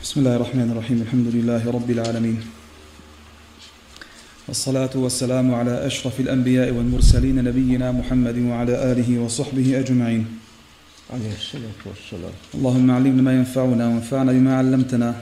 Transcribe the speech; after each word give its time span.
بسم 0.00 0.20
الله 0.20 0.36
الرحمن 0.36 0.68
الرحيم. 0.72 0.98
الحمد 1.02 1.28
لله 1.36 1.62
رب 1.70 1.90
العالمين. 1.90 2.40
والصلاة 4.48 4.90
والسلام 4.96 5.54
على 5.54 5.86
أشرف 5.86 6.20
الأنبياء 6.20 6.72
والمرسلين 6.72 7.44
نبينا 7.44 7.92
محمد 7.92 8.38
وعلى 8.48 8.92
آله 8.92 9.18
وصحبه 9.20 9.78
أجمعين. 9.78 10.24
عليه 11.12 11.32
الصلاة 11.36 11.80
والسلام. 11.84 12.34
اللهم 12.54 12.90
علمنا 12.90 13.22
ما 13.22 13.32
ينفعنا 13.44 13.84
وانفعنا 13.88 14.32
بما 14.32 14.56
علمتنا 14.56 15.14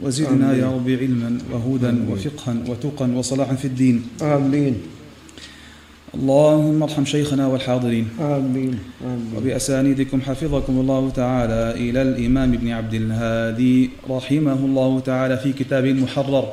وزدنا. 0.00 0.56
يا 0.56 0.68
رب 0.72 0.88
علما 0.88 1.30
وهدى. 1.52 1.92
وفقها 2.08 2.54
وتقا 2.68 3.06
وصلاحا 3.12 3.54
في 3.54 3.64
الدين. 3.64 3.96
آمين. 4.22 4.74
اللهم 6.14 6.82
ارحم 6.82 7.04
شيخنا 7.04 7.46
والحاضرين. 7.46 8.08
آمين 8.20 8.78
آمين. 9.04 9.36
وبأسانيدكم 9.36 10.20
حفظكم 10.20 10.80
الله 10.80 11.10
تعالى 11.10 11.74
إلى 11.76 12.02
الإمام 12.02 12.52
ابن 12.52 12.68
عبد 12.68 12.94
الهادي 12.94 13.90
رحمه 14.10 14.52
الله 14.52 15.00
تعالى 15.00 15.36
في 15.36 15.52
كتابه 15.52 15.90
المحرر 15.90 16.52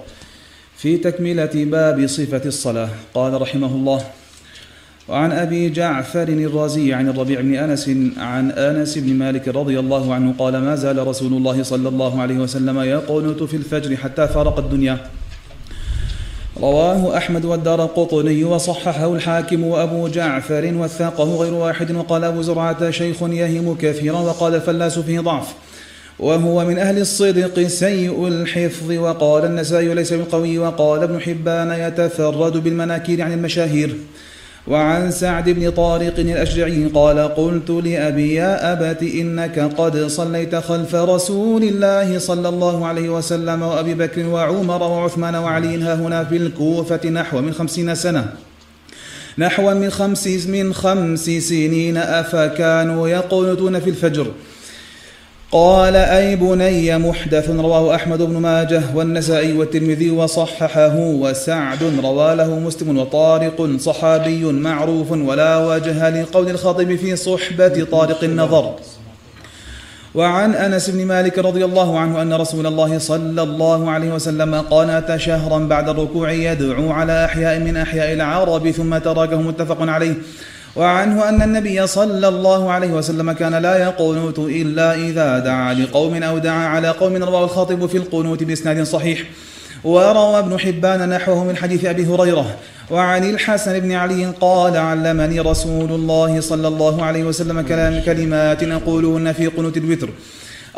في 0.77 0.97
تكملة 0.97 1.51
باب 1.55 2.07
صفة 2.07 2.45
الصلاة. 2.45 2.89
قال 3.13 3.41
رحمه 3.41 3.67
الله 3.75 4.01
وعن 5.09 5.31
أبي 5.31 5.69
جعفر 5.69 6.27
الرازي 6.27 6.93
عن 6.93 7.09
الربيع 7.09 7.41
بن 7.41 7.55
أنس 7.55 7.89
عن 8.17 8.51
أنس 8.51 8.97
بن 8.97 9.13
مالك 9.13 9.47
رضي 9.47 9.79
الله 9.79 10.13
عنه 10.13 10.33
قال 10.37 10.57
ما 10.57 10.75
زال 10.75 11.07
رسول 11.07 11.33
الله 11.33 11.63
صلى 11.63 11.89
الله 11.89 12.21
عليه 12.21 12.37
وسلم 12.37 12.79
يقنت 12.79 13.43
في 13.43 13.57
الفجر 13.57 13.95
حتى 13.95 14.27
فارق 14.27 14.59
الدنيا. 14.59 14.97
رواه 16.63 17.17
أحمد 17.17 17.45
والدار 17.45 17.85
قطني 17.85 18.43
وصححه 18.43 19.13
الحاكم 19.13 19.63
وأبو 19.63 20.07
جعفر 20.07 20.73
وثاقه 20.75 21.35
غير 21.35 21.53
واحد 21.53 21.91
وقال 21.91 22.23
أبو 22.23 22.41
زرعة 22.41 22.91
شيخ 22.91 23.21
يهم 23.21 23.75
كثيرا 23.75 24.19
وقال 24.19 24.55
الفلاس 24.55 24.99
فيه 24.99 25.19
ضعف 25.19 25.53
وهو 26.19 26.65
من 26.65 26.79
أهل 26.79 26.97
الصدق 27.01 27.67
سيء 27.67 28.27
الحفظ 28.27 28.91
وقال 28.91 29.45
النسائي 29.45 29.93
ليس 29.93 30.13
بالقوي 30.13 30.57
وقال 30.57 31.03
ابن 31.03 31.21
حبان 31.21 31.71
يتفرد 31.71 32.57
بالمناكير 32.57 33.21
عن 33.21 33.33
المشاهير 33.33 33.95
وعن 34.67 35.11
سعد 35.11 35.49
بن 35.49 35.69
طارق 35.69 36.19
الأشجعي 36.19 36.85
قال 36.85 37.19
قلت 37.19 37.69
لأبي 37.69 38.33
يا 38.33 38.73
أبت 38.73 39.03
إنك 39.03 39.59
قد 39.59 40.07
صليت 40.07 40.55
خلف 40.55 40.95
رسول 40.95 41.63
الله 41.63 42.19
صلى 42.19 42.49
الله 42.49 42.85
عليه 42.85 43.09
وسلم 43.09 43.61
وأبي 43.61 43.93
بكر 43.93 44.25
وعمر 44.27 44.83
وعثمان 44.83 45.35
وعلي 45.35 45.83
ها 45.83 45.95
هنا 45.95 46.23
في 46.23 46.37
الكوفة 46.37 47.09
نحو 47.09 47.41
من 47.41 47.53
خمسين 47.53 47.95
سنة. 47.95 48.25
نحو 49.37 49.73
من 49.73 49.89
خمس 49.89 50.27
من 50.27 50.73
خمس 50.73 51.29
سنين 51.29 51.97
أفكانوا 51.97 53.07
يقنتون 53.07 53.79
في 53.79 53.89
الفجر. 53.89 54.27
قال 55.53 55.95
أي 55.95 56.35
بني 56.35 56.97
محدث 56.97 57.49
رواه 57.49 57.95
أحمد 57.95 58.21
بن 58.21 58.37
ماجه 58.37 58.81
والنسائي 58.95 59.57
والترمذي 59.57 60.11
وصححه 60.11 60.95
وسعد 60.97 61.83
روى 62.03 62.35
له 62.35 62.59
مسلم 62.59 62.97
وطارق 62.97 63.77
صحابي 63.79 64.45
معروف 64.45 65.11
ولا 65.11 65.57
وجه 65.57 66.09
لقول 66.09 66.49
الخطيب 66.49 66.95
في 66.95 67.15
صحبة 67.15 67.87
طارق 67.91 68.23
النظر. 68.23 68.75
وعن 70.15 70.53
أنس 70.53 70.89
بن 70.89 71.05
مالك 71.05 71.39
رضي 71.39 71.65
الله 71.65 71.99
عنه 71.99 72.21
أن 72.21 72.33
رسول 72.33 72.65
الله 72.65 72.97
صلى 72.97 73.43
الله 73.43 73.91
عليه 73.91 74.13
وسلم 74.13 74.55
قنت 74.55 75.15
شهرا 75.17 75.57
بعد 75.57 75.89
الركوع 75.89 76.31
يدعو 76.31 76.91
على 76.91 77.25
أحياء 77.25 77.59
من 77.59 77.77
أحياء 77.77 78.13
العرب 78.13 78.71
ثم 78.71 78.97
تركه 78.97 79.41
متفق 79.41 79.81
عليه. 79.81 80.13
وعنه 80.75 81.29
أن 81.29 81.41
النبي 81.41 81.87
صلى 81.87 82.27
الله 82.27 82.71
عليه 82.71 82.91
وسلم 82.91 83.31
كان 83.31 83.55
لا 83.55 83.77
يقنت 83.77 84.39
إلا 84.39 84.95
إذا 84.95 85.39
دعا 85.39 85.73
لقوم 85.73 86.23
أو 86.23 86.37
دعا 86.37 86.67
على 86.67 86.89
قوم 86.89 87.15
رواه 87.15 87.43
الخاطب 87.43 87.85
في 87.85 87.97
القنوت 87.97 88.43
بإسناد 88.43 88.83
صحيح. 88.83 89.23
وروى 89.83 90.39
ابن 90.39 90.59
حبان 90.59 91.09
نحوه 91.09 91.43
من 91.43 91.55
حديث 91.57 91.85
أبي 91.85 92.05
هريرة 92.05 92.55
وعن 92.91 93.29
الحسن 93.29 93.79
بن 93.79 93.91
علي 93.91 94.25
قال 94.41 94.77
علمني 94.77 95.39
رسول 95.39 95.91
الله 95.91 96.41
صلى 96.41 96.67
الله 96.67 97.05
عليه 97.05 97.23
وسلم 97.23 97.61
كلام 97.61 98.01
كلمات 98.05 98.63
اقولهن 98.63 99.33
في 99.33 99.47
قنوت 99.47 99.77
الوتر. 99.77 100.09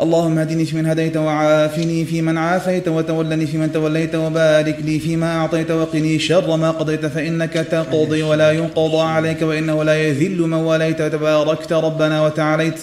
اللهم 0.00 0.38
اهدني 0.38 0.64
فيمن 0.64 0.86
هديت 0.86 1.16
وعافني 1.16 2.04
فيمن 2.04 2.38
عافيت 2.38 2.88
وتولني 2.88 3.46
فيمن 3.46 3.72
توليت 3.72 4.14
وبارك 4.14 4.78
لي 4.84 4.98
فيما 4.98 5.36
أعطيت 5.36 5.70
وقني 5.70 6.18
شر 6.18 6.56
ما 6.56 6.70
قضيت 6.70 7.06
فإنك 7.06 7.52
تقضي 7.52 8.22
ولا 8.22 8.52
يقضى 8.52 9.00
عليك 9.00 9.42
وإنه 9.42 9.82
لا 9.82 10.02
يذل 10.02 10.40
من 10.40 10.52
واليت 10.52 11.02
تباركت 11.02 11.72
ربنا 11.72 12.22
وتعاليت. 12.22 12.80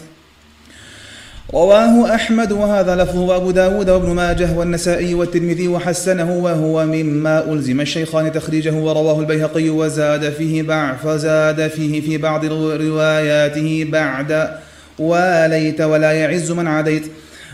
رواه 1.54 2.16
أحمد 2.16 2.52
وهذا 2.52 2.96
لفظه 2.96 3.20
وأبو 3.20 3.52
داود 3.52 3.90
وابن 3.90 4.10
ماجه 4.10 4.58
والنسائي 4.58 5.14
والترمذي 5.14 5.68
وحسنه 5.68 6.32
وهو 6.38 6.86
مما 6.86 7.54
ألزم 7.54 7.82
الشيخان 7.82 8.32
تخريجه 8.32 8.74
ورواه 8.74 9.20
البيهقي 9.20 9.70
وزاد 9.70 10.30
فيه 10.30 10.64
بعض 10.64 10.96
فزاد 10.96 11.68
فيه 11.68 12.02
في 12.02 12.18
بعض 12.18 12.46
رواياته 12.46 13.88
بعد 13.92 14.50
واليت 15.00 15.82
ولا 15.82 16.12
يعز 16.12 16.52
من 16.52 16.68
عاديت. 16.68 17.04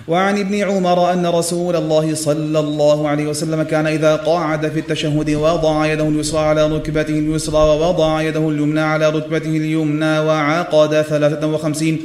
وعن 0.07 0.38
ابن 0.38 0.55
عمر 0.55 1.13
أن 1.13 1.25
رسول 1.25 1.75
الله 1.75 2.16
صلى 2.16 2.59
الله 2.59 3.07
عليه 3.07 3.27
وسلم 3.27 3.63
كان 3.63 3.88
إذا 3.88 4.16
قعد 4.16 4.69
في 4.69 4.79
التشهد 4.79 5.29
وضع 5.29 5.85
يده 5.85 6.07
اليسرى 6.07 6.39
على 6.39 6.67
ركبته 6.67 7.13
اليسرى 7.13 7.57
ووضع 7.57 8.22
يده 8.22 8.50
اليمنى 8.50 8.81
على 8.81 9.09
ركبته 9.09 9.50
اليمنى 9.50 10.19
وعقد 10.19 11.01
ثلاثة 11.01 11.47
وخمسين. 11.47 12.00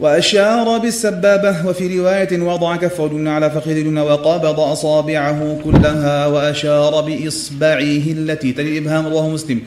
وأشار 0.00 0.78
بالسبابة 0.78 1.66
وفي 1.66 1.98
رواية 1.98 2.42
وضع 2.42 2.76
كفه 2.76 3.06
اليمنى 3.06 3.30
على 3.30 3.50
فخذ 3.50 3.70
اليمنى 3.70 4.00
وقبض 4.00 4.60
أصابعه 4.60 5.58
كلها 5.64 6.26
وأشار 6.26 7.00
بإصبعه 7.00 8.04
التي 8.18 8.52
تلي 8.52 8.78
الإبهام 8.78 9.06
رواه 9.06 9.28
مسلم. 9.28 9.62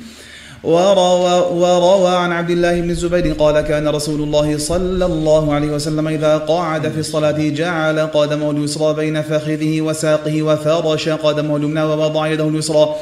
وروى, 0.64 1.62
وروى 1.62 2.16
عن 2.16 2.32
عبد 2.32 2.50
الله 2.50 2.82
بن 2.82 2.90
الزبير 2.90 3.34
قال 3.34 3.62
كان 3.62 3.88
رسول 3.88 4.22
الله 4.22 4.58
صلى 4.58 5.06
الله 5.06 5.54
عليه 5.54 5.68
وسلم 5.68 6.08
إذا 6.08 6.38
قعد 6.38 6.90
في 6.90 7.00
الصلاة 7.00 7.38
جعل 7.40 8.00
قدمه 8.00 8.52
اليسرى 8.52 8.94
بين 8.94 9.22
فخذه 9.22 9.82
وساقه 9.82 10.42
وفرش 10.42 11.10
قدمه 11.10 11.56
اليمنى 11.58 11.84
ووضع 11.84 12.28
يده 12.28 12.48
اليسرى 12.48 12.96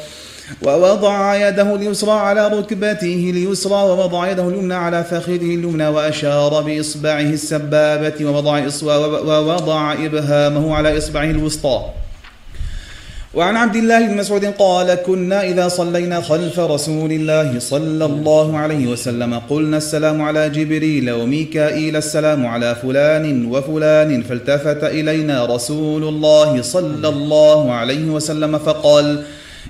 ووضع 0.63 1.47
يده 1.47 1.75
اليسرى 1.75 2.11
على 2.11 2.47
ركبته 2.47 3.31
اليسرى 3.33 3.73
ووضع 3.73 4.31
يده 4.31 4.47
اليمنى 4.47 4.73
على 4.73 5.03
فخذه 5.03 5.55
اليمنى 5.55 5.87
وأشار 5.87 6.61
بإصبعه 6.61 7.19
السبابة 7.19 8.25
ووضع, 8.25 8.63
ووضع 9.25 9.93
إبهامه 9.93 10.75
على 10.75 10.97
إصبعه 10.97 11.23
الوسطى. 11.23 11.85
وعن 13.33 13.57
عبد 13.57 13.75
الله 13.75 14.07
بن 14.07 14.17
مسعود 14.17 14.45
قال 14.45 14.93
كنا 14.95 15.43
إذا 15.43 15.67
صلينا 15.67 16.21
خلف 16.21 16.59
رسول 16.59 17.11
الله 17.11 17.59
صلى 17.59 18.05
الله 18.05 18.57
عليه 18.57 18.87
وسلم 18.87 19.39
قلنا 19.49 19.77
السلام 19.77 20.21
على 20.21 20.49
جبريل 20.49 21.11
وميكائيل 21.11 21.95
السلام 21.95 22.45
على 22.45 22.75
فلان 22.75 23.45
وفلان 23.45 24.21
فالتفت 24.23 24.83
إلينا 24.83 25.45
رسول 25.45 26.03
الله 26.03 26.61
صلى 26.61 27.07
الله 27.09 27.71
عليه 27.71 28.09
وسلم 28.09 28.57
فقال 28.57 29.23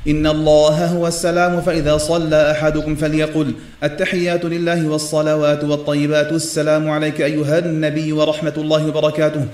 إن 0.07 0.27
الله 0.27 0.85
هو 0.85 1.07
السلام 1.07 1.61
فإذا 1.61 1.97
صلى 1.97 2.51
أحدكم 2.51 2.95
فليقل 2.95 3.53
التحيات 3.83 4.45
لله 4.45 4.87
والصلوات 4.87 5.63
والطيبات 5.63 6.31
السلام 6.31 6.89
عليك 6.89 7.21
أيها 7.21 7.59
النبي 7.59 8.13
ورحمة 8.13 8.53
الله 8.57 8.87
وبركاته. 8.87 9.45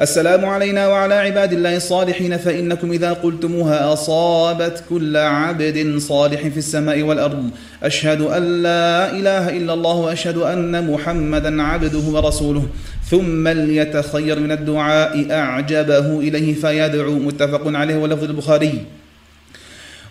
السلام 0.00 0.44
علينا 0.44 0.88
وعلى 0.88 1.14
عباد 1.14 1.52
الله 1.52 1.76
الصالحين 1.76 2.36
فإنكم 2.36 2.92
إذا 2.92 3.12
قلتموها 3.12 3.92
أصابت 3.92 4.84
كل 4.90 5.16
عبد 5.16 5.98
صالح 5.98 6.48
في 6.48 6.58
السماء 6.58 7.02
والأرض. 7.02 7.50
أشهد 7.82 8.20
أن 8.20 8.62
لا 8.62 9.10
إله 9.10 9.56
إلا 9.56 9.74
الله 9.74 9.94
وأشهد 9.94 10.36
أن 10.36 10.90
محمدا 10.90 11.62
عبده 11.62 11.98
ورسوله. 11.98 12.66
ثم 13.10 13.48
ليتخير 13.48 14.38
من 14.40 14.52
الدعاء 14.52 15.26
أعجبه 15.30 16.20
إليه 16.20 16.54
فيدعو 16.54 17.12
متفق 17.12 17.62
عليه 17.66 17.96
ولفظ 17.96 18.24
البخاري. 18.24 18.84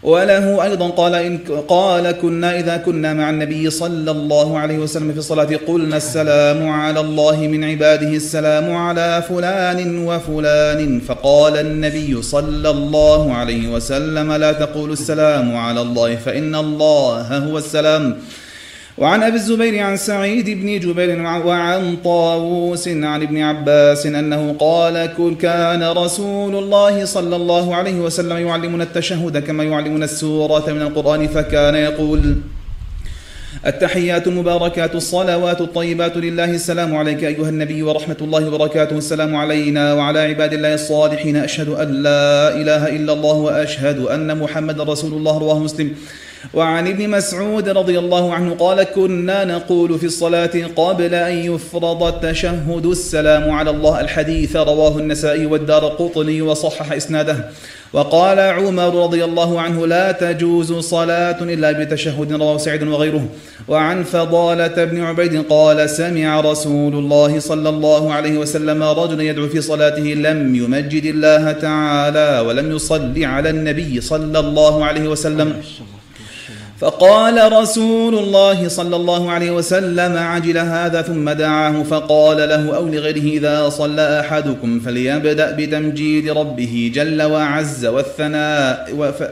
وله 0.04 0.64
أيضا 0.64 0.88
قال 0.90 1.16
إن 1.16 1.38
قال 1.68 2.12
كنا 2.12 2.60
إذا 2.60 2.78
كنا 2.78 3.14
مع 3.14 3.30
النبي 3.30 3.70
صلى 3.70 4.12
الله 4.12 4.60
عليه 4.60 4.78
وسلم 4.78 5.12
في 5.12 5.18
الصلاة 5.18 5.50
قلنا 5.68 5.98
السلام 5.98 6.70
على 6.70 7.00
الله 7.00 7.38
من 7.38 7.64
عباده 7.64 8.10
السلام 8.10 8.76
على 8.76 9.24
فلان 9.30 10.08
وفلان. 10.08 11.00
فقال 11.00 11.58
النبي 11.58 12.22
صلى 12.22 12.70
الله 12.70 13.34
عليه 13.34 13.70
وسلم 13.70 14.34
لا 14.34 14.52
تقولوا 14.52 14.94
السلام 14.94 15.56
على 15.56 15.82
الله 15.82 16.16
فإن 16.16 16.56
الله 16.56 17.38
هو 17.38 17.58
السلام. 17.58 18.18
وعن 18.98 19.24
أبي 19.24 19.36
الزبير 19.36 19.80
عن 19.80 19.98
سعيد 19.98 20.50
بن 20.50 20.80
جبير 20.80 21.22
وعن 21.22 21.96
طاووس 22.04 22.88
عن 22.88 23.22
ابن 23.22 23.38
عباس 23.42 24.06
أنه 24.06 24.56
قال 24.60 25.06
كن 25.18 25.36
كان 25.36 25.84
رسول 25.84 26.56
الله 26.56 27.06
صلى 27.06 27.36
الله 27.36 27.76
عليه 27.76 27.96
وسلم 28.00 28.38
يعلمنا 28.48 28.84
التشهد 28.84 29.38
كما 29.38 29.64
يعلمنا 29.64 30.06
السورة 30.06 30.70
من 30.70 30.82
القرآن 30.82 31.28
فكان 31.28 31.76
يقول 31.76 32.36
التحيات 33.66 34.28
المباركات 34.28 34.96
الصلوات 34.96 35.62
الطيبات 35.62 36.18
لله 36.18 36.46
السلام 36.52 36.96
عليك 36.96 37.24
أيها 37.24 37.50
النبي 37.50 37.84
ورحمة 37.84 38.18
الله 38.22 38.48
وبركاته 38.48 38.98
السلام 38.98 39.36
علينا 39.36 39.94
وعلى 39.94 40.20
عباد 40.20 40.54
الله 40.54 40.74
الصالحين 40.74 41.36
أشهد 41.36 41.70
أن 41.70 42.04
لا 42.04 42.56
إله 42.56 42.96
إلا 42.96 43.14
الله 43.14 43.34
وأشهد 43.34 44.00
أن 44.00 44.38
محمد 44.38 44.82
رسول 44.82 45.14
الله 45.14 45.38
رواه 45.38 45.60
مسلم 45.60 45.96
وعن 46.54 46.88
ابن 46.88 47.10
مسعود 47.10 47.70
رضي 47.70 48.00
الله 48.00 48.34
عنه 48.34 48.56
قال 48.56 48.84
كنا 48.84 49.46
نقول 49.46 50.00
في 50.00 50.06
الصلاة 50.06 50.52
قبل 50.76 51.14
أن 51.14 51.34
يفرض 51.38 52.04
التشهد 52.04 52.86
السلام 52.86 53.52
على 53.52 53.70
الله 53.70 54.02
الحديث. 54.02 54.56
رواه 54.56 54.98
النسائي 54.98 55.46
والدار 55.46 55.86
قطني 55.86 56.42
وصحح 56.42 56.92
إسناده. 56.92 57.50
وقال 57.94 58.40
عمر 58.40 59.04
رضي 59.04 59.24
الله 59.24 59.62
عنه 59.62 59.88
لا 59.88 60.12
تجوز 60.12 60.74
صلاة 60.74 61.40
إلا 61.42 61.72
بتشهد. 61.72 62.32
رواه 62.34 62.58
سعيد 62.58 62.84
وغيره. 62.84 63.26
وعن 63.68 64.04
فضالة 64.04 64.86
بن 64.86 65.02
عبيد 65.04 65.46
قال 65.50 65.90
سمع 65.90 66.40
رسول 66.40 66.94
الله 66.94 67.40
صلى 67.40 67.70
الله 67.70 68.14
عليه 68.14 68.38
وسلم 68.38 68.84
رجلا 68.84 69.24
يدعو 69.24 69.48
في 69.48 69.62
صلاته 69.62 70.02
لم 70.02 70.56
يمجد 70.56 71.06
الله 71.06 71.52
تعالى 71.52 72.48
ولم 72.48 72.76
يصلي 72.76 73.26
على 73.26 73.50
النبي 73.50 74.02
صلى 74.02 74.40
الله 74.40 74.86
عليه 74.86 75.08
وسلم. 75.08 75.54
فقال 76.82 77.54
رسول 77.54 78.16
الله 78.16 78.68
صلى 78.68 78.96
الله 78.96 79.32
عليه 79.32 79.52
وسلم 79.52 80.18
عجل 80.18 80.58
هذا 80.58 81.02
ثم 81.02 81.30
دعاه 81.30 81.84
فقال 81.84 82.38
له 82.38 82.76
أو 82.76 82.88
لغيره 82.88 83.38
إذا 83.38 83.70
صلى 83.70 84.20
أحدكم 84.20 84.80
فليبدأ 84.80 85.52
بتمجيد 85.52 86.30
ربه 86.30 86.92
جل 86.94 87.22
وعز 87.22 87.86
والثناء 87.86 88.94
وف 88.98 89.24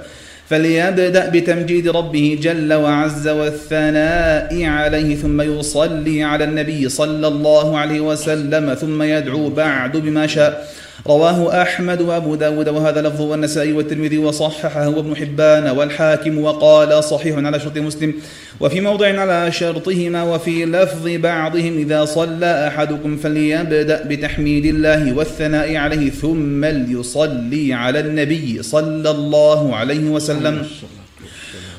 فليبدأ 0.49 1.29
بتمجيد 1.29 1.87
ربه 1.87 2.37
جل 2.41 2.73
وعز 2.73 3.27
والثناء 3.27 4.63
عليه 4.65 5.15
ثم 5.15 5.41
يصلي 5.41 6.23
على 6.23 6.43
النبي 6.43 6.89
صلى 6.89 7.27
الله 7.27 7.77
عليه 7.77 7.99
وسلم 7.99 8.73
ثم 8.73 9.01
يدعو 9.01 9.49
بعد 9.49 9.97
بما 9.97 10.27
شاء 10.27 10.67
رواه 11.07 11.61
أحمد 11.61 12.01
وأبو 12.01 12.35
داود 12.35 12.69
وهذا 12.69 13.01
لفظ 13.01 13.21
والنسائي 13.21 13.73
والترمذي 13.73 14.17
وصححه 14.17 14.89
وابن 14.89 15.15
حبان 15.15 15.67
والحاكم 15.67 16.37
وقال 16.37 17.03
صحيح 17.03 17.37
على 17.37 17.59
شرط 17.59 17.77
مسلم. 17.77 18.13
وفي 18.59 18.81
موضع 18.81 19.19
على 19.19 19.51
شرطهما 19.51 20.23
وفي 20.23 20.65
لفظ 20.65 21.07
بعضهم 21.07 21.77
إذا 21.77 22.05
صلى 22.05 22.67
أحدكم 22.67 23.17
فليبدأ 23.17 24.03
بتحميد 24.03 24.65
الله 24.65 25.13
والثناء 25.13 25.75
عليه 25.75 26.09
ثم 26.09 26.65
ليصلي 26.65 27.73
على 27.73 27.99
النبي 27.99 28.63
صلى 28.63 29.11
الله 29.11 29.75
عليه 29.75 30.09
وسلم. 30.09 30.67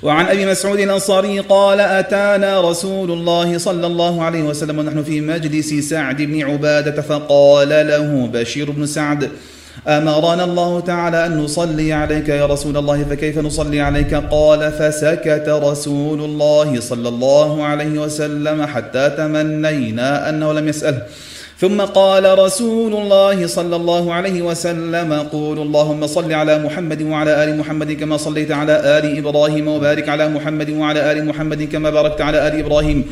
وعن 0.02 0.26
أبي 0.26 0.46
مسعود 0.46 0.78
الأنصاري 0.78 1.38
قال 1.40 1.80
أتانا 1.80 2.70
رسول 2.70 3.10
الله 3.10 3.58
صلى 3.58 3.86
الله 3.86 4.22
عليه 4.22 4.42
وسلم 4.42 4.78
ونحن 4.78 5.02
في 5.02 5.20
مجلس 5.20 5.74
سعد 5.74 6.22
بن 6.22 6.42
عبادة 6.42 7.02
فقال 7.02 7.68
له 7.68 8.30
بشير 8.32 8.70
بن 8.70 8.86
سعد 8.86 9.30
أمرنا 9.88 10.44
الله 10.44 10.80
تعالى 10.80 11.26
أن 11.26 11.38
نصلي 11.38 11.92
عليك 11.92 12.28
يا 12.28 12.46
رسول 12.46 12.76
الله 12.76 13.04
فكيف 13.04 13.38
نصلي 13.38 13.80
عليك؟ 13.80 14.14
قال 14.14 14.72
فسكت 14.72 15.44
رسول 15.48 16.20
الله 16.20 16.80
صلى 16.80 17.08
الله 17.08 17.64
عليه 17.64 17.98
وسلم 17.98 18.66
حتى 18.66 19.10
تمنينا 19.10 20.28
أنه 20.28 20.52
لم 20.52 20.68
يسأله. 20.68 21.02
ثم 21.60 21.80
قال 21.80 22.38
رسول 22.38 22.94
الله 22.94 23.46
صلى 23.46 23.76
الله 23.76 24.14
عليه 24.14 24.42
وسلم 24.42 25.12
قول 25.12 25.58
اللهم 25.58 26.06
صل 26.06 26.32
على 26.32 26.58
محمد 26.58 27.02
وعلى 27.02 27.44
آل 27.44 27.58
محمد 27.58 27.92
كما 27.92 28.16
صليت 28.16 28.52
على 28.52 28.72
آل 28.72 29.18
إبراهيم 29.18 29.68
وبارك 29.68 30.08
على 30.08 30.28
محمد 30.28 30.70
وعلى 30.70 31.12
آل 31.12 31.26
محمد 31.26 31.62
كما 31.62 31.90
باركت 31.90 32.20
على 32.20 32.48
آل 32.48 32.58
إبراهيم. 32.64 33.04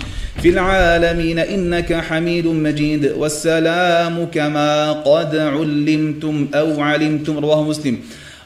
في 0.43 0.49
العالمين 0.49 1.39
إنك 1.39 1.93
حميد 1.93 2.47
مجيد. 2.47 3.13
والسلام 3.21 4.27
كما 4.33 4.93
قد 4.93 5.37
علمتم 5.37 6.49
أو 6.55 6.81
علمتم 6.81 7.39
رواه 7.39 7.63
مسلم. 7.63 7.99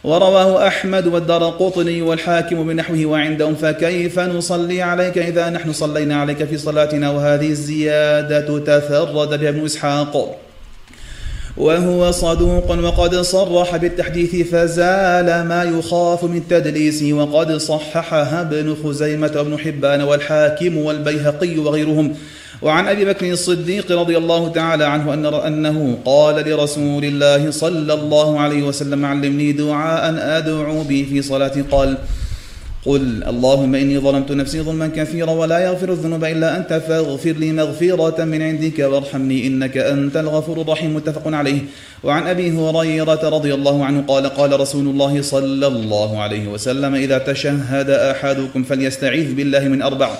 ورواه 0.05 0.67
أحمد 0.67 1.07
والدار 1.07 1.45
قطني 1.45 2.03
والحاكم 2.03 2.67
بنحوه 2.67 3.07
وعندهم 3.07 3.55
فكيف 3.55 4.19
نصلي 4.19 4.83
عليك 4.83 5.19
إذا 5.19 5.51
نحن 5.51 5.73
صلينا 5.73 6.17
عليك 6.17 6.45
في 6.45 6.59
صلاتنا؟ 6.59 7.11
وهذه 7.11 7.49
الزيادة 7.49 8.59
تفرد 8.59 9.41
بها 9.41 9.49
ابن 9.49 9.65
إسحاق. 9.65 10.42
وهو 11.57 12.11
صدوق 12.11 12.71
وقد 12.71 13.17
صرح 13.17 13.77
بالتحديث 13.77 14.55
فزال 14.55 15.49
ما 15.49 15.63
يخاف 15.79 16.25
من 16.25 16.49
تدليسه 16.49 17.13
وقد 17.13 17.57
صححها 17.57 18.41
ابن 18.41 18.77
خزيمة 18.85 19.33
وابن 19.37 19.59
حبان 19.59 20.01
والحاكم 20.01 20.79
والبيهقي 20.79 21.59
وغيرهم. 21.59 22.15
وعن 22.63 22.89
أبي 22.89 23.05
بكر 23.05 23.31
الصديق 23.31 23.93
رضي 23.93 24.17
الله 24.19 24.49
تعالى 24.49 24.85
عنه 24.85 25.15
أن 25.15 25.27
أنه 25.27 25.99
قال 26.05 26.49
لرسول 26.49 27.05
الله 27.05 27.51
صلى 27.51 27.95
الله 27.95 28.41
عليه 28.41 28.63
وسلم 28.63 29.05
علمني 29.05 29.53
دعاء 29.53 30.15
أدعو 30.39 30.83
به 30.83 31.07
في 31.11 31.23
صلاتي 31.23 31.63
قال 31.63 31.97
قل 32.87 33.25
اللهم 33.25 33.75
إني 33.75 33.99
ظلمت 33.99 34.33
نفسي 34.33 34.61
ظلما 34.61 34.87
كثيرا 34.87 35.31
ولا 35.31 35.59
يغفر 35.59 35.93
الذنوب 35.93 36.25
إلا 36.25 36.57
أنت 36.57 36.83
فاغفر 36.89 37.33
لي 37.33 37.53
مغفرة 37.53 38.25
من 38.25 38.43
عندك 38.43 38.79
وارحمني 38.79 39.47
إنك 39.47 39.77
أنت 39.79 40.17
الغفور 40.17 40.61
الرحيم 40.61 40.95
متفق 40.95 41.23
عليه. 41.27 41.61
وعن 42.05 42.27
أبي 42.27 42.51
هريرة 42.51 43.29
رضي 43.29 43.55
الله 43.55 43.85
عنه 43.85 44.05
قال 44.09 44.27
قال 44.27 44.61
رسول 44.61 44.87
الله 44.87 45.23
صلى 45.23 45.67
الله 45.67 46.21
عليه 46.23 46.49
وسلم 46.49 46.95
إذا 46.95 47.19
تشهد 47.19 47.91
أحدكم 47.91 48.63
فليستعيذ 48.63 49.35
بالله 49.35 49.69
من 49.69 49.83
أربع 49.83 50.11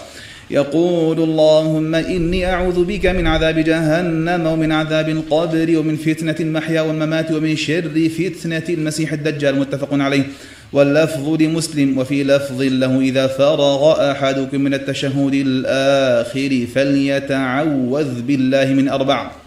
يقول 0.51 1.19
اللهم 1.21 1.95
إني 1.95 2.47
أعوذ 2.53 2.85
بك 2.85 3.07
من 3.07 3.27
عذاب 3.27 3.59
جهنم 3.59 4.47
ومن 4.47 4.73
عذاب 4.73 5.09
القبر 5.09 5.79
ومن 5.79 5.97
فتنة 5.97 6.37
المحيا 6.41 6.81
والممات 6.81 7.31
ومن 7.31 7.57
شر 7.57 8.09
فتنة 8.19 8.63
المسيح 8.69 9.13
الدجال 9.13 9.59
متفق 9.59 9.89
عليه. 9.93 10.25
واللفظ 10.73 11.43
لمسلم 11.43 11.99
وفي 11.99 12.25
لفظ 12.25 12.63
له 12.63 13.01
إذا 13.01 13.27
فرغ 13.27 14.11
أحدكم 14.11 14.61
من 14.61 14.75
التشهد 14.75 15.35
الآخر 15.35 16.67
فليتعوذ 16.75 18.23
بالله 18.23 18.65
من 18.65 18.89
أربع. 18.89 19.42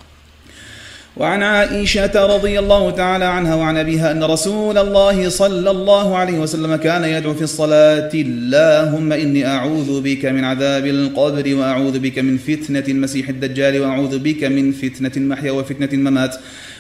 وعن 1.18 1.44
عائشة 1.44 2.36
رضي 2.36 2.60
الله 2.60 2.92
تعالى 2.92 3.26
عنها 3.26 3.56
وعن 3.56 3.78
أبيها 3.78 4.12
أن 4.12 4.24
رسول 4.24 4.78
الله 4.78 5.30
صلى 5.30 5.72
الله 5.72 6.18
عليه 6.18 6.38
وسلم 6.40 6.76
كان 6.76 7.04
يدعو 7.04 7.34
في 7.34 7.42
الصلاة. 7.42 8.12
اللهم 8.14 9.14
إني 9.14 9.48
أعوذ 9.48 10.02
بك 10.02 10.26
من 10.26 10.44
عذاب 10.44 10.86
القبر 10.86 11.56
وأعوذ 11.56 12.00
بك 12.00 12.20
من 12.20 12.38
فتنة 12.38 12.84
المسيح 12.88 13.30
الدجال 13.30 13.82
وأعوذ 13.82 14.20
بك 14.20 14.44
من 14.44 14.72
فتنة 14.72 15.12
المحيا 15.18 15.52
وفتنة 15.52 15.90
الممات. 15.94 16.36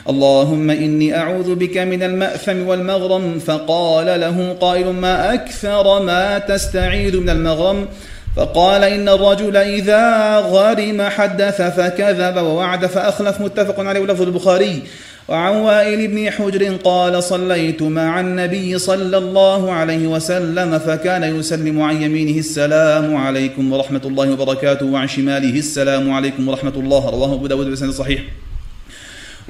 اللهم 0.10 0.70
إني 0.70 1.18
أعوذ 1.18 1.56
بك 1.56 1.78
من 1.78 2.04
المأثم 2.04 2.68
والمغرم. 2.68 3.40
فقال 3.40 4.20
له 4.20 4.54
قائل 4.62 4.88
ما 4.88 5.34
أكثر 5.34 6.04
ما 6.04 6.38
تستعيذ 6.38 7.18
من 7.18 7.30
المغرم؟ 7.30 7.88
فقال 8.36 8.84
إن 8.84 9.10
الرجل 9.10 9.58
إذا 9.58 10.38
غرم 10.38 11.02
حدث 11.02 11.62
فكذب 11.62 12.38
ووعد 12.38 12.86
فأخلف 12.86 13.42
متفق 13.42 13.80
عليه 13.80 14.00
لفظ 14.00 14.22
البخاري. 14.22 14.84
وعن 15.28 15.56
وائل 15.56 16.08
بن 16.08 16.32
حجر 16.32 16.76
قال 16.84 17.24
صليت 17.24 17.82
مع 17.82 18.20
النبي 18.20 18.80
صلى 18.80 19.18
الله 19.18 19.72
عليه 19.72 20.08
وسلم 20.08 20.80
فكان 20.80 21.24
يسلم 21.40 21.82
عن 21.82 22.02
يمينه 22.02 22.38
السلام 22.40 23.16
عليكم 23.16 23.74
ورحمة 23.74 24.02
الله 24.06 24.32
وبركاته 24.32 24.86
وعن 24.86 25.08
شماله 25.08 25.60
السلام 25.60 26.12
عليكم 26.12 26.48
ورحمة 26.48 26.76
الله. 26.76 27.10
رواه 27.10 27.34
أبو 27.34 27.48
داود 27.48 27.68
بسند 27.72 27.92
صحيح. 27.92 28.22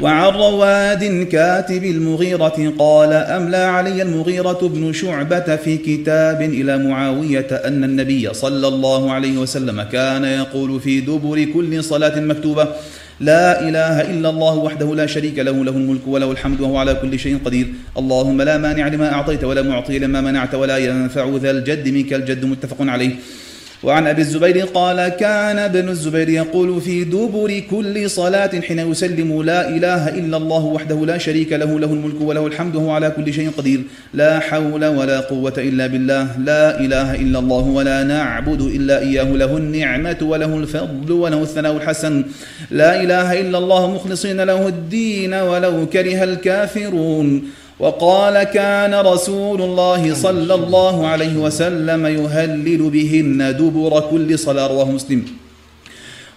وعن 0.02 0.34
رواد 0.34 1.24
كاتب 1.24 1.84
المغيرة 1.84 2.74
قال 2.80 3.14
أملى 3.14 3.58
علي 3.58 4.02
المغيرة 4.02 4.60
بن 4.62 4.94
شعبة 4.94 5.56
في 5.56 5.78
كتاب 5.78 6.42
إلى 6.42 6.78
معاوية 6.78 7.48
أن 7.52 7.84
النبي 7.84 8.34
صلى 8.34 8.68
الله 8.68 9.12
عليه 9.12 9.38
وسلم 9.38 9.82
كان 9.82 10.24
يقول 10.24 10.80
في 10.80 11.02
دبر 11.02 11.44
كل 11.44 11.84
صلاة 11.84 12.20
مكتوبة 12.20 12.68
لا 13.20 13.70
إله 13.70 14.02
إلا 14.12 14.30
الله 14.30 14.56
وحده 14.56 14.96
لا 14.96 15.06
شريك 15.06 15.40
له 15.40 15.64
له 15.64 15.72
الملك 15.72 16.08
وله 16.08 16.32
الحمد 16.32 16.62
وهو 16.62 16.78
على 16.78 16.94
كل 16.94 17.20
شيء 17.20 17.40
قدير. 17.46 17.68
اللهم 17.98 18.42
لا 18.42 18.58
مانع 18.58 18.88
لما 18.88 19.14
أعطيت 19.14 19.44
ولا 19.44 19.62
معطي 19.62 20.00
لما 20.00 20.22
منعت 20.22 20.56
ولا 20.56 20.78
ينفع 20.78 21.30
ذا 21.36 21.52
الجد 21.52 21.90
منك 21.90 22.14
الجد 22.14 22.46
متفق 22.46 22.78
عليه. 22.80 23.16
وعن 23.86 24.08
أبي 24.08 24.22
الزبير 24.22 24.66
قال 24.66 25.08
كان 25.08 25.60
ابن 25.60 25.90
الزبير 25.90 26.30
يقول 26.30 26.82
في 26.82 27.04
دبر 27.04 27.60
كل 27.72 28.10
صلاة 28.10 28.62
حين 28.62 28.80
يسلم 28.80 29.44
لا 29.44 29.70
إله 29.70 30.10
إلا 30.10 30.38
الله 30.38 30.66
وحده 30.66 31.06
لا 31.06 31.18
شريك 31.18 31.54
له 31.54 31.80
له 31.80 31.94
الملك 31.94 32.22
وله 32.22 32.48
الحمد 32.48 32.76
وهو 32.76 32.92
على 32.92 33.10
كل 33.10 33.34
شيء 33.34 33.52
قدير. 33.58 33.82
لا 34.14 34.40
حول 34.40 34.86
ولا 34.86 35.20
قوة 35.20 35.54
إلا 35.58 35.88
بالله 35.88 36.28
لا 36.40 36.80
إله 36.80 37.16
إلا 37.16 37.40
الله 37.40 37.62
ولا 37.78 38.04
نعبد 38.04 38.62
إلا 38.62 39.00
إياه 39.00 39.30
له 39.32 39.58
النعمة 39.58 40.18
وله 40.22 40.58
الفضل 40.58 41.12
وله 41.12 41.42
الثناء 41.42 41.76
الحسن. 41.78 42.24
لا 42.72 43.04
إله 43.04 43.42
إلا 43.42 43.58
الله 43.58 43.92
مخلصين 43.96 44.42
له 44.42 44.68
الدين 44.68 45.34
ولو 45.34 45.86
كره 45.86 46.24
الكافرون. 46.24 47.44
وقال 47.80 48.44
كان 48.44 48.94
رسول 48.94 49.62
الله 49.62 50.14
صلى 50.14 50.54
الله 50.54 51.08
عليه 51.08 51.36
وسلم 51.38 52.06
يهلل 52.06 52.90
بهن 52.90 53.58
دبر 53.58 54.00
كل 54.00 54.40
صلاة 54.40 54.68
رواه 54.68 54.92
مسلم. 54.92 55.26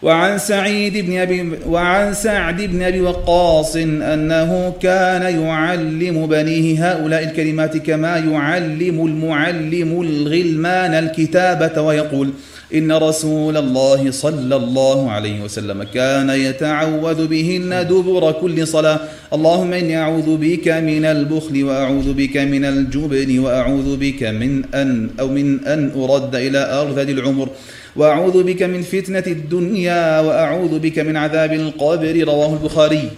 وعن 0.03 0.39
سعيد 0.39 0.97
بن 0.97 1.19
أبي 1.19 1.53
وعن 1.67 2.15
سعد 2.15 2.63
بن 2.63 2.83
أبي 2.83 3.01
وقاص 3.01 3.77
أنه 3.77 4.75
كان 4.83 5.23
يعلم 5.43 6.27
بنيه 6.27 6.91
هؤلاء 6.91 7.23
الكلمات 7.25 7.77
كما 7.77 8.17
يعلم 8.17 9.07
المعلم 9.07 10.01
الغلمان 10.03 10.95
الكتابة 10.95 11.83
ويقول 11.83 12.31
إن 12.75 12.93
رسول 12.93 13.57
الله 13.57 14.11
صلى 14.11 14.57
الله 14.57 15.11
عليه 15.11 15.41
وسلم 15.41 15.83
كان 15.83 16.31
يتعوذ 16.31 17.27
بهن 17.27 17.87
دبر 17.89 18.33
كل 18.33 18.67
صلاة. 18.67 19.01
اللهم 19.33 19.73
إني 19.73 19.97
أعوذ 19.97 20.37
بك 20.37 20.69
من 20.69 21.05
البخل 21.05 21.65
وأعوذ 21.65 22.13
بك 22.13 22.37
من 22.37 22.65
الجبن 22.65 23.39
وأعوذ 23.39 23.97
بك 23.97 24.23
من 24.23 24.65
أن 24.75 25.11
أو 25.21 25.29
من 25.29 25.65
أن 25.65 25.93
أرد 25.97 26.35
إلى 26.37 26.61
أرذل 26.81 27.11
العمر. 27.11 27.49
وأعوذ 27.97 28.43
بك 28.43 28.63
من 28.63 28.83
فتنة 28.83 29.25
الدنيا 29.27 30.21
وأعوذ 30.21 30.79
بك 30.79 30.99
من 30.99 31.17
عذاب 31.17 31.53
القبر. 31.53 32.25
رواه 32.25 32.53
البخاري. 32.53 33.09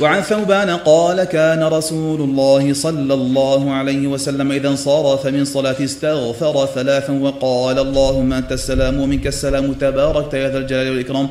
وعن 0.00 0.20
ثوبان 0.22 0.70
قال 0.70 1.24
كان 1.24 1.62
رسول 1.62 2.20
الله 2.20 2.72
صلى 2.72 3.14
الله 3.14 3.72
عليه 3.72 4.06
وسلم 4.06 4.52
إذا 4.52 4.68
انصرف 4.68 5.26
من 5.26 5.44
صلاة 5.44 5.84
استغفر 5.84 6.66
ثلاثا 6.74 7.12
وقال 7.12 7.78
اللهم 7.78 8.32
أنت 8.32 8.52
السلام 8.52 9.00
ومنك 9.00 9.26
السلام 9.26 9.72
تباركت 9.72 10.34
يا 10.34 10.50
ذا 10.50 10.58
الجلال 10.58 10.90
والإكرام. 10.90 11.28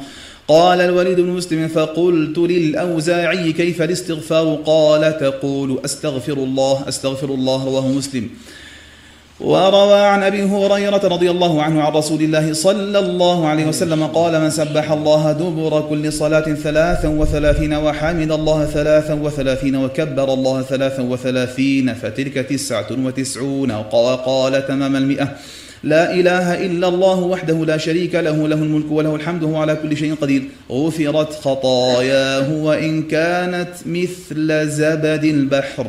قال 0.47 0.81
الوليد 0.81 1.19
بن 1.19 1.29
مسلم 1.29 1.67
فقلت 1.67 2.37
للأوزاعي 2.37 3.53
كيف 3.53 3.81
الاستغفار؟ 3.81 4.59
قال 4.65 5.17
تقول 5.17 5.79
أستغفر 5.85 6.33
الله 6.33 6.85
أستغفر 6.87 7.29
الله 7.29 7.65
رواه 7.65 7.87
مسلم. 7.87 8.29
وروى 9.39 9.99
عن 9.99 10.23
أبي 10.23 10.43
هريرة 10.43 11.07
رضي 11.07 11.31
الله 11.31 11.63
عنه 11.63 11.81
عن 11.81 11.91
رسول 11.91 12.21
الله 12.21 12.53
صلى 12.53 12.99
الله 12.99 13.47
عليه 13.47 13.65
وسلم 13.65 14.03
قال 14.03 14.41
من 14.41 14.49
سبح 14.49 14.91
الله 14.91 15.31
دبر 15.31 15.81
كل 15.89 16.13
صلاة 16.13 16.53
ثلاثا 16.53 17.07
وثلاثين 17.07 17.73
وحمد 17.73 18.31
الله 18.31 18.65
ثلاثا 18.65 19.13
وثلاثين 19.13 19.75
وكبر 19.75 20.33
الله 20.33 20.61
ثلاثا 20.61 21.01
وثلاثين 21.01 21.93
فتلك 21.93 22.33
تسعة 22.33 22.87
وتسعون 22.91 23.71
وقال 23.71 24.67
تمام 24.67 24.95
المئة 24.95 25.27
لا 25.83 26.13
إله 26.13 26.65
إلا 26.65 26.87
الله 26.87 27.19
وحده 27.19 27.65
لا 27.65 27.77
شريك 27.77 28.15
له 28.15 28.47
له 28.47 28.55
الملك 28.55 28.91
وله 28.91 29.15
الحمد 29.15 29.43
وهو 29.43 29.57
على 29.57 29.75
كل 29.75 29.97
شيء 29.97 30.15
قدير 30.15 30.43
غفرت 30.71 31.33
خطاياه 31.33 32.53
وإن 32.53 33.03
كانت 33.03 33.73
مثل 33.85 34.69
زبد 34.69 35.23
البحر 35.23 35.87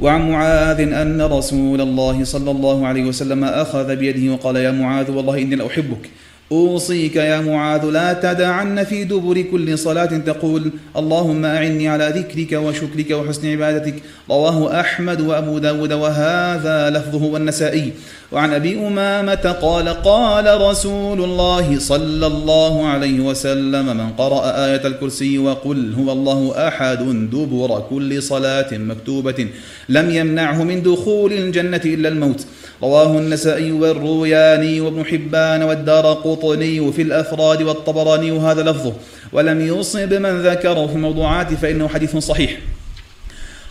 وعن 0.00 0.30
معاذ 0.30 0.80
أن 0.80 1.22
رسول 1.22 1.80
الله 1.80 2.24
صلى 2.24 2.50
الله 2.50 2.86
عليه 2.86 3.04
وسلم 3.04 3.44
أخذ 3.44 3.96
بيده 3.96 4.32
وقال 4.32 4.56
يا 4.56 4.70
معاذ 4.70 5.10
والله 5.10 5.38
إني 5.38 5.56
لأحبك 5.56 6.10
أوصيك 6.52 7.16
يا 7.16 7.40
معاذ 7.40 7.84
لا 7.84 8.12
تدعن 8.12 8.84
في 8.84 9.04
دبر 9.04 9.40
كل 9.42 9.78
صلاة 9.78 10.06
تقول 10.18 10.72
اللهم 10.96 11.44
أعني 11.44 11.88
على 11.88 12.12
ذكرك 12.16 12.52
وشكرك 12.52 13.10
وحسن 13.10 13.52
عبادتك. 13.52 13.94
رواه 14.30 14.80
أحمد 14.80 15.20
وأبو 15.20 15.58
داود 15.58 15.92
وهذا 15.92 16.90
لفظه 16.90 17.24
والنسائي. 17.24 17.92
وعن 18.32 18.54
أبي 18.54 18.86
أمامة 18.86 19.56
قال 19.62 19.88
قال 19.88 20.60
رسول 20.60 21.24
الله 21.24 21.78
صلى 21.78 22.26
الله 22.26 22.86
عليه 22.86 23.20
وسلم 23.20 23.96
من 23.96 24.10
قرأ 24.12 24.64
آية 24.66 24.86
الكرسي 24.86 25.38
وقل 25.38 25.94
هو 25.94 26.12
الله 26.12 26.68
أحد 26.68 26.98
دبر 27.32 27.82
كل 27.90 28.22
صلاة 28.22 28.68
مكتوبة 28.72 29.48
لم 29.88 30.10
يمنعه 30.10 30.62
من 30.62 30.82
دخول 30.82 31.32
الجنة 31.32 31.80
إلا 31.84 32.08
الموت. 32.08 32.46
رواه 32.82 33.18
النسائي 33.18 33.72
والروياني 33.72 34.80
وابن 34.80 35.04
حبان 35.04 35.62
والدار 35.62 36.12
قطني 36.12 36.92
في 36.92 37.02
الأفراد 37.02 37.62
والطبراني 37.62 38.30
وهذا 38.30 38.62
لفظه. 38.62 38.92
ولم 39.32 39.60
يصب 39.60 40.14
من 40.14 40.42
ذكره 40.42 40.86
في 40.86 40.92
الموضوعات 40.92 41.54
فإنه 41.54 41.88
حديث 41.88 42.16
صحيح. 42.16 42.58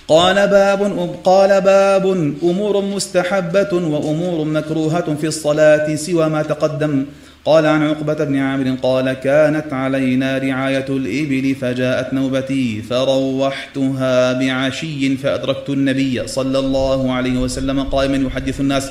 قال 0.08 0.48
باب 0.48 0.82
قال 1.24 1.62
باب 1.62 2.06
أمور 2.44 2.82
مستحبة 2.82 3.74
وأمور 3.74 4.46
مكروهة 4.46 5.16
في 5.16 5.28
الصلاة 5.28 5.96
سوى 5.96 6.30
ما 6.30 6.42
تقدم. 6.44 7.06
قال 7.46 7.66
عن 7.66 7.88
عقبة 7.88 8.14
بن 8.14 8.38
عامر 8.38 8.76
قال 8.84 9.14
كانت 9.14 9.74
علينا 9.74 10.38
رعاية 10.38 10.86
الإبل 10.90 11.56
فجاءت 11.56 12.14
نوبتي 12.14 12.82
فروحتها 12.82 14.34
بعشي 14.34 15.18
فأدركت 15.18 15.70
النبي 15.70 16.28
صلى 16.28 16.60
الله 16.60 17.14
عليه 17.14 17.38
وسلم 17.40 17.84
قائما 17.84 18.28
يحدث 18.28 18.60
الناس. 18.60 18.90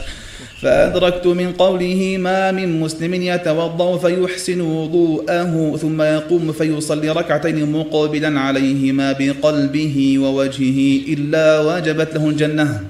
فأدركت 0.63 1.27
من 1.27 1.53
قوله 1.53 2.17
ما 2.19 2.53
من 2.53 2.81
مسلم 2.81 3.15
يتوضأ 3.15 3.99
فيحسن 3.99 4.61
وضوءه 4.61 5.77
ثم 5.77 6.03
يقوم 6.03 6.53
فيصلي 6.53 7.11
ركعتين 7.11 7.73
مقبلا 7.73 8.41
عليهما 8.41 9.13
بقلبه 9.13 10.19
ووجهه 10.19 10.79
إلا 11.15 11.61
وجبت 11.61 12.15
له 12.15 12.29
الجنة. 12.29 12.81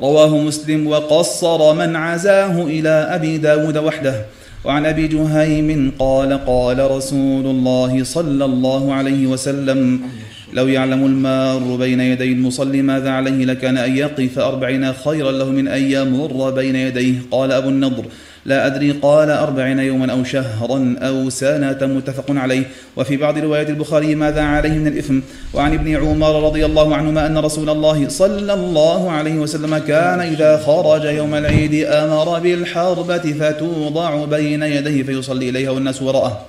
رواه 0.00 0.38
مسلم 0.38 0.86
وقصر 0.86 1.74
من 1.74 1.96
عزاه 1.96 2.62
إلى 2.62 2.88
أبي 2.88 3.38
داود 3.38 3.76
وحده. 3.78 4.26
وعن 4.64 4.86
أبي 4.86 5.08
جهيم 5.08 5.92
قال 5.98 6.46
قال 6.46 6.90
رسول 6.90 7.46
الله 7.46 8.04
صلى 8.04 8.44
الله 8.44 8.94
عليه 8.94 9.26
وسلم 9.26 10.00
لو 10.52 10.68
يعلم 10.68 11.06
المار 11.06 11.76
بين 11.76 12.00
يدي 12.00 12.32
المصلي 12.32 12.82
ماذا 12.82 13.10
عليه 13.10 13.44
لكان 13.44 13.76
أن 13.76 13.96
يقف 13.96 14.38
أربعين 14.38 14.92
خيرا 14.92 15.32
له 15.32 15.50
من 15.50 15.68
أن 15.68 15.82
يمر 15.82 16.50
بين 16.50 16.76
يديه. 16.76 17.14
قال 17.30 17.52
أبو 17.52 17.68
النضر 17.68 18.04
لا 18.44 18.66
أدري 18.66 18.90
قال 18.90 19.30
أربعين 19.30 19.78
يوما 19.78 20.12
أو 20.12 20.24
شهرا 20.24 20.96
أو 20.98 21.30
سنة 21.30 21.78
متفق 21.82 22.24
عليه. 22.28 22.62
وفي 22.96 23.16
بعض 23.16 23.38
روايات 23.38 23.70
البخاري 23.70 24.14
ماذا 24.14 24.42
عليه 24.42 24.70
من 24.70 24.86
الإثم؟ 24.86 25.20
وعن 25.54 25.74
ابن 25.74 25.96
عمر 25.96 26.46
رضي 26.46 26.64
الله 26.64 26.96
عنهما 26.96 27.26
أن 27.26 27.38
رسول 27.38 27.70
الله 27.70 28.08
صلى 28.08 28.54
الله 28.54 29.10
عليه 29.10 29.34
وسلم 29.34 29.78
كان 29.78 30.20
إذا 30.20 30.56
خرج 30.56 31.04
يوم 31.04 31.34
العيد 31.34 31.74
أمر 31.84 32.38
بالحربة 32.38 33.34
فتوضع 33.40 34.24
بين 34.24 34.62
يديه 34.62 35.02
فيصلي 35.02 35.48
إليها 35.48 35.70
والناس 35.70 36.02
وراءه. 36.02 36.46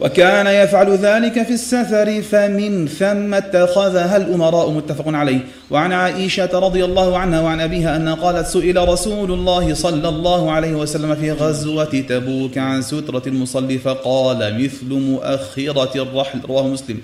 وكان 0.00 0.46
يفعل 0.46 0.96
ذلك 0.96 1.42
في 1.42 1.52
السفر 1.52 2.22
فمن 2.22 2.88
ثم 2.88 3.34
اتخذها 3.34 4.16
الأمراء 4.16 4.70
متفق 4.70 5.08
عليه. 5.08 5.38
وعن 5.70 5.92
عائشة 5.92 6.58
رضي 6.58 6.84
الله 6.84 7.18
عنها 7.18 7.40
وعن 7.40 7.60
أبيها 7.60 7.96
أنها 7.96 8.14
قالت 8.14 8.46
سئل 8.46 8.88
رسول 8.88 9.32
الله 9.32 9.74
صلى 9.74 10.08
الله 10.08 10.52
عليه 10.52 10.72
وسلم 10.72 11.14
في 11.14 11.32
غزوة 11.32 12.04
تبوك 12.08 12.58
عن 12.58 12.82
سترة 12.82 13.22
المصلي 13.26 13.78
فقال 13.78 14.64
مثل 14.64 14.86
مؤخرة 14.86 16.02
الرحل. 16.02 16.40
رواه 16.48 16.66
مسلم. 16.66 17.00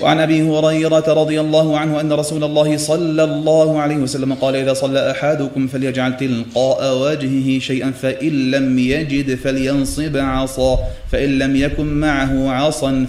وعن 0.00 0.20
أبي 0.20 0.42
هريرة 0.42 1.04
رضي 1.08 1.40
الله 1.40 1.78
عنه 1.78 2.00
أن 2.00 2.12
رسول 2.12 2.44
الله 2.44 2.76
صلى 2.76 3.24
الله 3.24 3.80
عليه 3.80 3.96
وسلم 3.96 4.34
قال 4.34 4.56
إذا 4.56 4.74
صلى 4.74 5.10
أحدكم 5.10 5.66
فليجعل 5.66 6.16
تلقاء 6.16 6.98
وجهه 6.98 7.58
شيئا 7.58 7.90
فإن 7.90 8.50
لم 8.50 8.78
يجد 8.78 9.34
فلينصب 9.34 10.16
عصا 10.16 10.78
فإن 11.12 11.38
لم 11.38 11.56
يكن 11.56 11.86
معه 11.86 12.50
عصا 12.50 13.06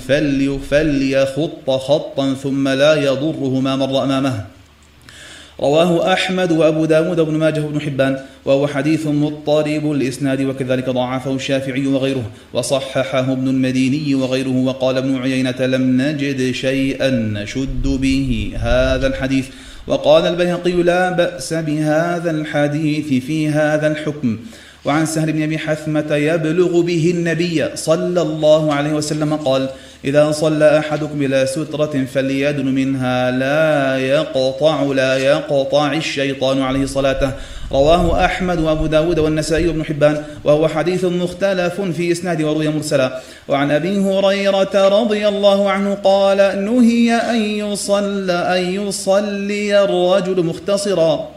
فليخط 0.69 1.69
خطا 1.69 2.33
ثم 2.33 2.67
لا 2.67 2.95
يضره 2.95 3.59
ما 3.59 3.75
مر 3.75 4.03
أمامه. 4.03 4.54
رواه 5.59 6.13
أحمد 6.13 6.51
وأبو 6.51 6.85
داود 6.85 7.19
وابن 7.19 7.33
ماجه 7.33 7.61
وابن 7.61 7.81
حبان 7.81 8.19
وهو 8.45 8.67
حديث 8.67 9.07
مضطرب 9.07 9.91
الإسناد 9.91 10.41
وكذلك 10.41 10.89
ضعفه 10.89 11.35
الشافعي 11.35 11.87
وغيره 11.87 12.29
وصححه 12.53 13.31
ابن 13.31 13.47
المديني 13.47 14.15
وغيره 14.15 14.55
وقال 14.55 14.97
ابن 14.97 15.17
عيينة 15.17 15.65
لم 15.65 16.01
نجد 16.01 16.51
شيئا 16.51 17.09
نشد 17.09 17.83
به 17.83 18.53
هذا 18.55 19.07
الحديث 19.07 19.47
وقال 19.87 20.25
البيهقي 20.25 20.71
لا 20.71 21.11
بأس 21.11 21.53
بهذا 21.53 22.31
الحديث 22.31 23.25
في 23.25 23.49
هذا 23.49 23.87
الحكم 23.87 24.37
وعن 24.85 25.05
سهل 25.05 25.31
بن 25.31 25.43
أبي 25.43 25.57
حثمة 25.57 26.15
يبلغ 26.15 26.81
به 26.81 27.11
النبي 27.15 27.65
صلى 27.75 28.21
الله 28.21 28.73
عليه 28.73 28.93
وسلم 28.93 29.35
قال 29.35 29.69
إذا 30.05 30.31
صلى 30.31 30.79
أحدكم 30.79 31.21
إلى 31.21 31.45
سترة 31.45 32.05
فليدن 32.13 32.65
منها. 32.65 33.31
لا 33.31 33.97
يقطع 33.97 34.83
لا 34.83 35.17
يقطع 35.17 35.93
الشيطان 35.93 36.61
عليه 36.61 36.85
صلاته. 36.85 37.31
رواه 37.71 38.25
أحمد 38.25 38.59
وأبو 38.59 38.85
داود 38.85 39.19
والنسائي 39.19 39.67
وابن 39.67 39.85
حبان. 39.85 40.23
وهو 40.43 40.67
حديث 40.67 41.05
مختلف 41.05 41.81
في 41.81 42.11
إسناد 42.11 42.41
وروي 42.41 42.67
مرسلا. 42.67 43.21
وعن 43.47 43.71
أبي 43.71 43.97
هريرة 43.97 45.01
رضي 45.01 45.27
الله 45.27 45.69
عنه 45.69 45.93
قال 46.03 46.37
نهي 46.65 47.13
أن 47.13 47.41
يصلى 47.41 48.33
أن 48.33 48.87
يصلي 48.87 49.83
الرجل 49.83 50.43
مختصرا. 50.43 51.34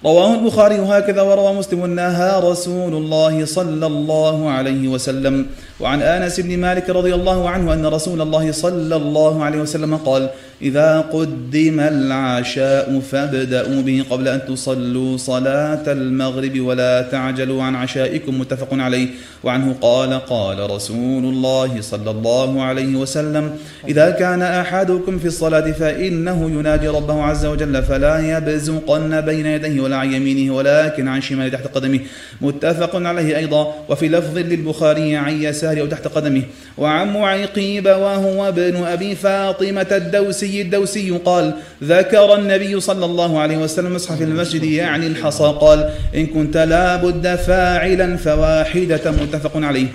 رواه 0.00 0.34
البخاري 0.40 0.80
هكذا 0.80 1.22
وروى 1.22 1.52
مسلم 1.60 1.86
نهى 1.86 2.40
رسول 2.40 2.92
الله 2.94 3.44
صلى 3.44 3.86
الله 3.86 4.50
عليه 4.50 4.88
وسلم. 4.88 5.46
وعن 5.80 6.02
آنس 6.02 6.40
بن 6.40 6.58
مالك 6.58 6.90
رضي 6.90 7.14
الله 7.14 7.48
عنه 7.50 7.74
أن 7.74 7.86
رسول 7.86 8.20
الله 8.20 8.52
صلى 8.52 8.96
الله 8.96 9.44
عليه 9.44 9.58
وسلم 9.58 9.96
قال 9.96 10.30
إذا 10.62 11.00
قدم 11.00 11.80
العشاء 11.80 13.00
فابدأوا 13.00 13.82
به 13.82 14.04
قبل 14.10 14.28
أن 14.28 14.40
تصلوا 14.48 15.16
صلاة 15.16 15.92
المغرب 15.92 16.60
ولا 16.60 17.02
تعجلوا 17.02 17.62
عن 17.62 17.74
عشائكم. 17.76 18.40
متفق 18.40 18.68
عليه. 18.72 19.08
وعنه 19.44 19.74
قال 19.80 20.12
قال 20.26 20.70
رسول 20.70 21.24
الله 21.24 21.80
صلى 21.80 22.10
الله 22.10 22.62
عليه 22.62 22.96
وسلم 22.96 23.56
إذا 23.88 24.10
كان 24.10 24.42
أحدكم 24.42 25.18
في 25.18 25.26
الصلاة 25.26 25.72
فإنه 25.72 26.50
يناجي 26.50 26.88
ربه 26.88 27.22
عز 27.22 27.46
وجل 27.46 27.82
فلا 27.82 28.36
يبزقن 28.36 29.20
بين 29.20 29.46
يديه 29.46 29.80
ولا 29.80 29.96
عن 29.96 30.12
يمينه 30.12 30.54
ولكن 30.54 31.08
عن 31.08 31.20
شماله 31.20 31.48
تحت 31.48 31.66
قدمه. 31.74 32.00
متفق 32.40 32.96
عليه 32.96 33.36
أيضا. 33.36 33.74
وفي 33.88 34.08
لفظ 34.08 34.38
للبخاري 34.38 35.16
عن 35.16 35.42
يساره 35.70 35.80
أو 35.80 35.86
تحت 35.86 36.08
قدمه. 36.08 36.42
وعن 36.78 37.12
معيقيب 37.12 37.86
وهو 37.86 38.48
ابن 38.48 38.84
أبي 38.84 39.14
فاطمة 39.14 39.86
الدوسي 39.92 40.62
الدوسي 40.62 41.10
قال 41.10 41.54
ذكر 41.84 42.34
النبي 42.34 42.80
صلى 42.80 43.04
الله 43.04 43.40
عليه 43.40 43.56
وسلم 43.56 43.94
مصحف 43.94 44.22
المسجد 44.22 44.64
يعني 44.64 45.06
الحصى 45.06 45.54
قال 45.60 45.90
إن 46.14 46.26
كنت 46.26 46.56
لابد 46.56 47.34
فاعلا 47.34 48.16
فواحدة 48.16 49.10
متفق 49.10 49.52
عليه. 49.54 49.86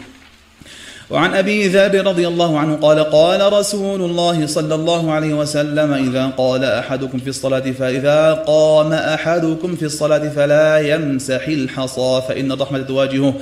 وعن 1.09 1.33
أبي 1.33 1.67
ذر 1.67 2.05
رضي 2.07 2.27
الله 2.27 2.59
عنه 2.59 2.75
قال 2.75 2.99
قال 2.99 3.53
رسول 3.53 4.01
الله 4.01 4.47
صلى 4.47 4.75
الله 4.75 5.11
عليه 5.11 5.33
وسلم 5.33 5.93
إذا 5.93 6.25
قال 6.37 6.63
أحدكم 6.63 7.17
في 7.17 7.27
الصلاة 7.29 7.71
فإذا 7.71 8.33
قام 8.33 8.93
أحدكم 8.93 9.75
في 9.75 9.85
الصلاة 9.85 10.29
فلا 10.29 10.79
يمسح 10.79 11.47
الحصى 11.47 12.21
فإن 12.27 12.51
الرحمة 12.51 12.81
تواجهه. 12.81 13.33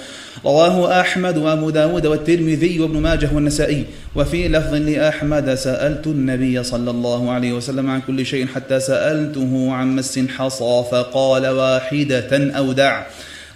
رواه 0.46 1.01
أحمد 1.01 1.38
وأبو 1.38 1.70
داود 1.70 2.05
والترمذي 2.05 2.79
وابن 2.79 2.98
ماجه 2.98 3.29
والنسائي. 3.34 3.86
وفي 4.15 4.48
لفظ 4.48 4.74
لأحمد 4.74 5.53
سألت 5.53 6.08
النبي 6.08 6.63
صلى 6.63 6.91
الله 6.91 7.32
عليه 7.32 7.53
وسلم 7.53 7.89
عن 7.89 8.01
كل 8.01 8.25
شيء 8.25 8.48
حتى 8.48 8.79
سألته 8.79 9.74
عن 9.74 9.96
مس 9.96 10.20
حصى 10.38 10.84
فقال 10.91 11.48
واحدة 11.48 12.58
أو 12.58 12.72
دع. 12.72 13.03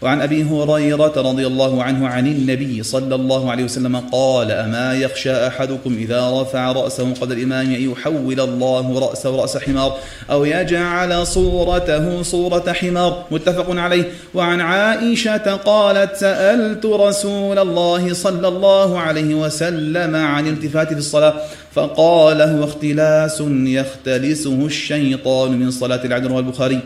وعن 0.02 0.22
أبي 0.22 0.44
هريرة 0.44 1.14
رضي 1.18 1.48
الله 1.48 1.84
عنه 1.84 2.08
عن 2.08 2.28
النبي 2.28 2.84
صلى 2.84 3.16
الله 3.16 3.52
عليه 3.52 3.64
وسلم 3.64 3.96
قال 3.98 4.52
أما 4.52 4.94
يخشى 4.94 5.48
أحدكم 5.48 5.98
إذا 5.98 6.42
رفع 6.42 6.72
رأسه 6.72 7.14
قبل 7.14 7.38
الإمام 7.38 7.66
أن 7.66 7.92
يحول 7.92 8.40
الله 8.40 9.00
راسه 9.00 9.42
راس 9.42 9.58
حمار 9.58 9.98
أو 10.32 10.46
يجعل 10.46 11.28
صورته 11.28 12.22
صورة 12.22 12.74
حمار 12.74 13.26
متفق 13.32 13.66
عليه. 13.70 14.04
وعن 14.34 14.62
عائشة 14.62 15.56
قالت 15.56 16.16
سألت 16.16 16.86
رسول 16.86 17.60
الله 17.60 18.14
صلى 18.14 18.48
الله 18.48 19.00
عليه 19.00 19.36
وسلم 19.36 20.16
عن 20.16 20.48
التفات 20.48 20.94
في 20.94 21.00
الصلاة 21.00 21.34
فقال 21.74 22.42
هو 22.42 22.64
اختلاس 22.64 23.44
يختلسه 23.52 24.66
الشيطان 24.66 25.52
من 25.52 25.72
صلاة 25.72 26.06
العدل 26.06 26.32
والبخاري 26.32 26.80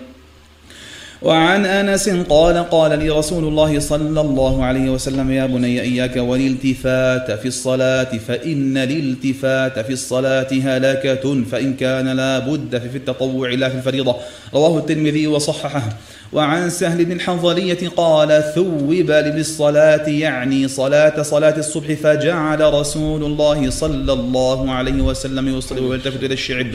وعن 1.22 1.66
أنس 1.66 2.10
قال 2.10 2.70
قال 2.70 3.00
لي 3.00 3.10
رسول 3.10 3.44
الله 3.44 3.80
صلى 3.80 4.22
الله 4.22 4.66
عليه 4.66 4.90
وسلم 4.90 5.32
يا 5.32 5.46
بني 5.46 5.82
إياك 5.82 6.18
والالتفات 6.18 7.32
في 7.32 7.48
الصلاة 7.48 8.18
فإن 8.28 8.78
الالتفات 8.78 9.80
في 9.80 9.94
الصلاة 9.94 10.48
هلكة 10.52 11.44
فإن 11.52 11.74
كان 11.74 12.08
لا 12.08 12.40
بد 12.40 12.78
في 12.92 12.98
التطوع 12.98 13.50
لا 13.50 13.70
في 13.70 13.76
الفريضة. 13.76 14.16
رواه 14.54 14.78
الترمذي 14.78 15.28
وصححه. 15.28 15.90
وعن 16.34 16.70
سهل 16.70 17.06
بن 17.06 17.12
الحنظلية 17.12 17.90
قال 17.98 18.44
ثوب 18.56 18.90
بالصلاة 19.08 20.10
يعني 20.10 20.68
صلاة 20.68 21.22
صلاة 21.22 21.58
الصبح 21.58 21.94
فجعل 21.94 22.74
رسول 22.74 23.24
الله 23.24 23.70
صلى 23.70 24.14
الله 24.14 24.72
عليه 24.72 25.02
وسلم 25.02 25.58
يصلي 25.58 25.82
ويلتفت 25.82 26.24
إلى 26.24 26.34
الشعب. 26.34 26.68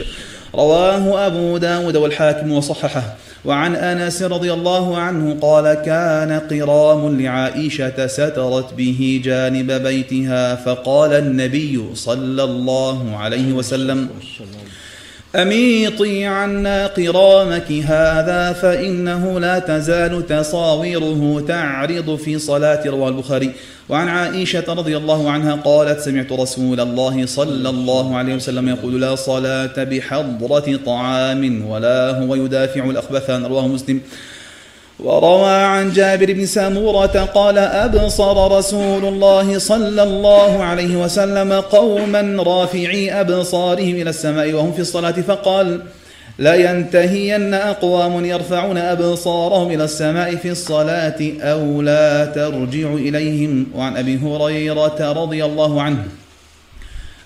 رواه 0.55 1.27
أبو 1.27 1.57
داود 1.57 1.95
والحاكم 1.95 2.51
وصححه. 2.51 3.17
وعن 3.45 3.75
أنس 3.75 4.23
رضي 4.23 4.53
الله 4.53 4.97
عنه 4.97 5.37
قال 5.41 5.73
كان 5.73 6.39
قرام 6.39 7.21
لعائشة 7.21 8.07
سترت 8.07 8.73
به 8.73 9.21
جانب 9.23 9.71
بيتها 9.71 10.55
فقال 10.55 11.13
النبي 11.13 11.85
صلى 11.93 12.43
الله 12.43 13.17
عليه 13.17 13.53
وسلم 13.53 14.09
أميطي 15.35 16.25
عنا 16.25 16.87
قرامك 16.87 17.71
هذا 17.71 18.53
فإنه 18.53 19.39
لا 19.39 19.59
تزال 19.59 20.27
تصاويره 20.27 21.45
تعرض 21.47 22.15
في 22.15 22.39
صلاة 22.39 22.87
رواه 22.87 23.09
البخاري. 23.09 23.51
وعن 23.89 24.07
عائشة 24.07 24.73
رضي 24.73 24.97
الله 24.97 25.31
عنها 25.31 25.55
قالت 25.55 25.99
سمعت 25.99 26.31
رسول 26.31 26.79
الله 26.79 27.25
صلى 27.25 27.69
الله 27.69 28.17
عليه 28.17 28.35
وسلم 28.35 28.69
يقول 28.69 29.01
لا 29.01 29.15
صلاة 29.15 29.83
بحضرة 29.83 30.79
طعام 30.85 31.65
ولا 31.69 32.19
هو 32.19 32.35
يدافع 32.35 32.85
الأخبثان 32.85 33.45
رواه 33.45 33.67
مسلم. 33.67 34.01
وروى 34.99 35.49
عن 35.49 35.91
جابر 35.91 36.33
بن 36.33 36.45
سامورة 36.45 37.29
قال 37.35 37.57
أبصر 37.57 38.57
رسول 38.57 39.05
الله 39.05 39.59
صلى 39.59 40.03
الله 40.03 40.63
عليه 40.63 40.95
وسلم 40.95 41.53
قوما 41.53 42.43
رافعي 42.43 43.21
أبصارهم 43.21 43.95
إلى 43.95 44.09
السماء 44.09 44.53
وهم 44.53 44.71
في 44.71 44.79
الصلاة 44.79 45.11
فقال 45.11 45.81
لا 46.39 46.55
ينتهين 46.55 47.53
أقوام 47.53 48.25
يرفعون 48.25 48.77
أبصارهم 48.77 49.71
إلى 49.71 49.83
السماء 49.83 50.35
في 50.35 50.51
الصلاة 50.51 51.33
أو 51.41 51.81
لا 51.81 52.25
ترجع 52.25 52.93
إليهم؟ 52.93 53.67
وعن 53.75 53.97
أبي 53.97 54.19
هريرة 54.23 55.11
رضي 55.11 55.45
الله 55.45 55.81
عنه. 55.81 56.03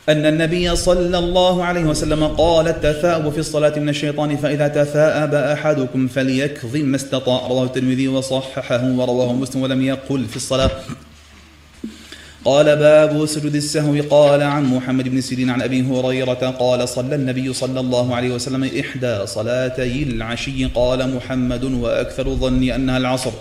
أن 0.10 0.26
النبي 0.26 0.76
صلى 0.76 1.18
الله 1.18 1.64
عليه 1.66 1.84
وسلم 1.84 2.24
قال 2.28 2.68
التثاؤب 2.68 3.32
في 3.32 3.38
الصلاة 3.38 3.80
من 3.80 3.90
الشيطان 3.90 4.38
فإذا 4.38 4.68
تثاءب 4.68 5.34
أحدكم 5.34 6.08
فليكظم 6.08 6.86
ما 6.86 6.96
استطاع. 6.96 7.48
رواه 7.48 7.64
الترمذي 7.64 8.08
وصححه 8.08 8.84
ورواه 8.98 9.34
مسلم 9.34 9.62
ولم 9.62 9.82
يقل 9.82 10.26
في 10.26 10.36
الصلاة. 10.36 10.72
قال 12.46 12.66
باب 12.76 13.26
سجود 13.26 13.56
السهو. 13.56 14.02
قال 14.10 14.44
عن 14.44 14.64
محمد 14.66 15.10
بن 15.10 15.22
سيرين 15.22 15.50
عن 15.50 15.62
أبي 15.62 15.82
هريرة 15.82 16.56
قال 16.60 16.90
صلى 16.90 17.16
النبي 17.16 17.54
صلى 17.54 17.80
الله 17.80 18.16
عليه 18.16 18.32
وسلم 18.32 18.64
إحدى 18.80 19.26
صلاتي 19.26 20.04
العشي. 20.04 20.66
قال 20.66 21.16
محمد 21.16 21.64
وأكثر 21.64 22.36
ظني 22.36 22.76
أنها 22.76 22.98
العصر. 22.98 23.32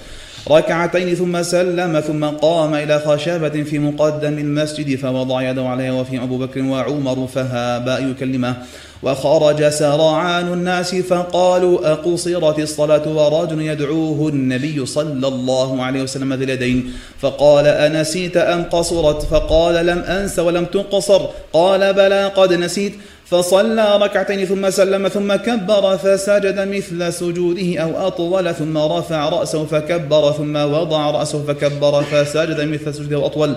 ركعتين 0.48 1.14
ثم 1.14 1.42
سلم 1.42 2.00
ثم 2.00 2.24
قام 2.24 2.74
إلى 2.74 2.98
خشبة 2.98 3.62
في 3.62 3.78
مقدم 3.78 4.38
المسجد 4.38 4.98
فوضع 4.98 5.50
يده 5.50 5.68
عليها 5.68 5.92
وفي 5.92 6.22
أبو 6.22 6.38
بكر 6.38 6.62
وعمر 6.62 7.26
فهابا 7.26 7.98
يكلمه. 7.98 8.56
وخرج 9.02 9.68
سرعان 9.68 10.52
الناس 10.52 10.94
فقالوا 10.94 11.92
أقصرت 11.92 12.58
الصلاة 12.58 13.08
ورجل 13.08 13.60
يدعوه 13.60 14.28
النبي 14.28 14.86
صلى 14.86 15.28
الله 15.28 15.82
عليه 15.82 16.02
وسلم 16.02 16.34
ذي 16.34 16.44
اليدين؟ 16.44 16.92
فقال 17.20 17.66
أنسيت 17.66 18.36
أم 18.36 18.62
قصرت؟ 18.62 19.22
فقال 19.22 19.86
لم 19.86 19.98
أنس 19.98 20.38
ولم 20.38 20.64
تقصر. 20.64 21.20
قال 21.52 21.94
بلى 21.94 22.26
قد 22.26 22.52
نسيت. 22.52 22.92
فصلى 23.30 23.96
ركعتين 23.96 24.44
ثم 24.44 24.70
سلم 24.70 25.08
ثم 25.08 25.36
كبر 25.36 25.96
فسجد 25.96 26.68
مثل 26.68 27.12
سجوده 27.12 27.78
أو 27.78 28.06
أطول 28.06 28.54
ثم 28.54 28.78
رفع 28.78 29.28
رأسه 29.28 29.64
فكبر 29.64 30.32
ثم 30.32 30.56
وضع 30.56 31.10
رأسه 31.10 31.42
فكبر 31.42 32.02
فسجد 32.02 32.60
مثل 32.60 32.94
سجوده 32.94 33.16
أو 33.16 33.26
أطول. 33.26 33.56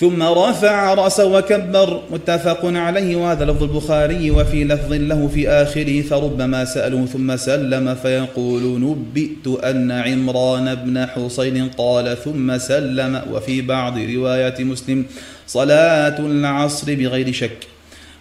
ثم 0.00 0.22
رفع 0.22 0.94
رأسه 0.94 1.26
وكبر. 1.26 2.00
متفق 2.10 2.60
عليه. 2.64 3.16
وهذا 3.16 3.44
لفظ 3.44 3.62
البخاري 3.62 4.30
وفي 4.30 4.64
لفظ 4.64 4.92
له 4.92 5.28
في 5.34 5.48
آخره 5.48 6.02
فربما 6.02 6.64
سألوه 6.64 7.06
ثم 7.06 7.36
سلم 7.36 7.94
فيقول 7.94 8.80
نبئت 8.80 9.64
أن 9.64 9.90
عمران 9.90 10.74
بن 10.74 11.06
حصين 11.06 11.68
قال 11.68 12.16
ثم 12.24 12.58
سلم. 12.58 13.22
وفي 13.32 13.62
بعض 13.62 13.98
روايات 13.98 14.60
مسلم 14.60 15.04
صلاة 15.46 16.18
العصر 16.18 16.94
بغير 16.94 17.32
شك. 17.32 17.66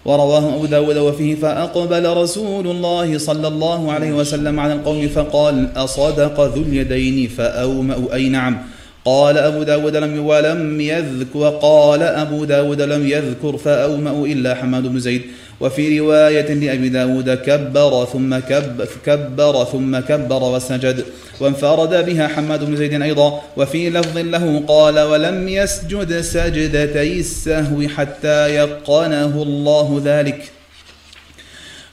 ورواه 0.05 0.55
أبو 0.55 0.65
داود 0.65 0.97
وفيه 0.97 1.35
فأقبل 1.35 2.17
رسول 2.17 2.67
الله 2.67 3.17
صلى 3.17 3.47
الله 3.47 3.91
عليه 3.91 4.11
وسلم 4.11 4.59
على 4.59 4.73
القوم 4.73 5.07
فقال 5.07 5.69
أصدق 5.75 6.41
ذو 6.41 6.61
اليدين 6.61 7.27
فأومأ. 7.27 8.13
أي 8.13 8.29
نعم. 8.29 8.57
قال 9.07 9.37
أبو 9.37 9.63
داود 9.63 9.95
لم 9.95 10.25
ولم 10.25 10.81
يذكر 10.81 11.37
وقال 11.37 12.01
أبو 12.03 12.43
داود 12.45 12.81
لم 12.81 13.07
يذكر 13.07 13.57
فأومأ 13.57 14.25
إلا 14.25 14.55
حماد 14.55 14.83
بن 14.83 14.99
زيد. 14.99 15.21
وفي 15.59 15.99
رواية 15.99 16.53
لأبي 16.53 16.89
داود 16.89 17.29
كبر 17.29 18.05
ثم 18.13 18.39
كب 18.39 18.87
كبر 19.05 19.63
ثم 19.63 19.99
كبر 19.99 20.43
وسجد. 20.43 21.05
وانفرد 21.39 22.05
بها 22.05 22.27
حماد 22.27 22.65
بن 22.65 22.75
زيد 22.75 23.01
أيضا. 23.01 23.41
وفي 23.57 23.89
لفظ 23.89 24.17
له 24.17 24.63
قال 24.67 24.99
ولم 24.99 25.49
يسجد 25.49 26.21
سجدتي 26.21 27.19
السهو 27.19 27.87
حتى 27.87 28.55
يقنه 28.55 29.43
الله 29.43 30.01
ذلك. 30.05 30.41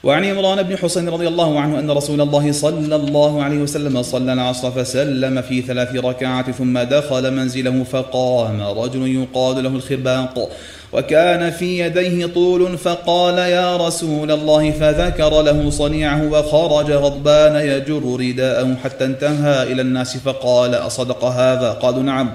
وعن 0.05 0.25
عمران 0.25 0.63
بن 0.63 0.77
حسين 0.77 1.09
رضي 1.09 1.27
الله 1.27 1.59
عنه 1.59 1.79
أن 1.79 1.91
رسول 1.91 2.21
الله 2.21 2.51
صلى 2.51 2.95
الله 2.95 3.43
عليه 3.43 3.57
وسلم 3.57 4.03
صلى 4.03 4.33
العصر 4.33 4.71
فسلم 4.71 5.41
في 5.41 5.61
ثلاث 5.61 5.95
ركعات 5.95 6.51
ثم 6.51 6.79
دخل 6.79 7.33
منزله 7.33 7.83
فقام. 7.83 8.61
رجل 8.61 9.07
يقال 9.07 9.63
له 9.63 9.69
الخرباق 9.69 10.49
وكان 10.93 11.51
في 11.51 11.79
يديه 11.79 12.25
طول 12.25 12.77
فقال 12.77 13.37
يا 13.37 13.77
رسول 13.77 14.31
الله 14.31 14.71
فذكر 14.71 15.41
له 15.41 15.69
صنيعه 15.69 16.31
وخرج 16.31 16.91
غضبان 16.91 17.55
يجر 17.55 18.17
رداءه 18.19 18.75
حتى 18.83 19.05
انتهى 19.05 19.63
إلى 19.63 19.81
الناس 19.81 20.17
فقال 20.17 20.75
أصدق 20.75 21.23
هذا؟ 21.23 21.71
قالوا 21.71 22.03
نعم. 22.03 22.31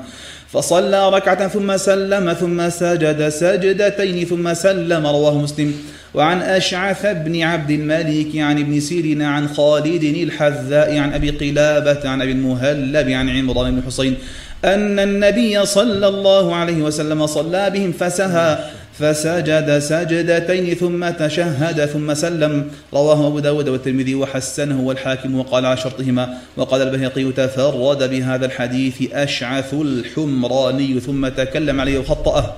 فصلى 0.53 1.11
ركعة 1.11 1.49
ثم 1.49 1.77
سلم 1.77 2.33
ثم 2.33 2.69
سجد 2.69 3.29
سجدتين 3.29 4.27
ثم 4.27 4.55
سلم 4.55 5.07
رواه 5.07 5.39
مسلم. 5.39 5.75
وعن 6.15 6.43
أشعث 6.43 7.07
بن 7.07 7.43
عبد 7.43 7.71
الملك 7.71 8.37
عن 8.37 8.59
ابن 8.59 8.81
سيرين 8.81 9.23
عن 9.23 9.49
خالد 9.49 10.05
الحذاء 10.05 10.99
عن 10.99 11.13
أبي 11.13 11.31
قلابة 11.31 12.09
عن 12.09 12.23
أبي 12.23 12.33
المهلب 12.33 13.09
عن 13.09 13.29
عمران 13.29 13.81
بن 13.81 13.83
حسين 13.87 14.17
أن 14.65 14.99
النبي 14.99 15.67
صلى 15.67 16.09
الله 16.09 16.55
عليه 16.55 16.83
وسلم 16.83 17.27
صلى 17.27 17.71
بهم 17.71 17.93
فسهى 17.93 18.59
فسجد 19.01 19.79
سجدتين 19.79 20.75
ثم 20.75 21.11
تشهد 21.11 21.87
ثم 21.87 22.15
سلم. 22.15 22.71
رواه 22.95 23.27
أبو 23.27 23.39
داود 23.39 23.69
والترمذي 23.69 24.15
وحسنه 24.15 24.81
والحاكم 24.81 25.35
وقال 25.39 25.67
على 25.67 25.77
شرطهما 25.77 26.35
وقال 26.57 26.83
البهقي 26.83 27.33
تفرد 27.33 28.11
بهذا 28.11 28.47
الحديث 28.47 29.13
أشعث 29.13 29.75
الحمراني 29.75 31.01
ثم 31.01 31.29
تكلم 31.29 31.81
عليه 31.81 31.99
وخطأه. 31.99 32.55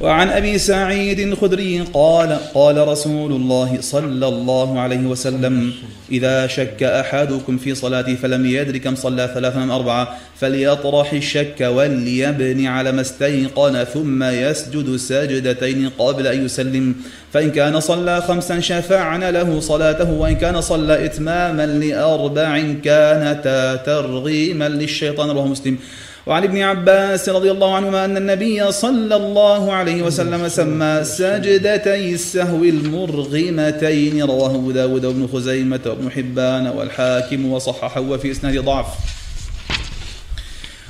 وعن 0.00 0.28
أبي 0.28 0.58
سعيد 0.58 1.18
الخدري 1.18 1.80
قال 1.80 2.38
قال 2.54 2.88
رسول 2.88 3.32
الله 3.32 3.78
صلى 3.80 4.28
الله 4.28 4.80
عليه 4.80 5.06
وسلم 5.06 5.72
إذا 6.10 6.46
شك 6.46 6.82
أحدكم 6.82 7.58
في 7.58 7.74
صلاته 7.74 8.14
فلم 8.14 8.46
يدر 8.46 8.76
كم 8.78 8.94
صلى 8.94 9.30
ثلاثا 9.34 9.62
ام 9.62 9.70
أربعة 9.70 10.18
فليطرح 10.40 11.12
الشك 11.12 11.60
وليبني 11.60 12.68
على 12.68 12.92
ما 12.92 13.00
استيقن 13.00 13.84
ثم 13.84 14.22
يسجد 14.22 14.96
سجدتين 14.96 15.88
قبل 15.98 16.26
أن 16.26 16.44
يسلم. 16.44 16.94
فإن 17.32 17.50
كان 17.50 17.80
صلى 17.80 18.20
خمسا 18.20 18.60
شفعنا 18.60 19.30
له 19.30 19.60
صلاته 19.60 20.10
وإن 20.10 20.34
كان 20.34 20.60
صلى 20.60 21.04
إتماما 21.04 21.66
لأربع 21.66 22.72
كانتا 22.84 23.76
ترغيما 23.76 24.68
للشيطان 24.68 25.30
رواه 25.30 25.46
مسلم. 25.46 25.78
وعن 26.26 26.44
ابن 26.44 26.58
عباس 26.58 27.28
رضي 27.28 27.50
الله 27.50 27.74
عنهما 27.74 28.04
أن 28.04 28.16
النبي 28.16 28.72
صلى 28.72 29.16
الله 29.16 29.72
عليه 29.72 30.02
وسلم 30.02 30.48
سمى 30.48 31.04
سجدتي 31.04 32.14
السهو 32.14 32.64
المرغمتين 32.64 34.22
رواه 34.22 34.54
أبو 34.54 34.70
داود 34.70 35.04
وابن 35.04 35.28
خزيمة 35.32 35.80
وابن 35.86 36.10
حبان 36.10 36.66
والحاكم 36.66 37.52
وصححه 37.52 38.00
وفي 38.00 38.30
إسناد 38.30 38.58
ضعف. 38.58 38.86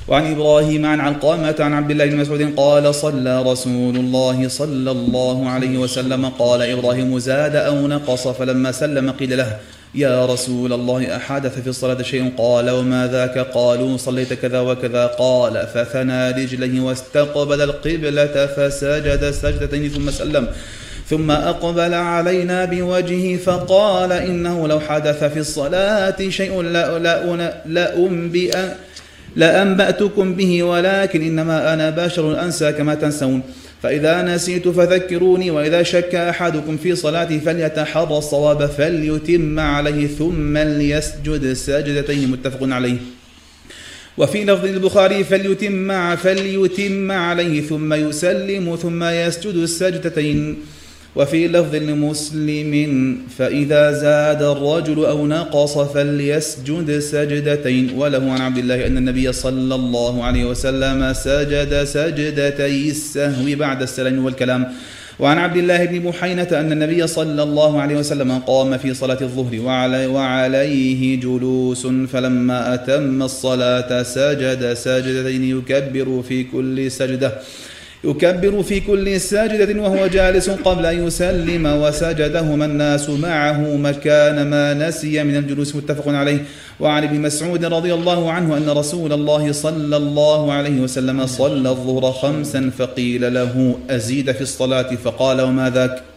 وعن 0.08 0.32
إبراهيم 0.32 0.86
عن 0.86 1.00
علقامة 1.00 1.56
عن 1.60 1.72
عبد 1.74 1.90
الله 1.90 2.06
بن 2.06 2.16
مسعود 2.16 2.54
قال 2.56 2.94
صلى 2.94 3.42
رسول 3.42 3.96
الله 3.96 4.48
صلى 4.48 4.90
الله 4.90 5.48
عليه 5.48 5.78
وسلم. 5.78 6.28
قال 6.28 6.62
إبراهيم 6.62 7.18
زاد 7.18 7.56
أو 7.56 7.86
نقص 7.86 8.28
فلما 8.28 8.72
سلم 8.72 9.10
قيل 9.10 9.36
له 9.36 9.58
يا 9.94 10.26
رسول 10.26 10.72
الله 10.72 11.16
أحدث 11.16 11.60
في 11.60 11.68
الصلاة 11.68 12.02
شيء؟ 12.02 12.32
قال 12.36 12.70
وما 12.70 13.08
ذاك؟ 13.12 13.38
قالوا 13.38 13.96
صليت 13.96 14.32
كذا 14.32 14.60
وكذا. 14.60 15.06
قال 15.06 15.66
فثنى 15.74 16.30
رجليه 16.30 16.80
واستقبل 16.80 17.60
القبلة 17.60 18.46
فسجد 18.46 19.30
سجدتين 19.30 19.88
ثم 19.88 20.10
سلم. 20.10 20.48
ثم 21.10 21.30
أقبل 21.30 21.94
علينا 21.94 22.64
بوجهه 22.64 23.36
فقال 23.36 24.12
إنه 24.12 24.68
لو 24.68 24.80
حدث 24.80 25.24
في 25.24 25.38
الصلاة 25.38 26.28
شيء 26.28 26.62
لأنبئ 27.66 28.56
لأنبأتكم 29.36 30.34
به 30.34 30.62
ولكن 30.62 31.22
إنما 31.22 31.74
أنا 31.74 31.90
بشر 31.90 32.42
أنسى 32.44 32.72
كما 32.72 32.94
تنسون. 32.94 33.42
فإذا 33.82 34.22
نسيت 34.22 34.68
فذكروني 34.68 35.50
وإذا 35.50 35.82
شك 35.82 36.14
أحدكم 36.14 36.76
في 36.76 36.96
صلاته 36.96 37.38
فليتحرى 37.38 38.18
الصواب 38.18 38.66
فليتم 38.66 39.58
عليه 39.58 40.06
ثم 40.06 40.58
ليسجد 40.58 41.52
سجدتين 41.52 42.30
متفق 42.30 42.58
عليه. 42.62 42.96
وفي 44.18 44.44
لفظ 44.44 44.64
البخاري 44.64 45.24
فليتم 45.24 46.16
فليتم 46.16 47.10
عليه 47.10 47.62
ثم 47.62 47.92
يسلم 47.94 48.76
ثم 48.76 49.04
يسجد 49.04 49.54
السجدتين 49.54 50.56
وفي 51.16 51.48
لفظ 51.48 51.74
لمسلم 51.74 52.72
فإذا 53.38 53.92
زاد 53.92 54.42
الرجل 54.42 55.04
أو 55.04 55.26
نقص 55.26 55.78
فليسجد 55.78 56.98
سجدتين. 56.98 57.90
وله 57.96 58.32
عن 58.32 58.40
عبد 58.40 58.58
الله 58.58 58.86
أن 58.86 58.96
النبي 58.96 59.32
صلى 59.32 59.74
الله 59.74 60.24
عليه 60.24 60.44
وسلم 60.44 61.12
سجد 61.12 61.84
سجدتي 61.84 62.88
السهو 62.88 63.56
بعد 63.56 63.82
السلام 63.82 64.24
والكلام. 64.24 64.72
وعن 65.20 65.38
عبد 65.38 65.56
الله 65.56 65.84
بن 65.84 65.98
بحينة 65.98 66.48
أن 66.52 66.72
النبي 66.72 67.06
صلى 67.06 67.42
الله 67.42 67.80
عليه 67.80 67.96
وسلم 67.96 68.38
قام 68.38 68.78
في 68.78 68.94
صلاة 68.94 69.18
الظهر 69.20 69.60
وعلي 69.60 70.06
وعليه 70.06 71.20
جلوس 71.20 71.86
فلما 71.86 72.74
أتم 72.74 73.22
الصلاة 73.22 74.02
سجد 74.02 74.72
سجدتين 74.72 75.44
يكبر 75.44 76.22
في 76.28 76.44
كل 76.44 76.90
سجدة. 76.90 77.32
يكبر 78.04 78.62
في 78.62 78.80
كل 78.80 79.20
ساجدة 79.20 79.82
وهو 79.82 80.06
جالس 80.06 80.50
قبل 80.50 80.86
أن 80.86 81.06
يسلم 81.06 81.66
وسجدهما 81.66 82.64
الناس 82.64 83.10
معه 83.10 83.76
مكان 83.76 84.50
ما 84.50 84.74
نسي 84.74 85.22
من 85.22 85.36
الجلوس 85.36 85.76
متفق 85.76 86.08
عليه. 86.08 86.38
وعن 86.80 87.04
ابن 87.04 87.20
مسعود 87.20 87.64
رضي 87.64 87.94
الله 87.94 88.32
عنه 88.32 88.56
أن 88.56 88.70
رسول 88.70 89.12
الله 89.12 89.52
صلى 89.52 89.96
الله 89.96 90.52
عليه 90.52 90.80
وسلم 90.80 91.26
صلى 91.26 91.70
الظهر 91.70 92.12
خمسا 92.12 92.70
فقيل 92.78 93.34
له 93.34 93.78
أزيد 93.90 94.32
في 94.32 94.40
الصلاة؟ 94.40 94.94
فقال 95.04 95.40
وما 95.40 95.70
ذاك؟ 95.70 96.11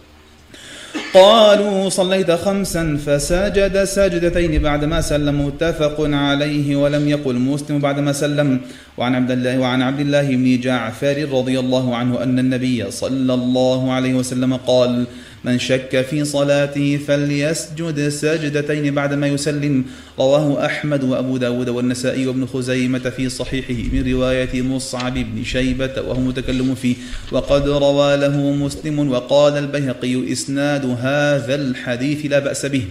قالوا 1.16 1.90
صليت 1.90 2.32
خمسا 2.32 3.00
فسجد 3.06 3.84
سجدتين 3.84 4.62
بعدما 4.62 5.02
سلم 5.02 5.46
متفق 5.46 5.96
عليه 6.00 6.76
ولم 6.76 7.10
يقل 7.10 7.36
مسلم 7.36 7.80
بعدما 7.80 8.12
سلم. 8.12 8.60
وعن 8.98 9.16
عبد 9.16 9.32
الله 9.32 9.60
وعن 9.60 9.82
عبد 9.82 10.00
الله 10.00 10.28
بن 10.36 10.60
جعفر 10.60 11.18
رضي 11.32 11.60
الله 11.60 11.96
عنه 11.96 12.24
أن 12.24 12.40
النبي 12.40 12.92
صلى 12.92 13.34
الله 13.34 13.92
عليه 13.92 14.14
وسلم 14.14 14.54
قال 14.68 15.06
من 15.46 15.60
شك 15.60 16.02
في 16.10 16.26
صلاته 16.26 17.00
فليسجد 17.08 18.10
سجدتين 18.10 18.96
بعدما 18.96 19.28
يسلم. 19.28 19.86
رواه 20.20 20.66
أحمد 20.66 21.04
وأبو 21.04 21.38
داود 21.38 21.70
والنسائي 21.70 22.28
وابن 22.28 22.46
خزيمة 22.46 23.00
في 23.00 23.30
صحيحه 23.30 23.80
من 23.94 24.14
رواية 24.14 24.62
مصعب 24.62 25.14
بن 25.14 25.44
شيبة 25.44 26.02
وهو 26.02 26.20
متكلم 26.20 26.76
فيه. 26.76 26.96
وقد 27.32 27.70
روى 27.70 28.18
له 28.18 28.38
مسلم 28.52 29.12
وقال 29.12 29.58
البيهقي 29.58 30.32
إسناد 30.32 30.86
هذا 30.86 31.56
الحديث 31.56 32.26
لا 32.26 32.40
بأس 32.40 32.66
به. 32.66 32.86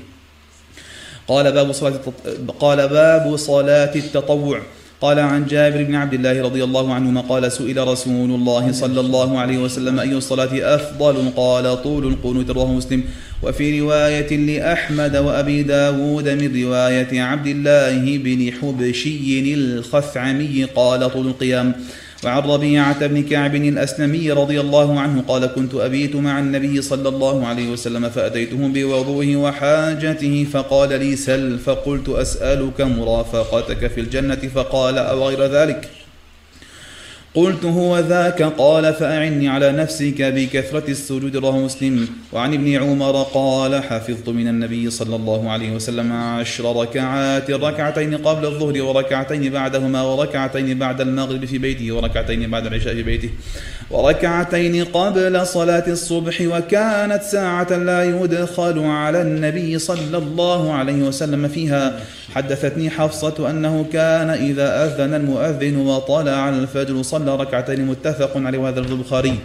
قال 1.28 1.52
باب 1.52 1.72
صلاة 1.72 2.00
قال 2.60 2.88
باب 2.88 3.36
صلاة 3.36 3.94
التطوع. 3.96 4.62
قال 5.00 5.18
عن 5.18 5.46
جابر 5.46 5.82
بن 5.82 5.94
عبد 5.94 6.14
الله 6.14 6.42
رضي 6.42 6.64
الله 6.64 6.94
عنهما 6.94 7.20
قال 7.20 7.52
سئل 7.52 7.88
رسول 7.88 8.30
الله 8.30 8.72
صلى 8.72 9.00
الله 9.00 9.38
عليه 9.38 9.58
وسلم 9.58 10.00
أي 10.00 10.12
الصلاة 10.12 10.74
أفضل؟ 10.74 11.30
قال 11.36 11.82
طول 11.82 12.06
القنوت 12.06 12.50
رواه 12.50 12.72
مسلم. 12.72 13.04
وفي 13.42 13.80
رواية 13.80 14.36
لأحمد 14.36 15.16
وأبي 15.16 15.62
داود 15.62 16.28
من 16.28 16.62
رواية 16.62 17.22
عبد 17.22 17.46
الله 17.46 18.18
بن 18.18 18.52
حبشي 18.52 19.54
الخثعمي 19.54 20.64
قال 20.64 21.12
طول 21.12 21.26
القيام. 21.26 21.74
وعن 22.24 22.42
ربيعة 22.42 23.06
بن 23.06 23.22
كعب 23.22 23.54
الأسلمي 23.54 24.32
رضي 24.32 24.60
الله 24.60 25.00
عنه 25.00 25.22
قال 25.28 25.46
كنت 25.46 25.74
أبيت 25.74 26.16
مع 26.16 26.38
النبي 26.38 26.82
صلى 26.82 27.08
الله 27.08 27.46
عليه 27.46 27.70
وسلم 27.70 28.08
فأتيته 28.08 28.56
بوضوه 28.56 29.36
وحاجته 29.36 30.46
فقال 30.52 30.88
لي 30.88 31.16
سل 31.16 31.58
فقلت 31.58 32.08
أسألك 32.08 32.80
مرافقتك 32.80 33.86
في 33.86 34.00
الجنة. 34.00 34.34
فقال 34.54 34.98
أو 34.98 35.28
غير 35.28 35.42
ذلك؟ 35.42 36.03
قلت 37.34 37.64
هو 37.64 37.98
ذاك 37.98 38.42
قال 38.42 38.94
فأعني 38.94 39.48
على 39.48 39.72
نفسك 39.72 40.22
بكثرة 40.22 40.90
السجود 40.90 41.36
رواه 41.36 41.58
مسلم. 41.58 42.08
وعن 42.32 42.54
ابن 42.54 42.76
عمر 42.76 43.22
قال 43.22 43.82
حفظت 43.82 44.28
من 44.28 44.48
النبي 44.48 44.90
صلى 44.90 45.16
الله 45.16 45.50
عليه 45.50 45.72
وسلم 45.72 46.12
عشر 46.12 46.76
ركعات 46.76 47.50
ركعتين 47.50 48.16
قبل 48.16 48.46
الظهر 48.46 48.82
وركعتين 48.82 49.52
بعدهما 49.52 50.02
وركعتين 50.02 50.78
بعد 50.78 51.00
المغرب 51.00 51.44
في 51.44 51.58
بيته 51.58 51.92
وركعتين 51.92 52.50
بعد 52.50 52.66
العشاء 52.66 52.94
في 52.94 53.02
بيته 53.02 53.30
وركعتين 53.90 54.84
قبل 54.84 55.46
صلاة 55.46 55.84
الصبح. 55.88 56.40
وكانت 56.40 57.22
ساعة 57.22 57.76
لا 57.76 58.04
يدخل 58.04 58.78
على 58.78 59.22
النبي 59.22 59.78
صلى 59.78 60.18
الله 60.18 60.72
عليه 60.72 61.02
وسلم 61.02 61.48
فيها. 61.48 62.00
حدثتني 62.34 62.90
حفصة 62.90 63.50
أنه 63.50 63.86
كان 63.92 64.30
إذا 64.30 64.84
أذن 64.84 65.14
المؤذن 65.14 65.76
وطلع 65.76 66.48
الفجر 66.48 67.02
صلى 67.02 67.23
ركعتين 67.28 67.86
متفق 67.86 68.32
عليه 68.36 68.58
وهذا 68.58 68.80
البخاري. 68.80 69.38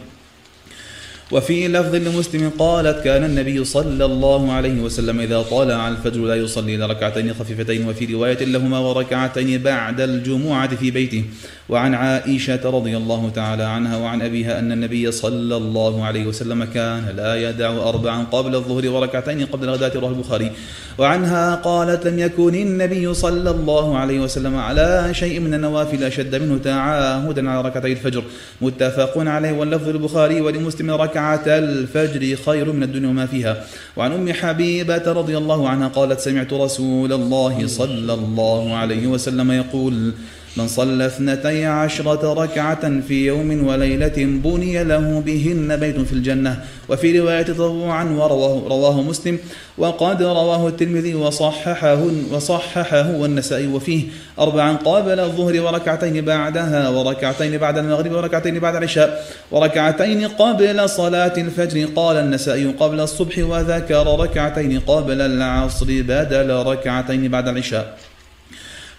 وفي 1.32 1.68
لفظ 1.68 1.96
لمسلم 1.96 2.52
قالت 2.60 3.04
كان 3.04 3.24
النبي 3.24 3.66
صلى 3.66 4.06
الله 4.06 4.52
عليه 4.52 4.82
وسلم 4.82 5.20
إذا 5.20 5.42
طلع 5.42 5.88
الفجر 5.88 6.22
لا 6.22 6.36
يصلي 6.36 6.76
إلا 6.76 6.86
ركعتين 6.86 7.34
خفيفتين 7.34 7.88
وفي 7.88 8.14
رواية 8.14 8.46
لهما 8.46 8.80
وركعتين 8.80 9.62
بعد 9.62 10.02
الجمعة 10.02 10.76
في 10.76 10.92
بيته. 10.92 11.24
وعن 11.70 11.94
عائشة 11.94 12.70
رضي 12.70 12.98
الله 12.98 13.30
تعالى 13.30 13.64
عنها 13.64 13.98
وعن 13.98 14.22
أبيها 14.22 14.60
أن 14.60 14.72
النبي 14.72 15.12
صلى 15.12 15.58
الله 15.58 16.06
عليه 16.06 16.26
وسلم 16.26 16.64
كان 16.64 17.04
لا 17.18 17.50
يدع 17.50 17.90
أربعا 17.90 18.24
قبل 18.24 18.56
الظهر 18.56 18.90
وركعتين 18.90 19.46
قبل 19.46 19.70
الغداة 19.70 20.00
رواه 20.00 20.10
البخاري. 20.10 20.52
وعنها 20.98 21.56
قالت 21.56 22.08
لم 22.08 22.20
يكن 22.20 22.56
النبي 22.56 23.14
صلى 23.14 23.52
الله 23.52 23.98
عليه 23.98 24.20
وسلم 24.20 24.56
على 24.56 25.10
شيء 25.14 25.40
من 25.40 25.54
النوافل 25.54 26.04
أشد 26.04 26.36
منه 26.36 26.58
تعاهدا 26.58 27.50
على 27.50 27.68
ركعتي 27.68 27.92
الفجر. 27.92 28.24
متفق 28.62 29.14
عليه 29.18 29.52
واللفظ 29.52 29.90
البخاري 29.90 30.42
ولمسلم 30.42 30.92
ركعة 30.92 31.44
الفجر 31.48 32.36
خير 32.46 32.72
من 32.72 32.84
الدنيا 32.84 33.10
وما 33.10 33.26
فيها. 33.26 33.64
وعن 33.98 34.12
أم 34.12 34.34
حبيبة 34.34 35.12
رضي 35.12 35.38
الله 35.38 35.70
عنها 35.70 35.88
قالت 35.88 36.20
سمعت 36.20 36.54
رسول 36.54 37.14
الله 37.14 37.68
صلى 37.68 38.14
الله 38.14 38.76
عليه 38.76 39.08
وسلم 39.08 39.52
يقول 39.52 40.14
من 40.58 40.68
صلى 40.68 41.06
اثنتي 41.06 41.66
عشرة 41.66 42.34
ركعة 42.34 43.02
في 43.08 43.26
يوم 43.26 43.68
وليلة 43.68 44.14
بني 44.18 44.84
له 44.84 45.24
بهن 45.26 45.78
بيت 45.78 46.00
في 46.00 46.14
الجنة. 46.14 46.64
وفي 46.90 47.20
رواية 47.20 47.42
تطوعا 47.42 48.04
ورواه 48.04 48.68
رواه 48.68 49.02
مسلم. 49.02 49.40
وقد 49.78 50.24
رواه 50.24 50.68
الترمذي 50.68 51.16
وصححه 51.16 52.04
وصححه 52.32 53.12
والنسائي. 53.16 53.68
وفيه 53.68 54.04
أربعا 54.40 54.76
قابل 54.76 55.20
الظهر 55.20 55.62
وركعتين 55.62 56.26
بعدها 56.26 56.90
وركعتين 56.90 57.58
بعد 57.58 57.78
المغرب 57.78 58.12
وركعتين 58.12 58.60
بعد 58.60 58.76
العشاء 58.76 59.26
وركعتين 59.52 60.28
قبل 60.28 60.90
صلاة 60.90 61.34
الفجر. 61.38 61.90
قال 61.96 62.18
النسائي 62.18 62.66
قبل 62.66 63.00
الصبح 63.00 63.40
وذكر 63.40 64.20
ركعتين 64.20 64.80
قبل 64.80 65.22
العصر 65.22 65.86
بدل 65.86 66.50
ركعتين 66.50 67.28
بعد 67.28 67.48
العشاء. 67.48 67.98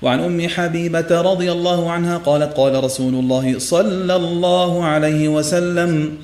وعن 0.02 0.20
أم 0.20 0.48
حبيبة 0.48 1.20
رضي 1.20 1.52
الله 1.52 1.90
عنها 1.90 2.18
قالت 2.18 2.56
قال 2.56 2.84
رسول 2.84 3.14
الله 3.14 3.58
صلى 3.58 4.16
الله 4.16 4.84
عليه 4.84 5.28
وسلم 5.28 6.18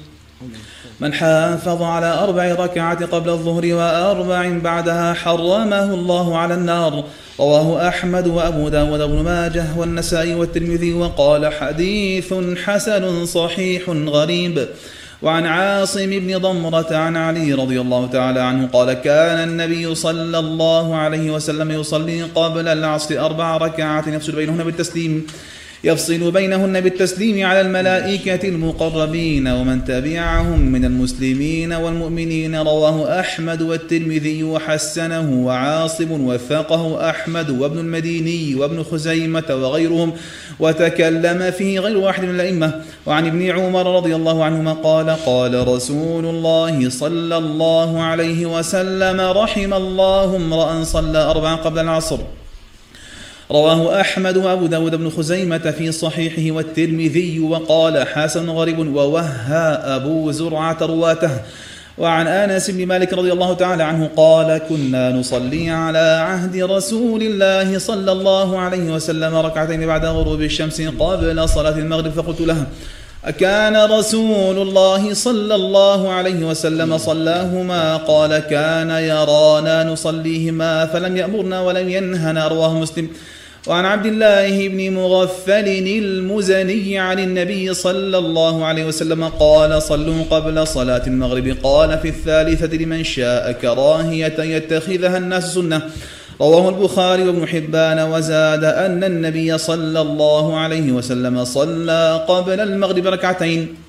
من 1.00 1.12
حافظ 1.12 1.82
على 1.82 2.06
أربع 2.06 2.52
ركعات 2.52 3.02
قبل 3.02 3.30
الظهر 3.30 3.74
وأربع 3.74 4.58
بعدها 4.58 5.14
حرمه 5.14 5.94
الله 5.94 6.38
على 6.38 6.54
النار. 6.54 7.04
رواه 7.40 7.88
أحمد 7.88 8.26
وأبو 8.26 8.68
داود 8.68 9.00
بن 9.00 9.22
ماجه 9.22 9.66
والنسائي 9.76 10.34
والترمذي 10.34 10.94
وقال 10.94 11.52
حديث 11.52 12.34
حسن 12.64 13.26
صحيح 13.26 13.90
غريب. 13.90 14.68
وعن 15.22 15.46
عاصم 15.46 16.10
بن 16.10 16.38
ضمرة 16.38 16.96
عن 16.96 17.16
علي 17.16 17.52
رضي 17.52 17.80
الله 17.80 18.06
تعالى 18.06 18.40
عنه 18.40 18.66
قال 18.72 18.92
كان 18.92 19.48
النبي 19.48 19.94
صلى 19.94 20.38
الله 20.38 20.96
عليه 20.96 21.30
وسلم 21.30 21.70
يصلي 21.70 22.22
قبل 22.22 22.68
العصر 22.68 23.24
أربع 23.26 23.56
ركعات 23.56 24.06
يفصل 24.06 24.32
بينهن 24.32 24.64
بالتسليم. 24.64 25.26
يفصل 25.86 26.30
بينهن 26.30 26.80
بالتسليم 26.80 27.46
على 27.46 27.60
الملائكة 27.60 28.48
المقربين 28.48 29.48
ومن 29.48 29.84
تبعهم 29.84 30.60
من 30.60 30.84
المسلمين 30.84 31.72
والمؤمنين. 31.72 32.56
رواه 32.56 33.20
أحمد 33.20 33.62
والترمذي 33.62 34.42
وحسنه 34.42 35.46
وعاصم 35.46 36.26
وثقه 36.26 37.10
أحمد 37.10 37.50
وابن 37.50 37.78
المديني 37.78 38.54
وابن 38.54 38.82
خزيمة 38.82 39.44
وغيرهم. 39.50 40.12
وتكلم 40.60 41.50
فيه 41.50 41.80
غير 41.80 41.98
واحد 41.98 42.24
من 42.24 42.34
الأئمة. 42.34 42.82
وعن 43.06 43.26
ابن 43.26 43.50
عمر 43.50 43.96
رضي 43.96 44.14
الله 44.14 44.44
عنهما 44.44 44.72
قال 44.72 45.10
قال 45.10 45.68
رسول 45.68 46.24
الله 46.24 46.90
صلى 46.90 47.36
الله 47.36 48.02
عليه 48.02 48.46
وسلم 48.46 49.20
رحم 49.20 49.74
الله 49.74 50.36
امرأ 50.36 50.84
صلى 50.84 51.18
أربعا 51.18 51.54
قبل 51.56 51.78
العصر. 51.78 52.18
رواه 53.50 54.00
أحمد 54.00 54.36
وأبو 54.36 54.66
داود 54.66 54.94
بن 54.94 55.10
خزيمة 55.10 55.58
في 55.58 55.92
صحيحه 55.92 56.56
والترمذي 56.56 57.40
وقال 57.40 58.06
حسن 58.06 58.50
غريب 58.50 58.78
ووهى 58.78 59.66
أبو 59.96 60.30
زرعة 60.30 60.78
رواته. 60.82 61.30
وعن 61.98 62.26
آنس 62.26 62.70
بن 62.70 62.86
مالك 62.86 63.12
رضي 63.12 63.32
الله 63.32 63.54
تعالى 63.54 63.82
عنه 63.82 64.10
قال 64.16 64.58
كنا 64.68 65.12
نصلي 65.12 65.70
على 65.70 66.24
عهد 66.28 66.56
رسول 66.56 67.22
الله 67.22 67.78
صلى 67.78 68.12
الله 68.12 68.58
عليه 68.58 68.92
وسلم 68.94 69.34
ركعتين 69.34 69.86
بعد 69.86 70.04
غروب 70.04 70.42
الشمس 70.42 70.82
قبل 70.82 71.48
صلاة 71.48 71.78
المغرب. 71.78 72.12
فقلت 72.12 72.40
له 72.40 72.66
أكان 73.24 73.76
رسول 73.76 74.58
الله 74.58 75.14
صلى 75.14 75.54
الله 75.54 76.12
عليه 76.12 76.44
وسلم 76.44 76.98
صلاهما؟ 76.98 77.96
قال 77.96 78.38
كان 78.38 78.90
يرانا 78.90 79.84
نصليهما 79.84 80.86
فلم 80.86 81.16
يأمرنا 81.16 81.60
ولم 81.60 81.88
ينهنا. 81.88 82.48
رواه 82.48 82.80
مسلم. 82.80 83.08
وعن 83.66 83.84
عبد 83.84 84.06
الله 84.06 84.68
بن 84.68 84.90
مغفل 84.90 85.68
المزني 85.98 86.98
عن 86.98 87.18
النبي 87.18 87.74
صلى 87.74 88.18
الله 88.18 88.64
عليه 88.64 88.84
وسلم 88.84 89.24
قال 89.24 89.82
صلوا 89.82 90.22
قبل 90.30 90.66
صلاة 90.66 91.06
المغرب. 91.06 91.56
قال 91.62 91.98
في 91.98 92.08
الثالثة 92.08 92.76
لمن 92.76 93.04
شاء 93.04 93.52
كراهية 93.52 94.38
يتخذها 94.38 95.18
الناس 95.18 95.54
سنة. 95.54 95.82
رواه 96.40 96.68
البخاري 96.68 97.28
وابن 97.28 97.48
حبان 97.48 97.98
وزاد 97.98 98.64
أن 98.64 99.04
النبي 99.04 99.58
صلى 99.58 100.00
الله 100.00 100.56
عليه 100.56 100.92
وسلم 100.92 101.44
صلى 101.44 102.24
قبل 102.28 102.60
المغرب 102.60 103.06
ركعتين. 103.06 103.85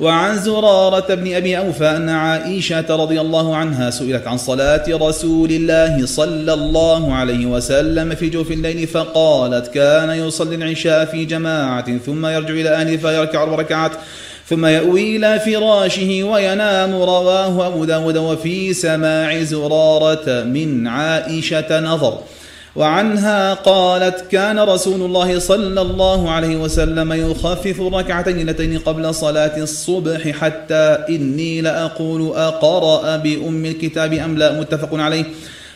وعن 0.00 0.38
زرارة 0.38 1.14
بن 1.14 1.34
أبي 1.34 1.58
أوفى 1.58 1.84
أن 1.84 2.08
عائشة 2.08 2.96
رضي 2.96 3.20
الله 3.20 3.56
عنها 3.56 3.90
سئلت 3.90 4.26
عن 4.26 4.36
صلاة 4.36 4.84
رسول 4.88 5.50
الله 5.50 6.06
صلى 6.06 6.52
الله 6.54 7.14
عليه 7.14 7.46
وسلم 7.46 8.14
في 8.14 8.28
جوف 8.28 8.50
الليل 8.50 8.86
فقالت 8.86 9.68
كان 9.68 10.10
يصلي 10.10 10.54
العشاء 10.54 11.04
في 11.04 11.24
جماعة 11.24 11.98
ثم 11.98 12.26
يرجع 12.26 12.54
إلى 12.54 12.68
أهله 12.68 12.96
فيركع 12.96 13.42
أربع 13.42 13.56
ركعات 13.56 13.92
ثم 14.48 14.66
يأوي 14.66 15.16
إلى 15.16 15.40
فراشه 15.40 16.24
وينام 16.24 16.94
رواه 16.94 17.66
أبو 17.66 17.84
داود 17.84 18.16
وفي 18.16 18.74
سماع 18.74 19.42
زرارة 19.42 20.42
من 20.42 20.86
عائشة 20.86 21.80
نظر 21.80 22.18
وعنها 22.76 23.54
قالت 23.54 24.24
كان 24.30 24.58
رسول 24.58 25.02
الله 25.02 25.38
صلى 25.38 25.80
الله 25.80 26.30
عليه 26.30 26.56
وسلم 26.56 27.12
يخفف 27.12 27.80
الركعتين 27.80 28.40
اللتين 28.40 28.78
قبل 28.78 29.14
صلاة 29.14 29.56
الصبح 29.62 30.28
حتى 30.28 30.98
إني 31.08 31.60
لأقول 31.60 32.36
أقرأ 32.36 33.16
بأم 33.16 33.64
الكتاب 33.64 34.12
أم 34.12 34.38
لا 34.38 34.60
متفق 34.60 34.94
عليه. 34.94 35.24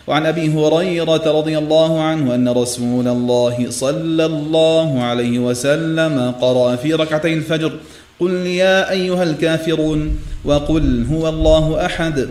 وعن 0.07 0.27
أبي 0.27 0.55
هريرة 0.55 1.39
رضي 1.39 1.59
الله 1.59 2.03
عنه 2.03 2.35
أن 2.35 2.49
رسول 2.49 3.09
الله 3.09 3.67
صلى 3.71 4.27
الله 4.27 5.03
عليه 5.03 5.39
وسلم 5.39 6.35
قرأ 6.41 6.77
في 6.77 6.95
ركعتي 6.95 7.35
الفجر. 7.35 7.73
قل 8.21 8.31
يا 8.47 8.91
أيها 8.91 9.23
الكافرون 9.23 10.19
وقل 10.45 11.07
هو 11.13 11.29
الله 11.29 11.87
أحد. 11.87 12.29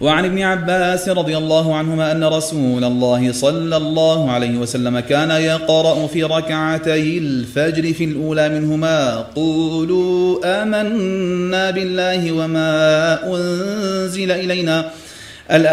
وعن 0.00 0.24
ابن 0.24 0.42
عباس 0.42 1.08
رضي 1.08 1.36
الله 1.36 1.76
عنهما 1.76 2.12
أن 2.12 2.24
رسول 2.24 2.84
الله 2.84 3.32
صلى 3.32 3.76
الله 3.76 4.30
عليه 4.30 4.58
وسلم 4.58 5.00
كان 5.00 5.30
يقرأ 5.30 6.06
في 6.06 6.22
ركعتي 6.22 7.18
الفجر 7.18 7.92
في 7.92 8.04
الأولى 8.04 8.48
منهما 8.48 9.16
قولوا 9.16 10.40
آمنا 10.62 11.70
بالله 11.70 12.32
وما 12.32 13.18
أنزل 13.34 14.30
إلينا 14.30 14.90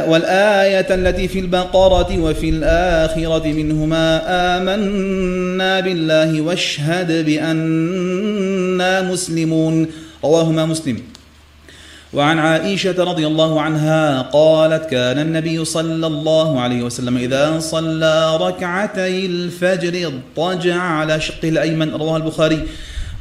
والآية 0.07 0.87
التي 0.95 1.27
في 1.27 1.39
البقرة 1.39 2.19
وفي 2.19 2.49
الآخرة 2.49 3.47
منهما 3.47 4.21
آمنا 4.57 5.79
بالله 5.79 6.41
واشهد 6.41 7.25
بأننا 7.25 9.01
مسلمون. 9.01 9.87
رواهما 10.23 10.65
مسلم. 10.65 11.12
وعن 12.13 12.39
عائشة 12.39 13.03
رضي 13.03 13.27
الله 13.27 13.61
عنها 13.61 14.21
قالت 14.21 14.85
كان 14.85 15.19
النبي 15.19 15.65
صلى 15.65 16.07
الله 16.07 16.61
عليه 16.61 16.83
وسلم 16.83 17.17
إذا 17.17 17.59
صلى 17.59 18.37
ركعتي 18.41 19.25
الفجر 19.25 20.07
اضطجع 20.07 20.75
على 20.75 21.19
شقه 21.19 21.49
الأيمن. 21.49 21.93
رواه 21.93 22.17
البخاري. 22.17 22.59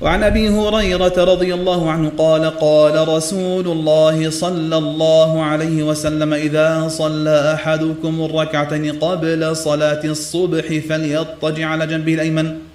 وعن 0.01 0.23
أبي 0.23 0.49
هريرة 0.49 1.25
رضي 1.25 1.55
الله 1.55 1.91
عنه 1.91 2.13
قال 2.19 2.59
قال 2.59 3.09
رسول 3.09 3.67
الله 3.69 4.31
صلى 4.31 4.77
الله 4.79 5.43
عليه 5.43 5.83
وسلم 5.83 6.35
إذا 6.35 6.89
صلى 6.89 7.55
أحدكم 7.55 8.25
الركعتين 8.25 8.93
قبل 8.93 9.57
صلاة 9.57 10.05
الصبح 10.05 10.67
فليضطجع 10.89 11.67
على 11.67 11.87
جنبه 11.87 12.15
الأيمن. 12.15 12.72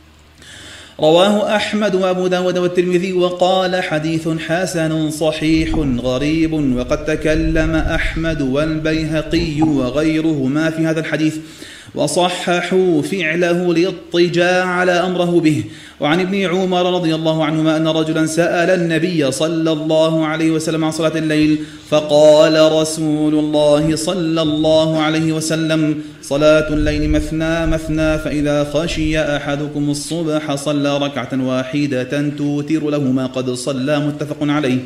رواه 1.00 1.56
أحمد 1.56 1.96
وأبو 1.96 2.28
داود 2.28 2.58
والترمذي 2.58 3.14
وقال 3.14 3.84
حديث 3.84 4.28
حسن 4.28 5.10
صحيح 5.12 5.76
غريب 6.04 6.54
وقد 6.54 7.06
تكلم 7.06 7.76
أحمد 7.76 8.42
والبيهقي 8.42 9.62
وغيرهما 9.62 10.70
في 10.70 10.86
هذا 10.86 11.00
الحديث. 11.00 11.38
وصححوا 11.96 13.02
فعله 13.02 13.74
للاضطجاع 13.74 14.66
على 14.66 14.92
أمره 14.92 15.40
به. 15.40 15.64
وعن 16.00 16.20
ابن 16.20 16.36
عمر 16.46 16.94
رضي 16.96 17.16
الله 17.16 17.46
عنهما 17.46 17.78
أن 17.78 17.88
رجلا 17.88 18.26
سأل 18.26 18.70
النبي 18.70 19.32
صلى 19.32 19.72
الله 19.72 20.26
عليه 20.26 20.52
وسلم 20.52 20.84
عن 20.84 20.92
صلاة 20.92 21.18
الليل 21.18 21.58
فقال 21.90 22.72
رسول 22.72 23.36
الله 23.40 23.96
صلى 23.96 24.42
الله 24.42 25.00
عليه 25.00 25.32
وسلم 25.32 26.02
صلاة 26.22 26.74
الليل 26.74 27.10
مثنى 27.10 27.66
مثنى 27.66 28.18
فإذا 28.18 28.64
خشي 28.74 29.20
أحدكم 29.20 29.90
الصبح 29.90 30.56
صلى 30.56 30.98
ركعة 30.98 31.30
واحدة 31.34 32.30
توتر 32.38 32.90
له 32.90 33.00
ما 33.00 33.26
قد 33.26 33.50
صلى. 33.52 34.00
متفق 34.00 34.38
عليه. 34.42 34.80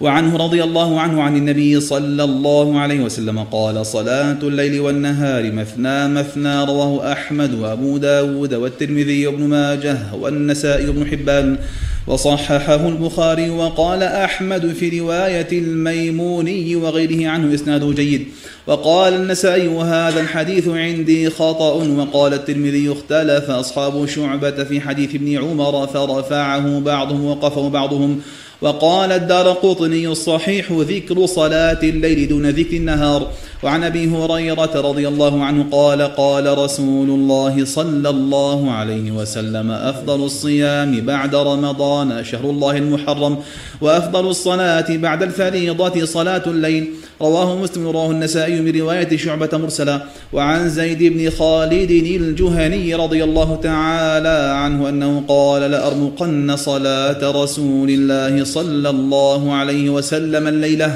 وعنه 0.00 0.36
رضي 0.36 0.64
الله 0.64 1.00
عنه 1.00 1.22
عن 1.22 1.36
النبي 1.36 1.80
صلى 1.80 2.24
الله 2.24 2.80
عليه 2.80 3.00
وسلم 3.00 3.38
قال 3.38 3.86
صلاة 3.86 4.38
الليل 4.42 4.80
والنهار 4.80 5.52
مثنى 5.52 6.08
مثنى 6.08 6.64
رواه 6.64 7.12
أحمد 7.12 7.54
وأبو 7.54 7.96
داود 7.96 8.54
والترمذي 8.54 9.26
وابن 9.26 9.44
ماجه 9.44 9.98
والنسائي 10.14 10.88
وابن 10.88 11.06
حبان 11.06 11.58
وصححه 12.06 12.88
البخاري 12.88 13.50
وقال 13.50 14.02
أحمد 14.02 14.72
في 14.72 15.00
رواية 15.00 15.48
الميموني 15.52 16.76
وغيره 16.76 17.28
عنه 17.28 17.54
إسناده 17.54 17.92
جيد. 17.92 18.26
وقال 18.66 19.14
النسائي 19.14 19.68
وهذا 19.68 20.20
الحديث 20.20 20.68
عندي 20.68 21.30
خطأ. 21.30 21.72
وقال 21.72 22.34
الترمذي 22.34 22.92
اختلف 22.92 23.50
أصحاب 23.50 24.06
شعبة 24.06 24.64
في 24.64 24.80
حديث 24.80 25.14
ابن 25.14 25.36
عمر 25.36 25.86
فرفعه 25.86 26.80
بعضهم 26.80 27.24
وقفه 27.24 27.68
بعضهم 27.68 28.20
وقال 28.62 29.12
الدار 29.12 29.48
قطني 29.48 30.08
الصحيح 30.08 30.72
ذكر 30.72 31.26
صلاة 31.26 31.82
الليل 31.82 32.28
دون 32.28 32.50
ذكر 32.50 32.76
النهار. 32.76 33.30
وعن 33.62 33.84
أبي 33.84 34.08
هريرة 34.08 34.70
رضي 34.74 35.08
الله 35.08 35.44
عنه 35.44 35.66
قال 35.72 36.02
قال 36.02 36.58
رسول 36.58 37.08
الله 37.10 37.64
صلى 37.64 38.08
الله 38.08 38.70
عليه 38.70 39.10
وسلم 39.10 39.70
أفضل 39.70 40.24
الصيام 40.24 41.00
بعد 41.00 41.34
رمضان 41.34 42.24
شهر 42.24 42.50
الله 42.50 42.76
المحرم 42.76 43.38
وأفضل 43.80 44.28
الصلاة 44.28 44.96
بعد 44.96 45.22
الفريضة 45.22 46.04
صلاة 46.04 46.42
الليل. 46.46 46.90
رواه 47.22 47.56
مسلم 47.56 47.88
رواه 47.88 48.10
النسائي 48.10 48.60
من 48.60 48.80
رواية 48.80 49.16
شعبة 49.16 49.48
مرسلا. 49.52 50.02
وعن 50.32 50.68
زيد 50.68 51.02
بن 51.02 51.30
خالد 51.30 51.90
الجهني 51.90 52.94
رضي 52.94 53.24
الله 53.24 53.58
تعالى 53.62 54.52
عنه 54.54 54.88
أنه 54.88 55.22
قال 55.28 55.70
لأرمقن 55.70 56.56
صلاة 56.56 57.42
رسول 57.42 57.90
الله 57.90 58.44
صلى 58.46 58.90
الله 58.90 59.42
عليه 59.54 59.90
وسلم 59.90 60.44
الليلة. 60.46 60.90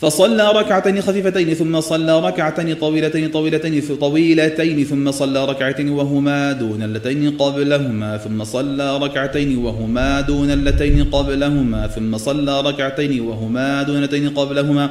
فصلى 0.00 0.52
ركعتين 0.52 0.96
خفيفتين 1.02 1.54
ثم 1.54 1.80
صلى 1.80 2.20
ركعتين 2.20 2.74
طويلتين 2.74 3.28
طويلتين 3.28 3.96
طويلتين 4.00 4.84
ثم 4.84 5.10
صلى 5.10 5.44
ركعتين 5.44 5.88
وهما 5.92 6.52
دون 6.52 6.82
اللتين 6.82 7.36
قبلهما 7.36 8.16
ثم 8.16 8.44
صلى 8.44 8.88
ركعتين 8.96 9.50
وهما 9.58 10.20
دون 10.20 10.50
اللتين 10.50 11.04
قبلهما 11.12 11.86
ثم 11.86 12.16
صلى 12.16 12.60
ركعتين 12.60 13.20
وهما 13.20 13.70
دون 13.70 13.76
اللتين 13.76 13.76
قبلهما 13.76 13.76
ثم 13.76 13.78
صلى 13.78 13.80
ركعتين 13.80 13.80
وهما 13.80 13.82
دون 13.82 13.96
اللتين 13.96 14.26
قبلهما. 14.32 14.84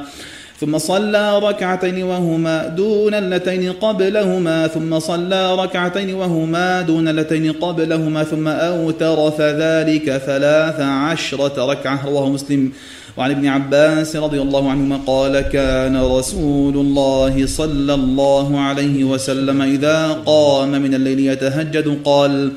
ثم 0.60 0.78
صلى 0.78 1.38
ركعتين 1.38 2.04
وهما 6.14 6.82
دون 6.82 7.08
اللتين 7.08 7.52
قبلهما 7.52 8.24
ثم 8.24 8.48
أوتر 8.48 9.30
فذلك 9.30 10.16
ثلاث 10.16 10.80
عشرة 10.80 11.66
ركعة 11.66 12.06
رواه 12.06 12.28
مسلم. 12.28 12.72
وعن 13.16 13.30
ابن 13.30 13.46
عباس 13.46 14.16
رضي 14.16 14.40
الله 14.40 14.70
عنهما 14.70 15.00
قال 15.06 15.40
كان 15.40 16.02
رسول 16.02 16.74
الله 16.74 17.46
صلى 17.46 17.94
الله 17.94 18.60
عليه 18.60 19.04
وسلم 19.04 19.62
إذا 19.62 20.22
قام 20.26 20.70
من 20.70 20.94
الليل 20.94 21.20
يتهجد 21.20 21.98
قال 22.04 22.52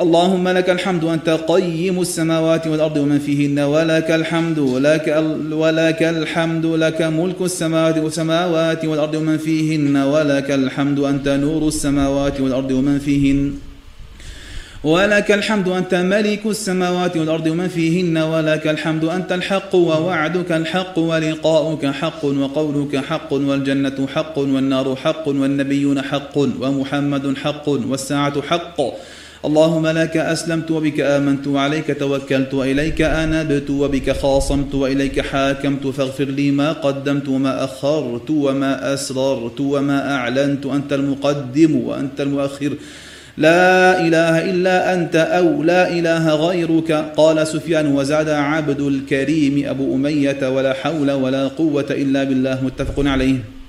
اللهم 0.00 0.48
لك 0.48 0.70
الحمد 0.70 1.04
أنت 1.04 1.28
قيم 1.48 2.00
السماوات 2.00 2.66
والأرض 2.66 2.96
ومن 2.96 3.18
فيهن 3.18 3.58
ولك 3.58 4.10
الحمد 4.10 4.58
لك 4.58 5.24
ولك 5.52 6.02
الحمد 6.02 6.66
لك 6.66 7.02
ملك 7.02 7.40
السماوات 7.40 7.98
والسماوات 7.98 8.84
والأرض 8.84 9.14
ومن 9.14 9.38
فيهن 9.38 9.96
ولك 9.96 10.50
الحمد 10.50 10.98
أنت 10.98 11.28
نور 11.28 11.68
السماوات 11.68 12.40
والأرض 12.40 12.70
ومن 12.70 12.98
فيهن. 12.98 13.52
ولك 14.84 15.32
الحمد 15.32 15.68
أنت 15.68 15.94
ملك 15.94 16.46
السماوات 16.46 17.16
والأرض 17.16 17.46
ومن 17.46 17.68
فيهن 17.68 18.18
ولك 18.18 18.66
الحمد 18.66 19.04
أنت 19.04 19.32
الحق 19.32 19.74
ووعدك 19.74 20.52
الحق 20.52 20.98
ولقاؤك 20.98 21.86
حق 21.86 22.24
وقولك 22.24 22.96
حق 22.96 23.32
والجنة 23.32 24.06
حق 24.14 24.38
والنار 24.38 24.96
حق 24.96 25.28
والنبيون 25.28 26.02
حق 26.02 26.38
ومحمد 26.38 27.36
حق 27.36 27.68
والساعة 27.68 28.42
حق. 28.42 28.80
اللهم 29.44 29.86
لك 29.86 30.16
أسلمت 30.16 30.70
وبك 30.70 31.00
آمنت 31.00 31.46
وعليك 31.46 31.96
توكلت 32.00 32.54
وإليك 32.54 33.02
أنبت 33.02 33.70
وبك 33.70 34.10
خاصمت 34.12 34.74
وإليك 34.74 35.20
حاكمت 35.20 35.86
فاغفر 35.86 36.24
لي 36.24 36.50
ما 36.50 36.72
قدمت 36.72 37.28
وما 37.28 37.64
أخرت 37.64 38.30
وما 38.30 38.94
أسررت 38.94 39.60
وما 39.60 40.14
أعلنت 40.14 40.66
أنت 40.66 40.92
المقدم 40.92 41.76
وأنت 41.76 42.20
المؤخر. 42.20 42.72
لا 43.38 44.00
إله 44.06 44.50
إلا 44.50 44.94
أنت 44.94 45.16
أو 45.16 45.62
لا 45.62 45.88
إله 45.88 46.34
غيرك. 46.34 46.92
قال 47.16 47.46
سفيان 47.46 47.86
وزاد 47.92 48.28
عبد 48.28 48.80
الكريم 48.80 49.68
أبو 49.68 49.94
أمية 49.94 50.48
ولا 50.48 50.72
حول 50.72 51.10
ولا 51.10 51.48
قوة 51.48 51.86
إلا 51.90 52.24
بالله. 52.24 52.64
متفق 52.64 53.08
عليه. 53.08 53.59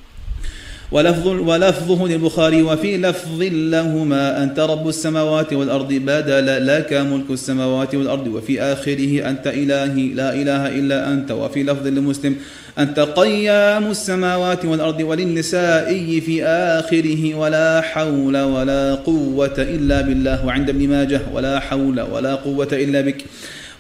ولفظ 0.92 1.28
ولفظه 1.28 2.08
للبخاري 2.08 2.62
وفي 2.62 2.98
لفظ 2.98 3.42
لهما 3.42 4.44
أنت 4.44 4.60
رب 4.60 4.88
السماوات 4.88 5.54
والأرض 5.54 5.94
بدل 5.94 6.68
لك 6.68 6.94
ملك 6.94 7.30
السماوات 7.30 7.96
والأرض 7.96 8.28
وفي 8.28 8.62
آخره 8.62 9.30
أنت 9.30 9.48
إلهي 9.48 10.08
لا 10.08 10.34
إله 10.34 10.68
إلا 10.68 11.14
أنت 11.14 11.32
وفي 11.32 11.64
لفظ 11.64 11.88
لمسلم 11.88 12.36
أنت 12.80 13.00
قيام 13.00 13.92
السماوات 13.92 14.66
والأرض 14.66 15.00
وللنساء 15.00 16.20
في 16.20 16.44
آخره 16.46 17.36
ولا 17.36 17.82
حول 17.82 18.38
ولا 18.38 18.96
قوة 18.96 19.56
إلا 19.58 20.02
بالله 20.02 20.46
وعند 20.46 20.70
ابن 20.70 20.88
ماجه 20.88 21.22
ولا 21.34 21.60
حول 21.60 22.02
ولا 22.02 22.36
قوة 22.36 22.70
إلا 22.72 23.02
بك 23.02 23.26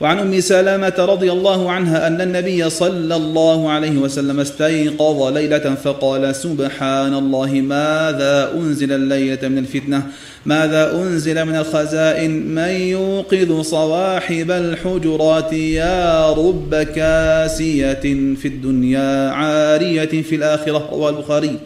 وعن 0.02 0.20
أم 0.20 0.40
سلمه 0.40 0.94
رضي 1.00 1.32
الله 1.32 1.72
عنها 1.72 2.08
أن 2.08 2.22
النبي 2.22 2.70
صلى 2.70 3.16
الله 3.16 3.70
عليه 3.70 3.98
وسلم 3.98 4.40
استيقظ 4.40 5.34
ليلة 5.34 5.76
فقال 5.76 6.36
سبحان 6.36 7.14
الله 7.14 7.52
ماذا 7.52 8.52
أنزل 8.56 8.92
الليلة 8.92 9.48
من 9.48 9.58
الفتنة؟ 9.58 10.04
ماذا 10.46 10.96
أنزل 10.96 11.46
من 11.46 11.56
الخزائن؟ 11.56 12.32
من 12.56 12.72
يوقظ 12.72 13.62
صواحب 13.62 14.52
الحجرات 14.52 15.54
يا 15.54 16.32
رب 16.32 16.76
كاسية 16.76 18.04
في 18.36 18.48
الدنيا 18.48 19.30
عارية 19.30 20.22
في 20.22 20.36
الآخرة 20.36 20.90
رواه 20.92 21.10
البخاري. 21.10 21.60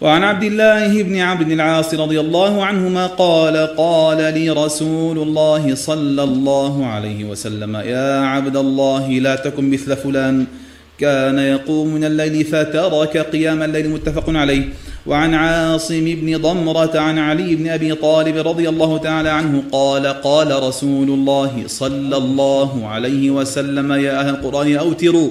وعن 0.00 0.24
عبد 0.24 0.42
الله 0.42 1.02
بن 1.02 1.16
عبد 1.20 1.50
العاص 1.50 1.94
رضي 1.94 2.20
الله 2.20 2.64
عنهما 2.64 3.06
قال 3.06 3.56
قال 3.76 4.34
لي 4.34 4.50
رسول 4.50 5.18
الله 5.18 5.74
صلى 5.74 6.22
الله 6.22 6.86
عليه 6.86 7.24
وسلم 7.24 7.76
يا 7.76 8.20
عبد 8.20 8.56
الله 8.56 9.08
لا 9.08 9.36
تكن 9.36 9.70
مثل 9.70 9.96
فلان. 9.96 10.46
كان 10.98 11.38
يقوم 11.38 11.88
من 11.88 12.04
الليل 12.04 12.44
فترك 12.44 13.16
قيام 13.16 13.62
الليل 13.62 13.88
متفق 13.90 14.24
عليه. 14.28 14.68
وعن 15.06 15.34
عاصم 15.34 16.04
بن 16.04 16.36
ضمرة 16.36 16.98
عن 16.98 17.18
علي 17.18 17.56
بن 17.56 17.68
أبي 17.68 17.94
طالب 17.94 18.48
رضي 18.48 18.68
الله 18.68 18.98
تعالى 18.98 19.28
عنه 19.28 19.62
قال 19.72 20.06
قال 20.06 20.62
رسول 20.62 21.08
الله 21.08 21.62
صلى 21.66 22.16
الله 22.16 22.86
عليه 22.86 23.30
وسلم 23.30 23.92
يا 23.92 24.20
أهل 24.20 24.28
القرآن 24.28 24.76
أوتروا. 24.76 25.28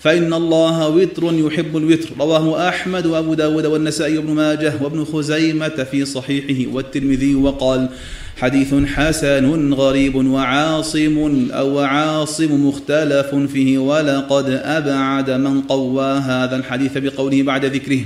فإن 0.00 0.34
الله 0.34 0.88
وتر 0.88 1.22
يحب 1.24 1.76
الوتر. 1.76 2.08
رواه 2.20 2.68
أحمد 2.68 3.06
وأبو 3.06 3.34
داود 3.34 3.66
والنسائي 3.66 4.18
وابن 4.18 4.30
ماجه 4.32 4.72
وابن 4.82 5.04
خزيمة 5.04 5.86
في 5.90 6.04
صحيحه 6.04 6.72
والترمذي 6.72 7.34
وقال 7.34 7.88
حديث 8.36 8.74
حسن 8.74 9.74
غريب 9.74 10.14
وعاصم 10.14 11.48
أو 11.50 11.78
عاصم 11.78 12.68
مختلف 12.68 13.34
فيه 13.34 13.78
ولقد 13.78 14.50
أبعد 14.50 15.30
من 15.30 15.60
قوى 15.60 16.04
هذا 16.04 16.56
الحديث 16.56 16.98
بقوله 16.98 17.42
بعد 17.42 17.64
ذكره. 17.64 18.00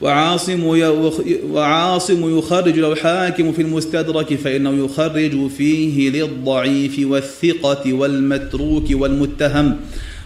وعاصم 0.00 0.64
وعاصم 1.50 2.38
يخرج 2.38 2.78
الحاكم 2.78 3.52
في 3.52 3.62
المستدرك 3.62 4.34
فإنه 4.34 4.84
يخرج 4.84 5.48
فيه 5.48 6.10
للضعيف 6.10 7.00
والثقة 7.02 7.92
والمتروك 7.92 8.84
والمتهم. 8.90 9.76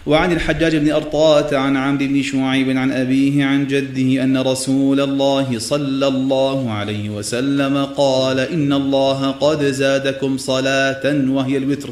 وعن 0.05 0.31
الحجاج 0.31 0.75
بن 0.75 0.91
أرطاة 0.91 1.57
عن 1.57 1.77
عمرو 1.77 2.07
بن 2.07 2.21
شعيب 2.21 2.77
عن 2.77 2.91
أبيه 2.91 3.45
عن 3.45 3.67
جده 3.67 4.23
أن 4.23 4.37
رسول 4.37 4.99
الله 4.99 5.59
صلى 5.59 6.07
الله 6.07 6.71
عليه 6.71 7.09
وسلم 7.09 7.85
قال 7.85 8.39
إن 8.39 8.73
الله 8.73 9.31
قد 9.31 9.63
زادكم 9.63 10.37
صلاة 10.37 11.29
وهي 11.29 11.57
الوتر. 11.57 11.89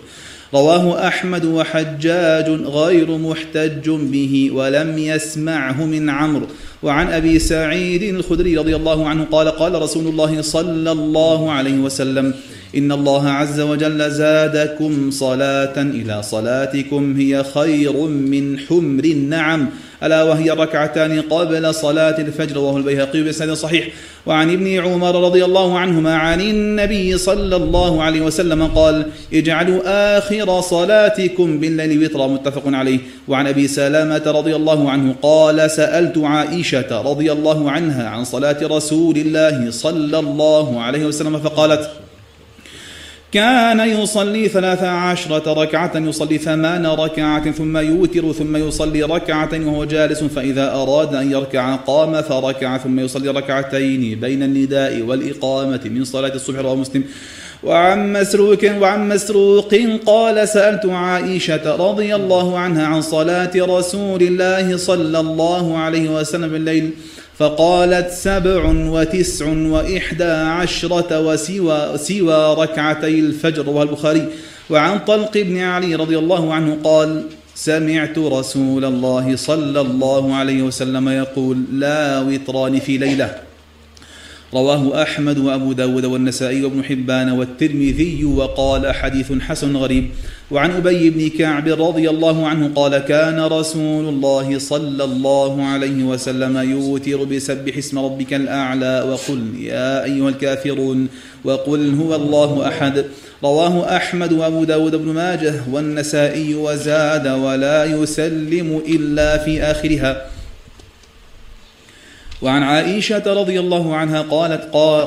رواه 0.54 1.08
أحمد 1.08 1.46
وحجاج 1.46 2.50
غير 2.50 3.18
محتج 3.18 3.90
به 3.90 4.50
ولم 4.54 4.98
يسمعه 4.98 5.86
من 5.86 6.10
عمرو. 6.10 6.48
وعن 6.84 7.08
أبي 7.08 7.40
سعيد 7.40 8.04
الخدري 8.04 8.58
رضي 8.58 8.76
الله 8.76 9.08
عنه 9.08 9.26
قال 9.32 9.48
قال 9.48 9.82
رسول 9.82 10.08
الله 10.08 10.42
صلى 10.42 10.92
الله 10.92 11.52
عليه 11.52 11.78
وسلم 11.78 12.34
إن 12.78 12.92
الله 12.92 13.30
عز 13.30 13.60
وجل 13.60 14.12
زادكم 14.12 15.12
صلاة 15.12 15.78
إلى 15.78 16.24
صلاتكم 16.24 17.16
هي 17.18 17.44
خير 17.44 17.94
من 18.08 18.60
حمر 18.60 19.04
النعم. 19.04 19.70
ألا 20.04 20.24
وهي 20.24 20.50
ركعتان 20.50 21.22
قبل 21.22 21.74
صلاة 21.74 22.22
الفجر 22.22 22.56
رواه 22.56 22.78
البيهقي 22.78 23.24
بسند 23.24 23.54
صحيح. 23.54 23.88
وعن 24.26 24.54
ابن 24.54 24.68
عمر 24.68 25.26
رضي 25.26 25.46
الله 25.46 25.80
عنهما 25.80 26.16
عن 26.16 26.42
النبي 26.42 27.18
صلى 27.18 27.56
الله 27.56 28.04
عليه 28.04 28.22
وسلم 28.22 28.68
قال 28.68 29.06
اجعلوا 29.34 29.82
آخر 30.18 30.62
صلاتكم 30.62 31.60
بالليل 31.60 32.04
وترا 32.04 32.28
متفق 32.28 32.64
عليه. 32.66 33.00
وعن 33.28 33.48
أبي 33.48 33.68
سلامة 33.68 34.24
رضي 34.26 34.56
الله 34.56 34.92
عنه 34.92 35.16
قال 35.22 35.72
سألت 35.72 36.18
عائشة 36.18 37.02
رضي 37.02 37.32
الله 37.32 37.72
عنها 37.72 38.10
عن 38.10 38.24
صلاة 38.24 38.58
رسول 38.64 39.18
الله 39.18 39.72
صلى 39.72 40.20
الله 40.20 40.82
عليه 40.82 41.06
وسلم 41.06 41.40
فقالت 41.40 41.90
كان 43.32 43.80
يصلي 43.80 44.48
ثلاث 44.48 44.84
عشرة 44.84 45.54
ركعة 45.64 45.92
يصلي 45.96 46.38
ثمان 46.38 46.86
ركعات 46.86 47.50
ثم 47.50 47.78
يوتر 47.78 48.32
ثم 48.32 48.56
يصلي 48.56 49.04
ركعة 49.04 49.50
وهو 49.54 49.86
جالس 49.86 50.24
فإذا 50.24 50.74
أراد 50.74 51.16
أن 51.16 51.32
يركع 51.32 51.76
قام 51.76 52.22
فركع 52.22 52.78
ثم 52.78 53.00
يصلي 53.00 53.30
ركعتين 53.30 54.20
بين 54.20 54.44
النداء 54.44 55.02
والإقامة 55.02 55.82
من 55.86 56.04
صلاة 56.04 56.34
الصبح 56.36 56.60
رواه 56.60 56.76
مسلم. 56.76 57.04
وعن 57.64 58.14
مسروق 58.14 58.64
وعن 58.82 59.10
مسروق 59.10 59.76
قال 60.06 60.48
سألت 60.48 60.86
عائشة 60.86 61.76
رضي 61.76 62.16
الله 62.16 62.58
عنها 62.60 62.86
عن 62.88 63.02
صلاة 63.02 63.52
رسول 63.56 64.22
الله 64.24 64.78
صلى 64.78 65.20
الله 65.20 65.78
عليه 65.78 66.10
وسلم 66.10 66.50
بالليل 66.50 66.92
فقالت 67.38 68.12
سبع 68.12 68.64
وتسع 68.66 69.46
وإحدى 69.46 70.24
عشرة 70.24 71.20
وسوى 71.20 71.98
سوى 71.98 72.56
ركعتي 72.56 73.20
الفجر. 73.20 73.66
رواه 73.66 73.84
البخاري. 73.84 74.28
وعن 74.70 75.00
طلق 75.00 75.38
بن 75.38 75.58
علي 75.58 75.96
رضي 75.96 76.18
الله 76.18 76.54
عنه 76.54 76.78
قال 76.84 77.24
سمعت 77.56 78.18
رسول 78.18 78.86
الله 78.86 79.36
صلى 79.36 79.82
الله 79.82 80.36
عليه 80.36 80.62
وسلم 80.62 81.10
يقول 81.10 81.64
لا 81.72 82.20
وطران 82.20 82.80
في 82.80 82.98
ليلة. 82.98 83.47
رواه 84.54 85.04
أحمد 85.04 85.38
وأبو 85.38 85.74
داود 85.74 86.06
والنسائي 86.06 86.64
وابن 86.64 86.84
حبان 86.84 87.30
والترمذي 87.32 88.26
وقال 88.26 88.96
حديث 88.96 89.34
حسن 89.40 89.78
غريب. 89.78 90.10
وعن 90.52 90.72
أبي 90.72 91.10
بن 91.10 91.30
كعب 91.30 91.68
رضي 91.68 92.10
الله 92.10 92.48
عنه 92.48 92.72
قال 92.76 92.98
كان 92.98 93.40
رسول 93.40 94.10
الله 94.10 94.60
صلى 94.60 95.04
الله 95.04 95.66
عليه 95.66 96.04
وسلم 96.04 96.58
يوتر 96.58 97.24
بسبح 97.24 97.78
اسم 97.78 98.00
ربك 98.00 98.34
الأعلى 98.34 99.06
وقل 99.10 99.42
يا 99.60 100.04
أيها 100.04 100.30
الكافرون 100.30 101.08
وقل 101.44 101.96
هو 101.96 102.16
الله 102.16 102.68
أحد. 102.68 103.06
رواه 103.44 103.96
أحمد 103.96 104.34
وأبو 104.34 104.64
داود 104.64 104.96
بن 104.96 105.14
ماجه 105.14 105.54
والنسائي 105.72 106.56
وزاد 106.56 107.28
ولا 107.28 107.86
يسلم 107.86 108.82
إلا 108.88 109.38
في 109.38 109.62
آخرها. 109.62 110.37
وعن 112.42 112.64
عائشة 112.64 113.34
رضي 113.34 113.60
الله 113.60 113.96
عنها 113.96 114.22
قالت 114.22 114.64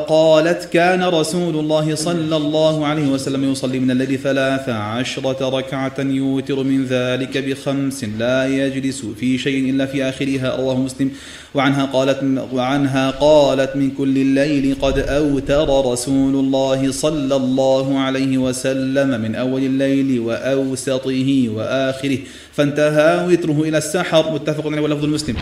قالت 0.09 0.65
كان 0.73 1.05
رسول 1.05 1.57
الله 1.57 1.95
صلى 1.95 2.37
الله 2.37 2.87
عليه 2.87 3.07
وسلم 3.07 3.53
يصلي 3.53 3.79
من 3.79 3.91
الليل 3.91 4.19
ثلاث 4.19 4.69
عشرة 4.69 5.49
ركعة 5.59 5.95
يوتر 5.99 6.63
من 6.63 6.85
ذلك 6.85 7.39
بخمس 7.39 8.05
لا 8.05 8.47
يجلس 8.47 9.07
في 9.21 9.39
شيء 9.39 9.71
إلا 9.71 9.87
في 9.87 10.05
آخرها. 10.05 10.57
رواه 10.57 10.77
مسلم. 10.77 11.11
وعنها 11.55 11.85
قالت 11.85 12.19
وعنها 12.53 13.11
قالت 13.11 13.77
من 13.77 13.91
كل 13.91 14.17
الليل 14.17 14.77
قد 14.83 14.99
أوتر 14.99 15.93
رسول 15.93 16.35
الله 16.35 16.93
صلى 16.93 17.37
الله 17.37 17.99
عليه 17.99 18.39
وسلم 18.39 19.21
من 19.21 19.35
أول 19.35 19.63
الليل 19.63 20.21
وأوسطه 20.21 21.49
وآخره. 21.49 22.19
فانتهى 22.53 23.27
وتره 23.27 23.63
إلى 23.63 23.79
السحر. 23.79 24.33
متفق 24.33 24.67
عليه 24.67 24.81
ولفظ 24.81 25.05
المسلم. 25.05 25.37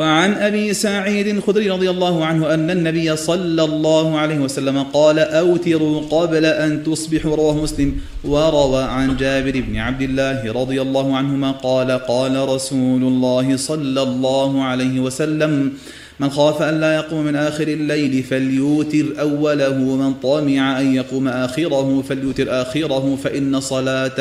وعن 0.00 0.32
أبي 0.32 0.74
سعيد 0.74 1.26
الخدري 1.26 1.70
رضي 1.70 1.90
الله 1.90 2.24
عنه 2.24 2.54
أن 2.54 2.70
النبي 2.70 3.16
صلى 3.16 3.64
الله 3.64 4.18
عليه 4.18 4.38
وسلم 4.38 4.82
قال 4.82 5.18
أوتروا 5.18 6.00
قبل 6.00 6.44
أن 6.44 6.84
تصبحوا 6.84 7.36
رواه 7.36 7.54
مسلم 7.62 7.96
وروى 8.24 8.82
عن 8.82 9.16
جابر 9.16 9.60
بن 9.60 9.76
عبد 9.76 10.02
الله 10.02 10.52
رضي 10.52 10.82
الله 10.82 11.16
عنهما 11.16 11.50
قال 11.50 11.90
قال 11.90 12.48
رسول 12.48 13.02
الله 13.02 13.56
صلى 13.56 14.02
الله 14.02 14.64
عليه 14.64 15.00
وسلم 15.00 15.72
من 16.20 16.30
خاف 16.30 16.62
أن 16.62 16.80
لا 16.80 16.94
يقوم 16.94 17.24
من 17.24 17.36
آخر 17.36 17.68
الليل 17.68 18.22
فليوتر 18.22 19.04
أوله 19.20 19.70
ومن 19.70 20.14
طمع 20.14 20.80
أن 20.80 20.94
يقوم 20.94 21.28
آخره 21.28 22.02
فليوتر 22.08 22.46
آخره 22.62 23.18
فإن 23.24 23.60
صلاة 23.60 24.18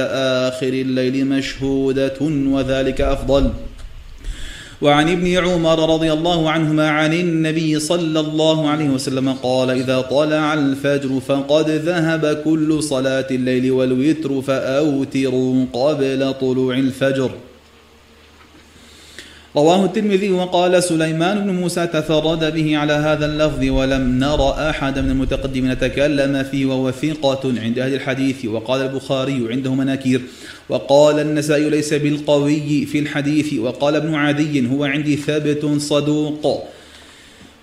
آخر 0.48 0.74
الليل 0.74 1.26
مشهودة 1.26 2.20
وذلك 2.22 3.02
أفضل 3.02 3.52
وعن 4.82 5.10
ابن 5.10 5.38
عمر 5.38 5.94
رضي 5.94 6.14
الله 6.14 6.50
عنهما 6.50 6.90
عن 6.90 7.14
النبي 7.14 7.80
صلى 7.80 8.20
الله 8.20 8.70
عليه 8.70 8.90
وسلم 8.90 9.34
قال 9.34 9.70
إذا 9.70 10.02
طلع 10.02 10.54
الفجر 10.54 11.20
فقد 11.20 11.70
ذهب 11.70 12.42
كل 12.46 12.84
صلاة 12.84 13.28
الليل 13.32 13.72
والوتر 13.72 14.42
فأوتروا 14.42 15.66
قبل 15.74 16.34
طلوع 16.42 16.78
الفجر. 16.78 17.32
رواه 19.56 19.86
الترمذي 19.86 20.32
وقال 20.32 20.84
سليمان 20.84 21.40
بن 21.40 21.50
موسى 21.50 21.88
تفرد 21.88 22.54
به 22.54 22.78
على 22.78 22.94
هذا 22.94 23.26
اللفظ 23.26 23.64
ولم 23.64 24.20
نر 24.20 24.70
أحد 24.70 25.00
من 25.00 25.10
المتقدمين 25.10 25.80
تكلم 25.80 26.44
فيه 26.44 26.66
وهو 26.66 26.92
ثقة 26.92 27.54
عند 27.58 27.80
أهل 27.80 27.94
الحديث 27.94 28.46
وقال 28.46 28.82
البخاري 28.82 29.48
عنده 29.50 29.74
مناكير 29.74 30.22
وقال 30.70 31.20
النسائي 31.20 31.70
ليس 31.70 31.94
بالقوي 31.94 32.86
في 32.86 33.00
الحديث 33.00 33.54
وقال 33.54 33.96
ابن 33.96 34.16
عدي 34.16 34.70
هو 34.72 34.84
عندي 34.84 35.16
ثابت 35.16 35.66
صدوق 35.78 36.64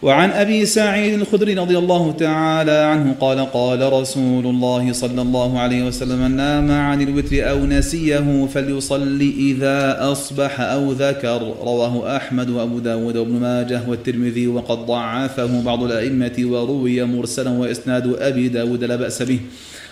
وعن 0.02 0.30
أبي 0.30 0.66
سعيد 0.66 1.14
الخدري 1.20 1.54
رضي 1.54 1.78
الله 1.78 2.12
تعالى 2.12 2.70
عنه 2.70 3.14
قال 3.20 3.52
قال 3.52 3.92
رسول 3.92 4.46
الله 4.46 4.92
صلى 4.92 5.22
الله 5.22 5.58
عليه 5.58 5.86
وسلم 5.86 6.18
من 6.18 6.36
نام 6.36 6.70
عن 6.70 7.02
الوتر 7.02 7.50
أو 7.50 7.66
نسيه 7.66 8.46
فليصلي 8.54 9.34
إذا 9.38 9.96
أصبح 10.12 10.60
أو 10.60 10.92
ذكر. 10.92 11.42
رواه 11.60 12.16
أحمد 12.16 12.50
وأبو 12.50 12.78
داود 12.78 13.16
وابن 13.16 13.32
ماجه 13.32 13.80
والترمذي 13.88 14.46
وقد 14.46 14.78
ضعفه 14.86 15.62
بعض 15.62 15.82
الأئمة 15.82 16.36
وروي 16.44 17.04
مرسلا 17.04 17.50
وإسناد 17.50 18.16
أبي 18.18 18.48
داود 18.48 18.84
لا 18.84 18.96
بأس 18.96 19.22
به. 19.22 19.40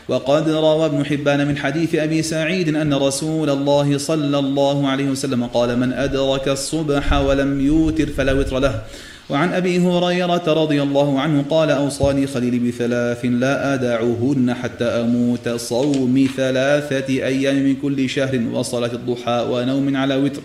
وقد 0.08 0.48
روى 0.48 0.86
ابن 0.86 1.06
حبان 1.06 1.48
من 1.48 1.56
حديث 1.56 1.94
أبي 1.94 2.22
سعيد 2.22 2.76
أن 2.76 2.94
رسول 2.94 3.50
الله 3.50 3.98
صلى 3.98 4.38
الله 4.38 4.88
عليه 4.88 5.04
وسلم 5.04 5.44
قال 5.44 5.78
من 5.78 5.92
أدرك 5.92 6.48
الصبح 6.48 7.12
ولم 7.12 7.60
يوتر 7.60 8.06
فلا 8.06 8.32
وتر 8.32 8.58
له. 8.58 8.82
وعن 9.30 9.52
أبي 9.52 9.78
هريرة 9.78 10.42
رضي 10.46 10.82
الله 10.82 11.20
عنه 11.20 11.44
قال 11.50 11.70
أوصاني 11.70 12.26
خليلي 12.26 12.58
بثلاث 12.58 13.24
لا 13.24 13.74
أدعهن 13.74 14.54
حتى 14.54 14.84
أموت. 14.84 15.48
صوم 15.48 16.28
ثلاثة 16.36 17.08
أيام 17.08 17.56
من 17.56 17.76
كل 17.82 18.08
شهر 18.08 18.40
وصلاة 18.52 18.92
الضحى 18.92 19.46
ونوم 19.50 19.96
على 19.96 20.16
وتر. 20.16 20.42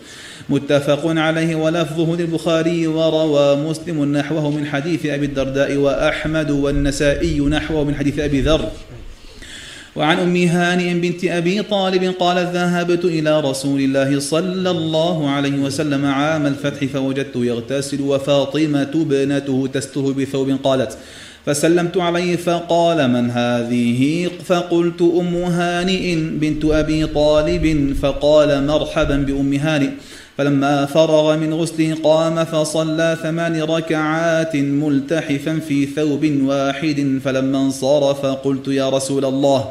متفق 0.49 1.01
عليه 1.05 1.55
ولفظه 1.55 2.15
للبخاري 2.15 2.87
وروى 2.87 3.55
مسلم 3.55 4.17
نحوه 4.17 4.51
من 4.51 4.65
حديث 4.65 5.05
أبي 5.05 5.25
الدرداء 5.25 5.75
وأحمد 5.75 6.51
والنسائي 6.51 7.39
نحوه 7.39 7.83
من 7.83 7.95
حديث 7.95 8.19
أبي 8.19 8.41
ذر. 8.41 8.69
وعن 9.95 10.19
ام 10.19 10.35
هانئ 10.35 10.93
بنت 10.93 11.25
أبي 11.25 11.61
طالب 11.61 12.13
قالت 12.19 12.49
ذهبت 12.53 13.05
إلى 13.05 13.39
رسول 13.39 13.81
الله 13.81 14.19
صلى 14.19 14.71
الله 14.71 15.29
عليه 15.29 15.59
وسلم 15.59 16.05
عام 16.05 16.45
الفتح 16.45 16.85
فوجدته 16.85 17.45
يغتسل 17.45 18.01
وفاطمة 18.01 18.91
ابنته 18.95 19.67
تستر 19.73 20.01
بثوب 20.01 20.57
قالت 20.63 20.97
فسلمت 21.45 21.97
عليه 21.97 22.35
فقال 22.35 23.09
من 23.09 23.29
هذه؟ 23.31 24.29
فقلت 24.45 25.01
أم 25.01 25.35
هانئ 25.35 26.15
بنت 26.15 26.65
أبي 26.65 27.05
طالب 27.05 27.95
فقال 28.01 28.67
مرحبا 28.67 29.15
بأم 29.17 29.53
هانئ 29.53 29.89
فلما 30.39 30.85
فرغ 30.85 31.37
من 31.37 31.53
غسله 31.53 31.95
قام 32.03 32.43
فصلى 32.43 33.17
ثمان 33.23 33.61
ركعات 33.61 34.55
ملتحفا 34.55 35.59
في 35.67 35.85
ثوب 35.85 36.25
واحد 36.41 37.19
فلما 37.23 37.57
انصرف 37.57 38.25
قلت 38.25 38.67
يا 38.67 38.89
رسول 38.89 39.25
الله 39.25 39.65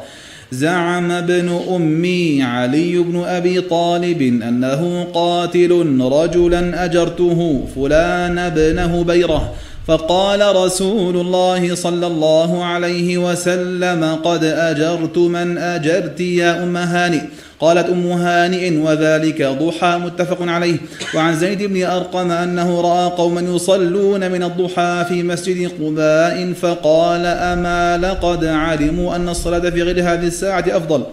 زعم 0.51 1.11
ابن 1.11 1.59
أمي 1.75 2.43
علي 2.43 2.97
بن 2.97 3.23
أبي 3.23 3.61
طالب 3.61 4.21
أنه 4.21 5.07
قاتل 5.13 5.99
رجلا 6.01 6.85
أجرته 6.85 7.65
فلان 7.75 8.37
ابنه 8.37 9.03
بيره. 9.03 9.53
فقال 9.89 10.55
رسول 10.55 11.17
الله 11.17 11.75
صلى 11.75 12.07
الله 12.07 12.65
عليه 12.65 13.17
وسلم 13.17 14.15
قد 14.23 14.43
أجرت 14.43 15.17
من 15.17 15.57
أجرت 15.57 16.19
يا 16.19 16.63
أم 16.63 16.77
هانئ. 16.77 17.21
قالت 17.59 17.89
أم 17.89 18.07
هانئ 18.07 18.77
وذلك 18.77 19.41
ضحى. 19.41 19.99
متفق 20.05 20.37
عليه. 20.41 20.77
وعن 21.15 21.35
زيد 21.35 21.63
بن 21.63 21.83
أرقم 21.83 22.31
أنه 22.31 22.81
رأى 22.81 23.09
قوما 23.09 23.41
يصلون 23.41 24.31
من 24.31 24.43
الضحى 24.43 25.05
في 25.09 25.23
مسجد 25.23 25.71
قباء 25.81 26.53
فقال 26.53 27.25
أما 27.25 27.97
لقد 27.97 28.45
علموا 28.45 29.15
أن 29.15 29.29
الصلاة 29.29 29.69
في 29.69 29.83
غير 29.83 29.99
هذه 29.99 30.27
الساعة 30.27 30.65
أفضل. 30.67 31.03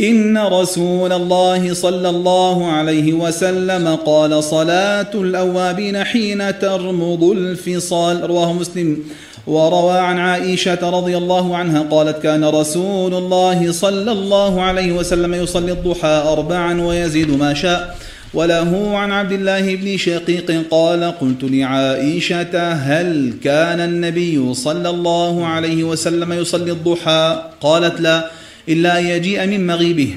إن 0.00 0.38
رسول 0.38 1.12
الله 1.12 1.74
صلى 1.74 2.08
الله 2.08 2.66
عليه 2.66 3.12
وسلم 3.12 3.88
قال 4.06 4.44
صلاة 4.44 5.10
الأوابين 5.14 6.04
حين 6.04 6.58
ترمض 6.58 7.24
الفصال. 7.24 8.30
رواه 8.30 8.52
مسلم. 8.52 8.98
وروى 9.46 9.98
عن 9.98 10.18
عائشة 10.18 10.90
رضي 10.90 11.16
الله 11.16 11.56
عنها 11.56 11.82
قالت 11.90 12.22
كان 12.22 12.44
رسول 12.44 13.14
الله 13.14 13.72
صلى 13.72 14.12
الله 14.12 14.62
عليه 14.62 14.92
وسلم 14.92 15.34
يصلي 15.34 15.72
الضحى 15.72 16.24
أربعا 16.26 16.80
ويزيد 16.80 17.38
ما 17.38 17.54
شاء. 17.54 17.96
وله 18.34 18.96
عن 18.96 19.12
عبد 19.12 19.32
الله 19.32 19.74
بن 19.74 19.96
شقيق 19.96 20.64
قال 20.70 21.04
قلت 21.20 21.38
لعائشة 21.42 22.72
هل 22.72 23.34
كان 23.44 23.80
النبي 23.80 24.54
صلى 24.54 24.90
الله 24.90 25.46
عليه 25.46 25.84
وسلم 25.84 26.32
يصلي 26.32 26.72
الضحى؟ 26.72 27.42
قالت 27.60 28.00
لا. 28.00 28.30
إلا 28.68 28.98
أن 28.98 29.06
يجيء 29.06 29.46
من 29.46 29.66
مغيبه. 29.66 30.16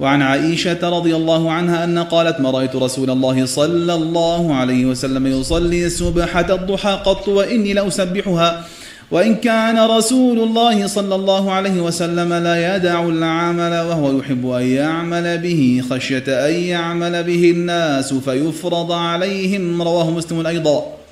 وعن 0.00 0.22
عائشة 0.22 0.88
رضي 0.98 1.16
الله 1.16 1.52
عنها 1.52 1.84
أن 1.84 1.98
قالت 1.98 2.40
ما 2.40 2.50
رأيت 2.50 2.76
رسول 2.76 3.10
الله 3.10 3.46
صلى 3.46 3.94
الله 3.94 4.54
عليه 4.54 4.86
وسلم 4.86 5.26
يصلي 5.26 5.90
سبحة 5.90 6.54
الضحى 6.54 7.00
قط 7.04 7.28
وإني 7.28 7.72
لأسبحها. 7.72 8.64
وإن 9.10 9.34
كان 9.34 9.78
رسول 9.78 10.38
الله 10.38 10.86
صلى 10.86 11.14
الله 11.14 11.52
عليه 11.52 11.80
وسلم 11.80 12.32
لا 12.34 12.76
يدع 12.76 13.04
العمل 13.04 13.72
وهو 13.72 14.18
يحب 14.18 14.50
أن 14.50 14.66
يعمل 14.66 15.38
به 15.38 15.82
خشية 15.90 16.24
أن 16.28 16.54
يعمل 16.54 17.24
به 17.24 17.50
الناس 17.50 18.14
فيفرض 18.14 18.92
عليهم. 18.92 19.82
رواه 19.82 20.10
مسلم 20.10 20.46
أيضا. 20.46 21.03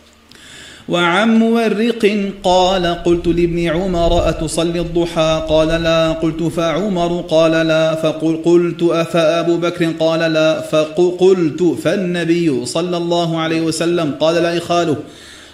وعن 0.92 1.38
مورق 1.38 2.04
قال 2.44 2.84
قلت 2.86 3.26
لابن 3.26 3.58
عمر 3.68 4.28
أتصلي 4.28 4.80
الضحى؟ 4.80 5.46
قال 5.48 5.68
لا. 5.68 6.12
قلت 6.12 6.42
فعمر؟ 6.42 7.24
قال 7.28 7.52
لا. 7.52 7.94
فقل 7.94 8.34
قلت 8.44 8.82
أفأبو 8.82 9.56
بكر؟ 9.56 9.92
قال 10.00 10.20
لا. 10.20 10.60
فقلت 10.60 11.62
فالنبي 11.84 12.66
صلى 12.66 12.96
الله 12.96 13.40
عليه 13.40 13.60
وسلم 13.60 14.14
قال 14.20 14.34
لا 14.34 14.58
إخاله 14.58 14.96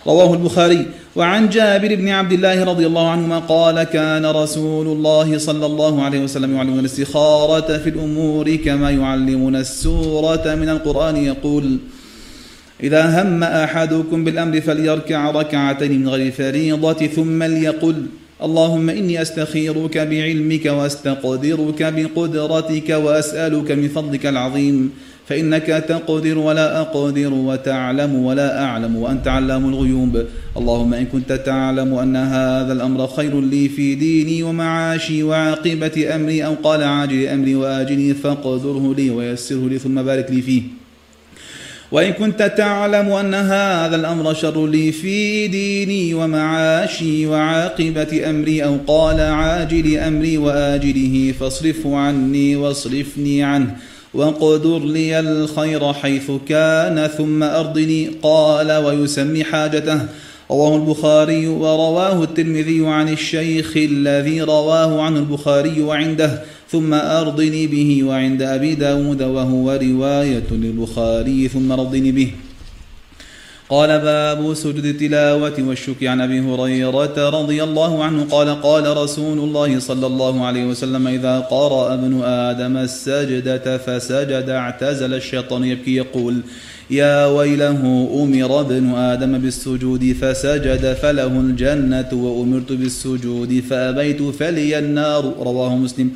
رواه 0.07 0.32
البخاري. 0.34 0.86
وعن 1.16 1.49
جابر 1.49 1.95
بن 1.95 2.09
عبد 2.09 2.32
الله 2.32 2.64
رضي 2.64 2.86
الله 2.86 3.09
عنهما 3.09 3.39
قال 3.39 3.82
كان 3.82 4.26
رسول 4.26 4.86
الله 4.86 5.39
صلى 5.39 5.66
الله 5.66 6.03
عليه 6.03 6.20
وسلم 6.20 6.57
يعلمنا 6.57 6.80
الاستخارة 6.80 7.78
في 7.78 7.89
الأمور 7.95 8.57
كما 8.57 8.91
يعلمنا 8.91 9.61
السورة 9.61 10.55
من 10.55 10.68
القرآن. 10.68 11.16
يقول 11.16 11.78
إذا 12.83 13.22
هم 13.22 13.43
أحدكم 13.43 14.24
بالأمر 14.24 14.61
فليركع 14.61 15.31
ركعتين 15.31 16.01
من 16.01 16.09
غير 16.09 16.33
فريضة 16.33 17.07
ثم 17.07 17.43
ليقل 17.43 18.07
اللهم 18.43 18.91
إني 18.91 19.22
أستخيرك 19.22 19.99
بعلمك 19.99 20.66
وأستقدرك 20.66 21.83
بقدرتك 21.83 22.91
وأسألك 22.91 23.70
من 23.70 23.89
فضلك 23.89 24.26
العظيم 24.26 24.91
فإنك 25.26 25.66
تقدر 25.66 26.39
ولا 26.39 26.81
أقدر 26.81 27.33
وتعلم 27.35 28.14
ولا 28.14 28.64
أعلم 28.64 28.97
وأنت 28.97 29.29
علام 29.29 29.68
الغيوب. 29.68 30.24
اللهم 30.57 30.95
إن 30.95 31.07
كنت 31.07 31.33
تعلم 31.33 31.95
أن 31.95 32.16
هذا 32.16 32.72
الأمر 32.72 33.07
خير 33.07 33.41
لي 33.41 33.68
في 33.68 33.95
ديني 33.95 34.43
ومعاشي 34.43 35.22
وعاقبة 35.22 36.14
أمري 36.14 36.47
أو 36.47 36.55
قال 36.55 36.83
عاجل 36.83 37.26
أمري 37.26 37.55
وآجلي 37.55 38.14
فاقدره 38.14 38.95
لي 38.95 39.11
ويسره 39.11 39.68
لي 39.68 39.79
ثم 39.79 40.03
بارك 40.03 40.31
لي 40.31 40.43
فيه. 40.43 40.62
وإن 41.93 42.12
كنت 42.12 42.53
تعلم 42.57 43.12
أن 43.12 43.34
هذا 43.34 43.97
الأمر 43.97 44.34
شر 44.34 44.66
لي 44.66 44.93
في 44.93 45.49
ديني 45.49 46.14
ومعاشي 46.14 47.26
وعاقبة 47.26 48.30
أمري 48.30 48.64
أو 48.64 48.76
قال 48.86 49.20
عاجل 49.20 49.97
أمري 49.97 50.39
وآجله 50.39 51.34
فاصرفه 51.41 51.97
عني 51.97 52.57
واصرفني 52.57 53.43
عنه 53.43 53.76
وقدر 54.14 54.78
لي 54.78 55.20
الخير 55.20 55.93
حيث 55.93 56.30
كان 56.49 57.11
ثم 57.18 57.43
أرضني. 57.43 58.11
قال 58.22 58.72
ويسمي 58.72 59.45
حاجته. 59.45 60.01
رواه 60.51 60.76
البخاري 60.76 61.47
ورواه 61.47 62.22
الترمذي 62.22 62.86
عن 62.86 63.09
الشيخ 63.09 63.72
الذي 63.76 64.43
رواه 64.43 65.03
عنه 65.03 65.18
البخاري 65.18 65.82
وعنده. 65.82 66.43
ثم 66.71 66.95
أرضني 66.95 67.66
به 67.66 68.05
وعند 68.05 68.43
أبي 68.43 68.75
داود 68.75 69.23
وهو 69.23 69.79
رواية 69.83 70.49
للبخاري 70.51 71.49
ثم 71.49 71.73
رضني 71.73 72.12
به. 72.12 72.31
قال 73.71 73.89
باب 73.89 74.55
سجد 74.55 74.85
التلاوة 74.85 75.57
والشكي 75.69 76.09
عن 76.09 76.21
أبي 76.21 76.41
هريرة 76.41 77.29
رضي 77.29 77.62
الله 77.64 78.05
عنه. 78.05 78.25
قال 78.31 78.62
قال 78.62 78.97
رسول 78.97 79.39
الله 79.39 79.79
صلى 79.79 80.07
الله 80.07 80.47
عليه 80.47 80.64
وسلم 80.64 81.07
إذا 81.07 81.39
قرأ 81.39 81.95
ابن 81.95 82.23
آدم 82.23 82.77
السجدة 82.77 83.79
فسجد 83.79 84.49
اعتزل 84.49 85.14
الشيطان 85.14 85.64
يبكي 85.64 85.95
يقول 85.97 86.41
يا 86.91 87.27
ويله 87.27 88.09
أمر 88.23 88.61
ابن 88.61 88.95
آدم 88.95 89.39
بالسجود 89.39 90.16
فسجد 90.21 90.93
فله 90.93 91.27
الجنة 91.27 92.11
وأمرت 92.12 92.73
بالسجود 92.73 93.62
فأبيت 93.71 94.23
فلي 94.23 94.79
النار. 94.79 95.25
رواه 95.41 95.77
مسلم. 95.77 96.11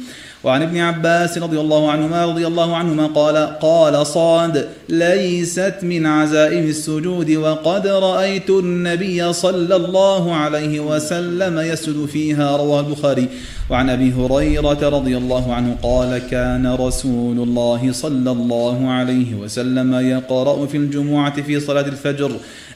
وعن 0.44 0.62
ابن 0.62 0.78
عباس 0.78 1.38
رضي 1.38 1.60
الله 1.60 1.90
عنهما 1.90 2.26
رضي 2.26 2.46
الله 2.46 2.76
عنهما 2.76 3.06
قال 3.06 3.36
قال 3.58 4.06
صاد 4.06 4.68
ليست 4.88 5.74
من 5.82 6.06
عزائم 6.06 6.64
السجود 6.64 7.30
وقد 7.30 7.86
رأيت 7.86 8.50
النبي 8.50 9.32
صلى 9.32 9.76
الله 9.76 10.34
عليه 10.34 10.80
وسلم 10.80 11.58
يسجد 11.58 12.06
فيها 12.06 12.56
رواه 12.56 12.80
البخاري. 12.80 13.28
وعن 13.70 13.90
أبي 13.90 14.12
هريرة 14.12 14.88
رضي 14.88 15.16
الله 15.16 15.54
عنه 15.54 15.76
قال 15.82 16.18
كان 16.18 16.74
رسول 16.74 17.38
الله 17.38 17.92
صلى 17.92 18.30
الله 18.30 18.90
عليه 18.90 19.34
وسلم 19.34 19.94
يقرأ 19.94 20.66
في 20.66 20.76
الجمعة 20.76 21.42
في 21.42 21.60
صلاة 21.60 21.86
الفجر 21.86 22.32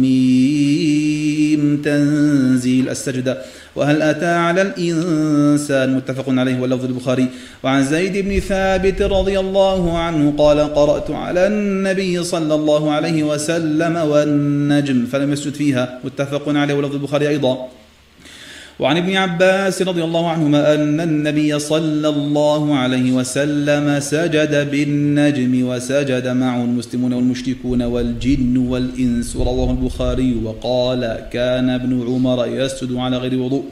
ميم 0.00 1.82
تنزيل 1.84 2.29
السجدة 2.66 3.38
وهل 3.76 4.02
أتى 4.02 4.26
على 4.26 4.62
الإنسان؟ 4.62 5.94
متفق 5.94 6.24
عليه 6.28 6.60
واللفظ 6.60 6.84
البخاري. 6.84 7.26
وعن 7.62 7.84
زيد 7.84 8.16
بن 8.16 8.40
ثابت 8.40 9.02
رضي 9.02 9.40
الله 9.40 9.98
عنه 9.98 10.34
قال 10.38 10.74
قرأت 10.74 11.10
على 11.10 11.46
النبي 11.46 12.24
صلى 12.24 12.54
الله 12.54 12.92
عليه 12.92 13.22
وسلم 13.22 13.96
والنجم. 13.96 15.06
فلم 15.12 15.32
يسجد 15.32 15.54
فيها. 15.54 15.98
متفق 16.04 16.42
عليه 16.48 16.74
واللفظ 16.74 16.94
البخاري 16.94 17.28
أيضا. 17.28 17.68
وعن 18.80 18.96
ابن 18.96 19.16
عباس 19.16 19.82
رضي 19.82 20.04
الله 20.04 20.28
عنهما 20.28 20.74
أن 20.74 21.00
النبي 21.00 21.58
صلى 21.58 22.08
الله 22.08 22.76
عليه 22.76 23.12
وسلم 23.12 24.00
سجد 24.00 24.70
بالنجم 24.70 25.68
وسجد 25.68 26.28
معه 26.28 26.64
المسلمون 26.64 27.12
والمشركون 27.12 27.82
والجن 27.82 28.56
والإنس 28.56 29.36
رواه 29.36 29.70
البخاري 29.70 30.34
وقال 30.44 31.18
كان 31.32 31.70
ابن 31.70 32.02
عمر 32.08 32.46
يسجد 32.46 32.94
على 32.94 33.16
غير 33.16 33.38
وضوء. 33.38 33.64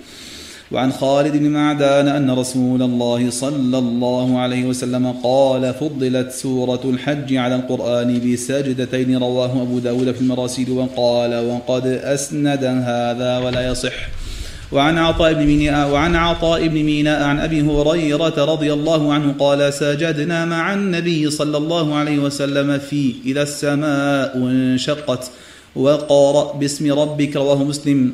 وعن 0.73 0.93
خالد 0.93 1.37
بن 1.37 1.51
معدان 1.51 2.09
أن 2.09 2.31
رسول 2.31 2.83
الله 2.83 3.31
صلى 3.31 3.79
الله 3.79 4.39
عليه 4.39 4.65
وسلم 4.65 5.13
قال 5.13 5.75
فضلت 5.75 6.33
سورة 6.33 6.81
الحج 6.85 7.37
على 7.37 7.55
القرآن 7.57 8.21
بسجدتين 8.21 9.17
رواه 9.17 9.63
أبو 9.63 9.79
داود 9.79 10.13
في 10.13 10.21
المراسيل 10.21 10.71
وقال 10.71 11.49
وقد 11.51 11.87
أسند 11.87 12.65
هذا 12.65 13.39
ولا 13.39 13.69
يصح. 13.71 14.28
وعن 14.73 14.99
عطاء 14.99 15.33
بن 15.33 15.47
ميناء 15.47 15.91
وعن 15.91 16.17
عطاء 16.17 16.69
بن 16.69 16.75
ميناء 16.75 17.23
عن 17.23 17.41
أبي 17.41 17.63
هريرة 17.63 18.45
رضي 18.45 18.73
الله 18.73 19.13
عنه 19.13 19.35
قال 19.39 19.73
سجدنا 19.73 20.45
مع 20.45 20.75
النبي 20.75 21.31
صلى 21.31 21.57
الله 21.57 21.95
عليه 21.95 22.19
وسلم 22.19 22.79
في 22.79 23.15
إذا 23.25 23.43
السماء 23.43 24.37
انشقت 24.37 25.31
وقرأ 25.77 26.53
باسم 26.53 26.93
ربك 26.93 27.37
رواه 27.37 27.65
مسلم. 27.65 28.13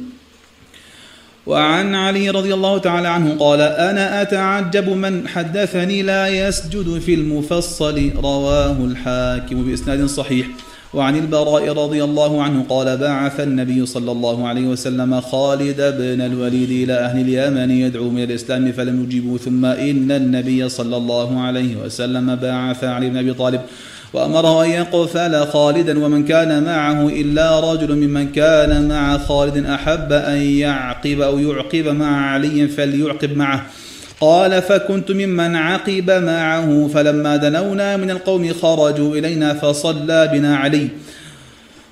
وعن 1.46 1.94
علي 1.94 2.30
رضي 2.30 2.54
الله 2.54 2.78
تعالى 2.78 3.08
عنه 3.08 3.36
قال 3.38 3.60
أنا 3.60 4.22
أتعجب 4.22 4.88
من 4.88 5.28
حدثني 5.28 6.02
لا 6.02 6.28
يسجد 6.28 6.98
في 6.98 7.14
المفصل. 7.14 8.10
رواه 8.16 8.72
الحاكم 8.72 9.64
بإسناد 9.64 10.06
صحيح. 10.06 10.46
وعن 10.94 11.16
البراء 11.16 11.72
رضي 11.72 12.04
الله 12.04 12.42
عنه 12.42 12.64
قال 12.68 12.96
بعث 12.96 13.40
النبي 13.40 13.86
صلى 13.86 14.12
الله 14.12 14.48
عليه 14.48 14.66
وسلم 14.66 15.20
خالد 15.20 15.76
بن 15.98 16.20
الوليد 16.20 16.70
إلى 16.70 16.92
أهل 16.92 17.20
اليمن 17.20 17.70
يدعوهم 17.70 18.16
إلى 18.16 18.24
الإسلام 18.24 18.72
فلم 18.72 19.04
يجيبوا 19.04 19.38
ثم 19.38 19.64
إن 19.64 20.10
النبي 20.10 20.68
صلى 20.68 20.96
الله 20.96 21.40
عليه 21.40 21.76
وسلم 21.76 22.36
بعث 22.36 22.84
علي 22.84 23.10
بن 23.10 23.16
أبي 23.16 23.32
طالب 23.34 23.60
وأمره 24.12 24.64
أن 24.64 24.70
يقفل 24.70 25.46
خالدا 25.46 26.04
ومن 26.04 26.24
كان 26.24 26.64
معه 26.64 27.08
إلا 27.08 27.72
رجل 27.72 27.96
ممن 27.96 28.32
كان 28.32 28.88
مع 28.88 29.18
خالد 29.18 29.66
أحب 29.66 30.12
أن 30.12 30.36
يعقب 30.36 31.20
أو 31.20 31.38
يعقب 31.38 31.88
مع 31.88 32.30
علي 32.30 32.68
فليعقب 32.68 33.36
معه. 33.36 33.66
قال 34.20 34.62
فكنت 34.62 35.10
ممن 35.10 35.56
عقب 35.56 36.10
معه 36.10 36.88
فلما 36.94 37.36
دنونا 37.36 37.96
من 37.96 38.10
القوم 38.10 38.52
خرجوا 38.52 39.16
إلينا 39.16 39.54
فصلى 39.54 40.30
بنا 40.32 40.56
علي. 40.56 40.88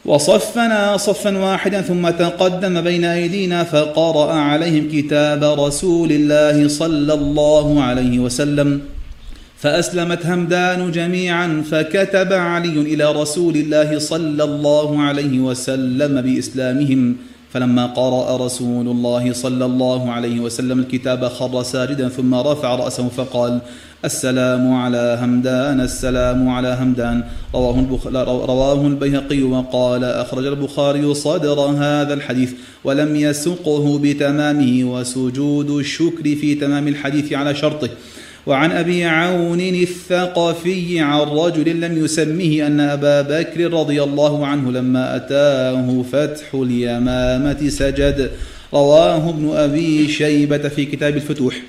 وصفنا 0.05 0.97
صفا 0.97 1.39
واحدا 1.39 1.81
ثم 1.81 2.11
تقدم 2.11 2.81
بين 2.81 3.05
أيدينا 3.05 3.65
فقرأ 3.65 4.33
عليهم 4.33 4.89
كتاب 4.93 5.45
رسول 5.45 6.13
الله 6.13 6.69
صلى 6.69 7.15
الله 7.15 7.83
عليه 7.83 8.19
وسلم. 8.19 8.81
فأسلمت 9.59 10.27
همدان 10.27 10.91
جميعا 10.91 11.63
فكتب 11.71 12.33
علي 12.33 12.77
إلى 12.81 13.13
رسول 13.13 13.57
الله 13.57 13.99
صلى 13.99 14.45
الله 14.45 15.03
عليه 15.03 15.39
وسلم 15.39 16.21
بإسلامهم. 16.21 17.17
فلما 17.53 17.87
قرأ 17.87 18.47
رسول 18.47 18.89
الله 18.89 19.33
صلى 19.33 19.65
الله 19.65 20.11
عليه 20.11 20.41
وسلم 20.41 20.79
الكتاب 20.79 21.29
خر 21.29 21.63
ساجدا 21.63 22.09
ثم 22.09 22.35
رفع 22.35 22.75
رأسه 22.75 23.09
فقال 23.09 23.61
السلام 24.05 24.75
على 24.75 25.19
همدان 25.23 25.81
السلام 25.81 26.49
على 26.49 26.77
همدان. 26.81 27.25
رواه, 27.55 27.79
البخ... 27.79 28.07
رواه 28.51 28.87
البيهقي 28.87 29.43
وقال 29.43 30.05
أخرج 30.05 30.47
البخاري 30.47 31.15
صدر 31.15 31.61
هذا 31.61 32.15
الحديث 32.15 32.53
ولم 32.85 33.17
يسقه 33.17 33.99
بتمامه 33.99 34.85
وسجود 34.85 35.71
الشكر 35.71 36.23
في 36.23 36.55
تمام 36.55 36.89
الحديث 36.89 37.33
على 37.33 37.55
شرطه. 37.55 37.89
وعن 38.47 38.73
أبي 38.73 39.05
عون 39.05 39.61
الثقفي 39.61 41.01
عن 41.01 41.21
رجل 41.21 41.81
لم 41.81 42.05
يسمه 42.05 42.67
أن 42.67 42.81
أبا 42.81 43.23
بكر 43.23 43.73
رضي 43.73 44.03
الله 44.03 44.47
عنه 44.47 44.73
لما 44.73 45.17
أتاه 45.17 46.03
فتح 46.13 46.55
اليمامة 46.55 47.69
سجد. 47.69 48.31
رواه 48.75 49.29
ابن 49.29 49.51
أبي 49.57 50.09
شيبة 50.09 50.69
في 50.69 50.85
كتاب 50.85 51.17
الفتوح. 51.17 51.63